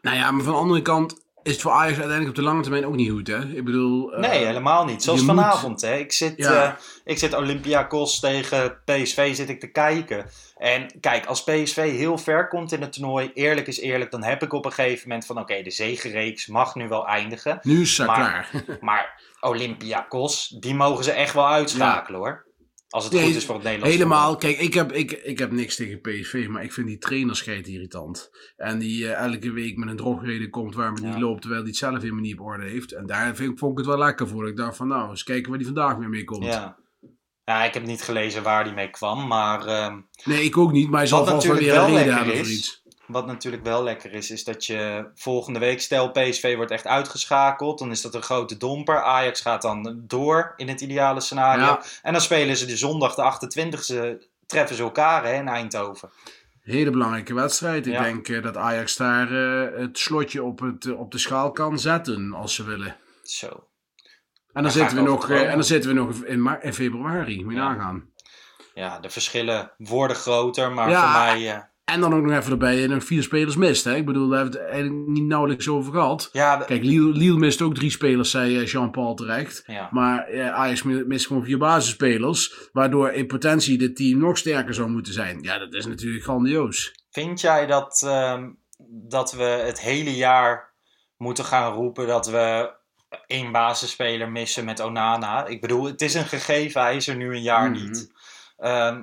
Nou 0.00 0.16
ja, 0.16 0.30
maar 0.30 0.44
van 0.44 0.52
de 0.52 0.58
andere 0.58 0.82
kant 0.82 1.28
is 1.42 1.52
het 1.52 1.60
voor 1.62 1.72
Ajax 1.72 1.90
uiteindelijk 1.98 2.28
op 2.28 2.34
de 2.34 2.42
lange 2.42 2.62
termijn 2.62 2.86
ook 2.86 2.94
niet 2.94 3.10
goed, 3.10 3.26
hè? 3.26 3.38
Ik 3.44 3.64
bedoel... 3.64 4.12
eh, 4.12 4.20
Nee, 4.20 4.44
helemaal 4.46 4.84
niet. 4.84 5.02
Zoals 5.02 5.24
vanavond. 5.24 5.80
Hè. 5.80 5.94
Ik, 5.96 6.12
zit, 6.12 6.34
Ja. 6.36 6.64
eh, 6.64 6.72
ik 7.04 7.18
zit 7.18 7.34
Olympiakos 7.34 8.20
tegen 8.20 8.78
PSV 8.84 9.34
zit 9.34 9.48
ik 9.48 9.60
te 9.60 9.66
kijken. 9.70 10.26
En 10.56 11.00
kijk, 11.00 11.26
als 11.26 11.44
PSV 11.44 11.76
heel 11.96 12.18
ver 12.18 12.48
komt 12.48 12.72
in 12.72 12.80
het 12.80 12.92
toernooi, 12.92 13.30
eerlijk 13.34 13.66
is 13.66 13.80
eerlijk, 13.80 14.10
dan 14.10 14.22
heb 14.22 14.42
ik 14.42 14.52
op 14.52 14.64
een 14.64 14.72
gegeven 14.72 15.08
moment 15.08 15.26
van 15.26 15.38
oké, 15.38 15.62
de 15.62 15.70
zegenreeks 15.70 16.46
mag 16.46 16.74
nu 16.74 16.88
wel 16.88 17.06
eindigen. 17.06 17.58
Nu 17.62 17.80
is 17.80 17.98
het 17.98 18.06
Maar- 18.06 18.16
klaar. 18.16 18.64
Maar 18.80 19.22
Olympiakos, 19.40 20.48
die 20.48 20.74
mogen 20.74 21.04
ze 21.04 21.12
echt 21.12 21.34
wel 21.34 21.48
uitschakelen 21.48 22.20
hoor. 22.20 22.46
Als 22.90 23.04
het 23.04 23.12
Nee, 23.12 23.24
goed 23.24 23.34
is 23.34 23.44
voor 23.44 23.54
het 23.54 23.64
Nederlands 23.64 23.94
Helemaal. 23.96 24.36
Kijk, 24.36 24.58
ik 24.58 24.74
heb, 24.74 24.92
ik, 24.92 25.12
ik 25.12 25.38
heb 25.38 25.50
niks 25.52 25.76
tegen 25.76 26.00
PSV, 26.00 26.46
maar 26.48 26.62
ik 26.64 26.72
vind 26.72 26.86
die 26.86 26.98
trainerscheet 26.98 27.66
irritant. 27.66 28.30
En 28.56 28.78
die 28.78 29.06
eh, 29.12 29.26
elke 29.26 29.50
week 29.50 29.76
met 29.76 29.88
een 29.88 29.96
drogreden 29.96 30.50
komt 30.50 30.74
waar 30.74 30.92
Ja. 31.02 31.08
niet 31.08 31.18
loopt, 31.20 31.40
terwijl 31.40 31.60
hij 31.62 31.70
het 31.70 31.78
zelf 31.78 32.00
helemaal 32.00 32.20
niet 32.22 32.38
op 32.38 32.46
orde 32.46 32.64
heeft. 32.68 32.92
En 32.92 33.06
daar 33.06 33.36
vind, 33.36 33.52
ik- 33.52 33.58
vond 33.58 33.72
ik 33.72 33.78
het 33.78 33.86
wel 33.86 33.98
lekker 33.98 34.28
voor. 34.28 34.48
Ik 34.48 34.56
dacht 34.56 34.76
van, 34.76 34.88
nou, 34.88 35.10
eens 35.10 35.22
kijken 35.22 35.48
waar 35.48 35.58
die 35.58 35.66
vandaag 35.66 35.96
weer 35.96 36.08
mee 36.08 36.24
komt. 36.24 36.44
Ja. 36.44 36.76
ja, 37.44 37.64
ik 37.64 37.74
heb 37.74 37.84
niet 37.86 38.02
gelezen 38.02 38.42
waar 38.42 38.64
die 38.64 38.72
mee 38.72 38.90
kwam, 38.90 39.26
maar 39.26 39.66
ehm, 39.66 40.00
Nee, 40.24 40.44
ik 40.44 40.56
ook 40.56 40.72
niet, 40.72 40.88
maar 40.90 40.98
hij 40.98 41.08
zal 41.08 41.26
vast 41.26 41.46
wel 41.46 41.56
weer 41.56 41.74
een 41.76 41.86
reden 41.96 42.14
hebben 42.14 42.36
voor 42.36 42.46
iets. 42.46 42.79
Wat 43.10 43.26
natuurlijk 43.26 43.62
wel 43.64 43.82
lekker 43.82 44.12
is, 44.12 44.30
is 44.30 44.44
dat 44.44 44.66
je 44.66 45.10
volgende 45.14 45.58
week, 45.58 45.80
stel 45.80 46.10
PSV 46.10 46.56
wordt 46.56 46.70
echt 46.70 46.86
uitgeschakeld, 46.86 47.78
dan 47.78 47.90
is 47.90 48.00
dat 48.02 48.14
een 48.14 48.22
grote 48.22 48.56
domper. 48.56 49.02
Ajax 49.02 49.40
gaat 49.40 49.62
dan 49.62 50.02
door 50.06 50.52
in 50.56 50.68
het 50.68 50.80
ideale 50.80 51.20
scenario. 51.20 51.64
Ja. 51.64 51.82
En 52.02 52.12
dan 52.12 52.22
spelen 52.22 52.56
ze 52.56 52.66
de 52.66 52.76
zondag 52.76 53.14
de 53.14 53.22
28e, 53.22 54.28
treffen 54.46 54.76
ze 54.76 54.82
elkaar 54.82 55.24
hè, 55.24 55.34
in 55.34 55.48
Eindhoven. 55.48 56.10
Hele 56.60 56.90
belangrijke 56.90 57.34
wedstrijd. 57.34 57.86
Ik 57.86 57.92
Ja. 57.92 58.02
denk 58.02 58.28
eh, 58.28 58.42
dat 58.42 58.56
Ajax 58.56 58.96
daar 58.96 59.30
eh, 59.32 59.78
het 59.80 59.98
slotje 59.98 60.42
op, 60.42 60.60
het, 60.60 60.84
eh, 60.86 61.00
op 61.00 61.12
de 61.12 61.18
schaal 61.18 61.50
kan 61.52 61.78
zetten, 61.78 62.32
als 62.34 62.54
ze 62.54 62.64
willen. 62.64 62.96
Zo. 63.22 63.64
En 64.52 64.62
dan, 64.62 64.72
zitten 64.72 64.96
we, 64.96 65.02
nog, 65.02 65.30
en 65.30 65.50
dan 65.50 65.64
zitten 65.64 65.90
we 65.90 65.96
nog 65.96 66.24
in, 66.24 66.58
in 66.60 66.74
februari. 66.74 67.44
Moet 67.44 67.52
je 67.52 67.58
Ja. 67.58 67.72
nagaan. 67.72 68.08
Ja, 68.74 68.98
de 69.00 69.10
verschillen 69.10 69.70
worden 69.76 70.16
groter, 70.16 70.72
maar 70.72 70.90
Ja. 70.90 71.00
voor 71.00 71.20
mij... 71.38 71.69
eh, 71.90 71.94
En 71.94 72.00
dan 72.00 72.14
ook 72.14 72.22
nog 72.24 72.36
even 72.38 72.50
erbij, 72.52 72.86
nog 72.86 73.04
vier 73.04 73.22
spelers 73.22 73.56
mist. 73.56 73.84
Hè? 73.84 73.94
Ik 73.96 74.06
bedoel, 74.06 74.28
daar 74.28 74.38
hebben 74.38 74.58
we 74.58 74.64
het 74.64 74.72
eigenlijk 74.72 75.08
niet 75.08 75.24
nauwelijks 75.24 75.68
over 75.68 75.92
gehad. 75.92 76.28
ja, 76.32 76.56
de- 76.56 76.64
Kijk, 76.64 76.82
Liel, 76.84 77.04
Liel 77.12 77.36
mist 77.36 77.62
ook 77.62 77.74
drie 77.74 77.90
spelers, 77.90 78.30
zei 78.30 78.58
eh, 78.58 78.66
Jean-Paul 78.66 79.14
terecht. 79.14 79.62
ja. 79.66 79.88
Maar 79.90 80.24
eh, 80.26 80.50
Ajax 80.54 80.82
mi- 80.82 81.04
mist 81.04 81.26
gewoon 81.26 81.44
vier 81.44 81.58
basisspelers. 81.58 82.68
Waardoor 82.72 83.10
in 83.10 83.26
potentie 83.26 83.78
dit 83.78 83.96
team 83.96 84.18
nog 84.18 84.38
sterker 84.38 84.74
zou 84.74 84.88
moeten 84.90 85.12
zijn. 85.12 85.38
Ja, 85.42 85.58
dat 85.58 85.74
is 85.74 85.86
natuurlijk 85.86 86.24
grandioos. 86.24 86.92
Vind 87.10 87.40
jij 87.40 87.66
dat, 87.66 88.02
ehm, 88.06 88.48
dat 89.08 89.32
we 89.32 89.42
het 89.42 89.80
hele 89.80 90.16
jaar 90.16 90.74
moeten 91.16 91.44
gaan 91.44 91.72
roepen 91.72 92.06
dat 92.06 92.26
we 92.30 92.72
één 93.26 93.52
basisspeler 93.52 94.30
missen 94.30 94.64
met 94.64 94.80
Onana? 94.80 95.46
Ik 95.46 95.60
bedoel, 95.60 95.84
het 95.84 96.00
is 96.02 96.14
een 96.14 96.24
gegeven, 96.26 96.80
hij 96.80 96.96
is 96.96 97.08
er 97.08 97.16
nu 97.16 97.34
een 97.34 97.42
jaar 97.42 97.70
Mhm. 97.70 97.82
niet. 97.82 98.12
Ehm, 98.56 99.02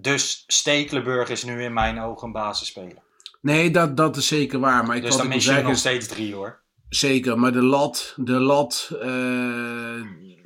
dus 0.00 0.44
Stekelenburg 0.46 1.28
is 1.28 1.44
nu 1.44 1.62
in 1.62 1.72
mijn 1.72 2.00
ogen 2.00 2.26
een 2.26 2.32
basisspeler. 2.32 3.02
Nee, 3.40 3.70
dat, 3.70 3.96
dat 3.96 4.16
is 4.16 4.26
zeker 4.26 4.58
waar. 4.58 4.84
Maar 4.86 4.96
ik 4.96 5.02
Dus 5.02 5.16
dan 5.16 5.28
mis 5.28 5.44
je 5.44 5.62
nog 5.62 5.76
steeds 5.76 6.06
drie 6.06 6.34
hoor. 6.34 6.60
Zeker, 6.88 7.38
maar 7.38 7.52
de 7.52 7.62
lat, 7.62 8.14
de 8.16 8.40
lat 8.40 8.90
eh, 9.00 9.08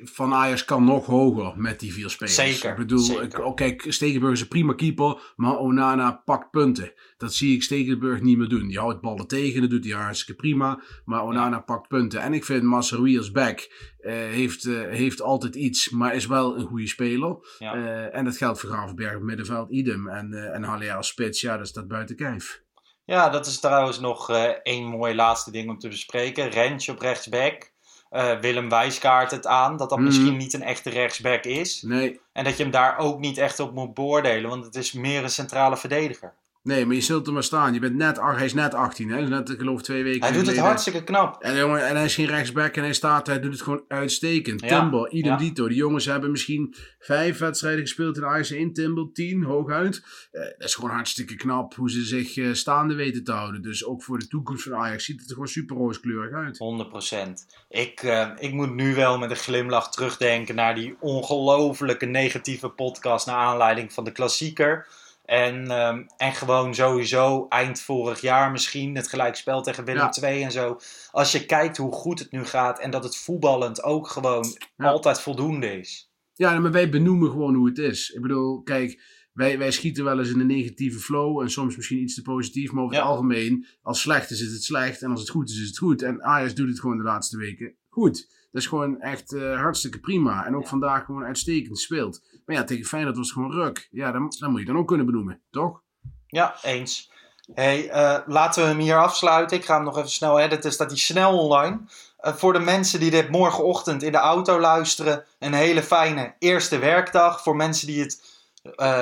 van 0.04 0.34
Ajax 0.34 0.64
kan 0.64 0.84
nog 0.84 1.06
hoger 1.06 1.52
met 1.56 1.80
die 1.80 1.92
vier 1.92 2.10
spelers. 2.10 2.34
Zeker, 2.34 2.70
Ik 2.70 2.76
bedoel, 2.76 2.98
zeker. 2.98 3.22
ik, 3.22 3.38
oh, 3.38 3.54
kijk, 3.54 3.84
Stegenburg 3.88 4.32
is 4.32 4.40
een 4.40 4.48
prima 4.48 4.74
keeper, 4.74 5.32
maar 5.36 5.58
Onana 5.58 6.22
pakt 6.24 6.50
punten. 6.50 6.92
Dat 7.16 7.34
zie 7.34 7.54
ik 7.54 7.62
Stegenburg 7.62 8.20
niet 8.20 8.38
meer 8.38 8.48
doen. 8.48 8.68
Die 8.68 8.78
houdt 8.78 9.00
ballen 9.00 9.26
tegen, 9.26 9.60
dat 9.60 9.70
doet 9.70 9.84
hij 9.84 9.92
hartstikke 9.92 10.40
prima, 10.40 10.82
maar 11.04 11.22
Onana 11.24 11.60
pakt 11.60 11.88
punten. 11.88 12.20
En 12.20 12.34
ik 12.34 12.44
vind 12.44 12.62
Masraoui 12.62 13.18
als 13.18 13.30
back 13.30 13.68
eh, 13.98 14.12
heeft, 14.12 14.64
eh, 14.64 14.88
heeft 14.88 15.22
altijd 15.22 15.54
iets, 15.54 15.90
maar 15.90 16.14
is 16.14 16.26
wel 16.26 16.58
een 16.58 16.66
goede 16.66 16.86
speler. 16.86 17.36
Ja. 17.58 17.74
Eh, 17.74 18.18
en 18.18 18.24
dat 18.24 18.36
geldt 18.36 18.60
voor 18.60 18.70
Gravenberg 18.70 19.16
op 19.16 19.22
middenveld, 19.22 19.70
idem. 19.70 20.08
En, 20.08 20.32
eh 20.32 20.54
en 20.54 20.62
Haller 20.62 20.94
als 20.94 21.08
spits, 21.08 21.40
ja, 21.40 21.56
dat 21.56 21.68
staat 21.68 21.88
buiten 21.88 22.16
kijf. 22.16 22.62
Ja, 23.04 23.28
dat 23.28 23.46
is 23.46 23.60
trouwens 23.60 24.00
nog 24.00 24.30
één 24.62 24.84
mooi 24.84 25.14
laatste 25.14 25.50
ding 25.50 25.70
om 25.70 25.78
te 25.78 25.88
bespreken. 25.88 26.50
Rentje 26.50 26.92
op 26.92 27.00
rechtsback. 27.00 27.71
Eh, 28.12 28.38
Willem 28.40 28.68
wijskaart 28.68 29.30
het 29.30 29.46
aan 29.46 29.76
dat 29.76 29.88
dat 29.88 29.98
Mhm. 29.98 30.06
misschien 30.06 30.36
niet 30.36 30.52
een 30.52 30.62
echte 30.62 30.90
rechtsback 30.90 31.44
is. 31.44 31.82
Nee, 31.82 32.20
En 32.32 32.44
dat 32.44 32.56
je 32.56 32.62
hem 32.62 32.72
daar 32.72 32.98
ook 32.98 33.18
niet 33.18 33.38
echt 33.38 33.60
op 33.60 33.74
moet 33.74 33.94
beoordelen, 33.94 34.50
want 34.50 34.64
het 34.64 34.74
is 34.74 34.92
meer 34.92 35.22
een 35.22 35.30
centrale 35.30 35.76
verdediger. 35.76 36.34
Nee, 36.62 36.86
maar 36.86 36.94
je 36.94 37.00
zult 37.00 37.26
er 37.26 37.32
maar 37.32 37.42
staan. 37.42 37.74
Je 37.74 37.80
bent 37.80 37.94
net, 37.94 38.18
ach, 38.18 38.36
hij 38.36 38.44
is 38.44 38.54
net 38.54 38.74
18, 38.74 39.10
hè? 39.10 39.22
Is 39.22 39.28
net, 39.28 39.50
ik 39.50 39.58
geloof, 39.58 39.82
twee 39.82 40.02
weken 40.02 40.22
Hij 40.22 40.32
doet 40.32 40.46
het 40.46 40.58
hartstikke 40.58 41.04
knap. 41.04 41.42
En, 41.42 41.56
jongen, 41.56 41.86
en 41.86 41.96
hij 41.96 42.04
is 42.04 42.14
geen 42.14 42.26
rechtsback 42.26 42.76
en 42.76 42.82
hij 42.82 42.92
staat, 42.92 43.26
hij 43.26 43.40
doet 43.40 43.52
het 43.52 43.62
gewoon 43.62 43.84
uitstekend. 43.88 44.60
Ja, 44.60 44.80
Timber, 44.80 45.10
idem 45.10 45.30
ja. 45.30 45.36
dito. 45.36 45.68
Die 45.68 45.76
jongens 45.76 46.04
hebben 46.04 46.30
misschien 46.30 46.74
vijf 46.98 47.38
wedstrijden 47.38 47.80
gespeeld 47.80 48.16
in 48.16 48.24
Ajax 48.24 48.50
1, 48.50 48.72
Timber, 48.72 49.12
tien, 49.12 49.42
hooguit. 49.42 50.02
Eh, 50.30 50.42
dat 50.42 50.68
is 50.68 50.74
gewoon 50.74 50.90
hartstikke 50.90 51.34
knap 51.34 51.74
hoe 51.74 51.90
ze 51.90 52.04
zich 52.04 52.36
eh, 52.36 52.52
staande 52.52 52.94
weten 52.94 53.24
te 53.24 53.32
houden. 53.32 53.62
Dus 53.62 53.84
ook 53.84 54.02
voor 54.02 54.18
de 54.18 54.28
toekomst 54.28 54.62
van 54.62 54.74
Ajax 54.74 55.04
ziet 55.04 55.20
het 55.20 55.28
er 55.28 55.34
gewoon 55.34 55.48
super 55.48 55.76
rooskleurig 55.76 56.32
uit. 56.32 56.58
100%. 56.58 57.46
Ik, 57.68 58.02
eh, 58.02 58.28
ik 58.38 58.52
moet 58.52 58.74
nu 58.74 58.94
wel 58.94 59.18
met 59.18 59.30
een 59.30 59.36
glimlach 59.36 59.90
terugdenken 59.90 60.54
naar 60.54 60.74
die 60.74 60.96
ongelofelijke 61.00 62.06
negatieve 62.06 62.68
podcast 62.68 63.26
naar 63.26 63.36
aanleiding 63.36 63.92
van 63.92 64.04
de 64.04 64.12
klassieker. 64.12 64.86
En, 65.32 65.70
ehm, 65.70 66.02
en 66.16 66.32
gewoon 66.32 66.74
sowieso 66.74 67.46
eind 67.48 67.80
vorig 67.80 68.20
jaar 68.20 68.50
misschien 68.50 68.96
het 68.96 69.08
gelijkspel 69.08 69.62
tegen 69.62 69.84
Willem 69.84 70.10
Ja. 70.12 70.22
II 70.28 70.42
en 70.42 70.52
zo. 70.52 70.78
Als 71.10 71.32
je 71.32 71.46
kijkt 71.46 71.76
hoe 71.76 71.92
goed 71.92 72.18
het 72.18 72.30
nu 72.30 72.44
gaat 72.44 72.80
en 72.80 72.90
dat 72.90 73.04
het 73.04 73.16
voetballend 73.16 73.82
ook 73.82 74.08
gewoon 74.08 74.44
Ja. 74.76 74.90
altijd 74.90 75.20
voldoende 75.20 75.78
is. 75.78 76.12
Ja, 76.34 76.58
maar 76.58 76.70
wij 76.70 76.88
benoemen 76.90 77.30
gewoon 77.30 77.54
hoe 77.54 77.68
het 77.68 77.78
is. 77.78 78.10
Ik 78.10 78.20
bedoel, 78.22 78.62
kijk, 78.62 79.02
wij, 79.32 79.58
wij 79.58 79.70
schieten 79.70 80.04
wel 80.04 80.18
eens 80.18 80.30
in 80.30 80.40
een 80.40 80.46
negatieve 80.46 80.98
flow 80.98 81.40
en 81.40 81.50
soms 81.50 81.76
misschien 81.76 82.02
iets 82.02 82.14
te 82.14 82.22
positief. 82.22 82.72
Maar 82.72 82.82
over 82.84 82.96
Ja. 82.96 83.00
het 83.02 83.10
algemeen, 83.10 83.66
als 83.82 84.00
slecht 84.00 84.30
is, 84.30 84.40
is 84.40 84.52
het 84.52 84.62
slecht. 84.62 85.02
En 85.02 85.10
als 85.10 85.20
het 85.20 85.30
goed 85.30 85.50
is, 85.50 85.60
is 85.60 85.66
het 85.66 85.78
goed. 85.78 86.02
En 86.02 86.22
Ajax 86.24 86.54
doet 86.54 86.68
het 86.68 86.80
gewoon 86.80 86.96
de 86.98 87.02
laatste 87.04 87.36
weken 87.36 87.74
goed. 87.88 88.41
Dat 88.52 88.62
is 88.62 88.68
gewoon 88.68 89.00
echt 89.00 89.34
eh, 89.34 89.60
hartstikke 89.60 90.00
prima. 90.00 90.46
En 90.46 90.56
ook 90.56 90.68
vandaag 90.68 91.04
gewoon 91.04 91.24
uitstekend 91.24 91.78
speelt. 91.78 92.22
Maar 92.46 92.56
ja, 92.56 92.64
tegen 92.64 92.84
Feyenoord 92.84 93.16
was 93.16 93.26
het 93.26 93.34
gewoon 93.34 93.52
ruk. 93.52 93.88
Ja, 93.90 94.12
dan, 94.12 94.32
dan 94.38 94.50
moet 94.50 94.60
je 94.60 94.66
dan 94.66 94.76
ook 94.76 94.86
kunnen 94.86 95.06
benoemen, 95.06 95.40
toch? 95.50 95.82
Ja, 96.26 96.56
eens. 96.62 97.10
Hey, 97.54 97.88
eh, 97.90 98.18
laten 98.26 98.62
we 98.62 98.68
hem 98.68 98.78
hier 98.78 98.98
afsluiten. 98.98 99.56
Ik 99.56 99.64
ga 99.64 99.74
hem 99.74 99.84
nog 99.84 99.96
even 99.96 100.10
snel 100.10 100.40
editen. 100.40 100.72
Staat 100.72 100.90
hij 100.90 100.98
snel 100.98 101.38
online. 101.38 101.80
Eh, 102.16 102.34
voor 102.34 102.52
de 102.52 102.58
mensen 102.58 103.00
die 103.00 103.10
dit 103.10 103.30
morgenochtend 103.30 104.02
in 104.02 104.12
de 104.12 104.18
auto 104.18 104.60
luisteren, 104.60 105.24
een 105.38 105.54
hele 105.54 105.82
fijne 105.82 106.34
eerste 106.38 106.78
werkdag. 106.78 107.42
Voor 107.42 107.56
mensen 107.56 107.86
die 107.86 108.00
het 108.00 108.40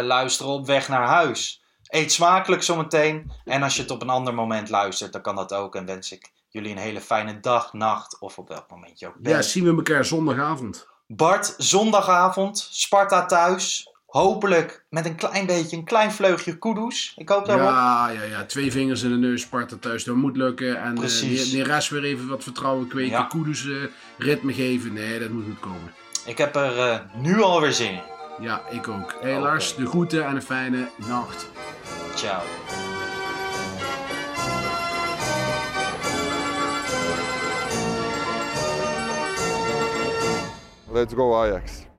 luisteren 0.02 0.52
op 0.52 0.66
weg 0.66 0.88
naar 0.88 1.06
huis. 1.06 1.62
Eet 1.86 2.12
smakelijk 2.12 2.62
zometeen. 2.62 3.32
En 3.44 3.62
als 3.62 3.76
je 3.76 3.82
het 3.82 3.90
op 3.90 4.02
een 4.02 4.10
ander 4.10 4.34
moment 4.34 4.68
luistert, 4.68 5.12
dan 5.12 5.22
kan 5.22 5.36
dat 5.36 5.52
ook. 5.52 5.74
En 5.74 5.86
wens 5.86 6.12
ik 6.12 6.32
jullie 6.50 6.70
een 6.70 6.78
hele 6.78 7.00
fijne 7.00 7.40
dag, 7.40 7.72
nacht 7.72 8.18
of 8.20 8.38
op 8.38 8.48
welk 8.48 8.70
moment 8.70 8.98
je 8.98 9.06
ook 9.06 9.14
bent. 9.18 9.36
Ja, 9.36 9.42
zien 9.42 9.64
we 9.64 9.70
elkaar 9.70 10.04
zondagavond. 10.04 10.88
Bart, 11.06 11.54
zondagavond, 11.58 12.68
Sparta 12.70 13.26
thuis. 13.26 13.88
Hopelijk 14.06 14.84
met 14.88 15.06
een 15.06 15.14
klein 15.14 15.46
beetje, 15.46 15.76
een 15.76 15.84
klein 15.84 16.12
vleugje 16.12 16.58
kudos. 16.58 17.14
Ik 17.16 17.28
hoop 17.28 17.46
daarop. 17.46 17.68
Ja, 17.68 18.08
ja, 18.08 18.22
ja. 18.22 18.44
Twee 18.44 18.72
vingers 18.72 19.02
in 19.02 19.10
de 19.10 19.16
neus, 19.16 19.40
Sparta 19.40 19.76
thuis. 19.80 20.04
Dat 20.04 20.14
moet 20.16 20.36
lukken. 20.36 20.82
En 20.82 20.94
Precies. 20.94 21.52
uh, 21.52 21.58
Neres 21.58 21.88
weer 21.88 22.04
even 22.04 22.28
wat 22.28 22.42
vertrouwen 22.42 22.88
kweken. 22.88 23.10
Ja. 23.10 23.22
Kudus 23.22 23.66
eh, 23.68 23.76
ritme 24.18 24.52
geven. 24.52 24.92
Nee, 24.92 25.18
dat 25.18 25.28
moet 25.28 25.44
goed 25.44 25.60
komen. 25.60 25.94
Ik 26.26 26.38
heb 26.38 26.56
er 26.56 26.78
eh, 26.78 26.98
nu 27.14 27.42
alweer 27.42 27.72
zin 27.72 27.92
in. 27.92 28.02
Ja, 28.40 28.62
ik 28.70 28.88
ook. 28.88 29.14
Hey. 29.20 29.38
Lars, 29.40 29.74
de 29.74 29.86
groeten 29.86 30.26
en 30.26 30.34
een 30.34 30.42
fijne 30.42 30.88
nacht. 30.96 31.48
Ciao. 32.14 32.42
Let's 40.92 41.14
go 41.14 41.44
Ajax. 41.44 41.86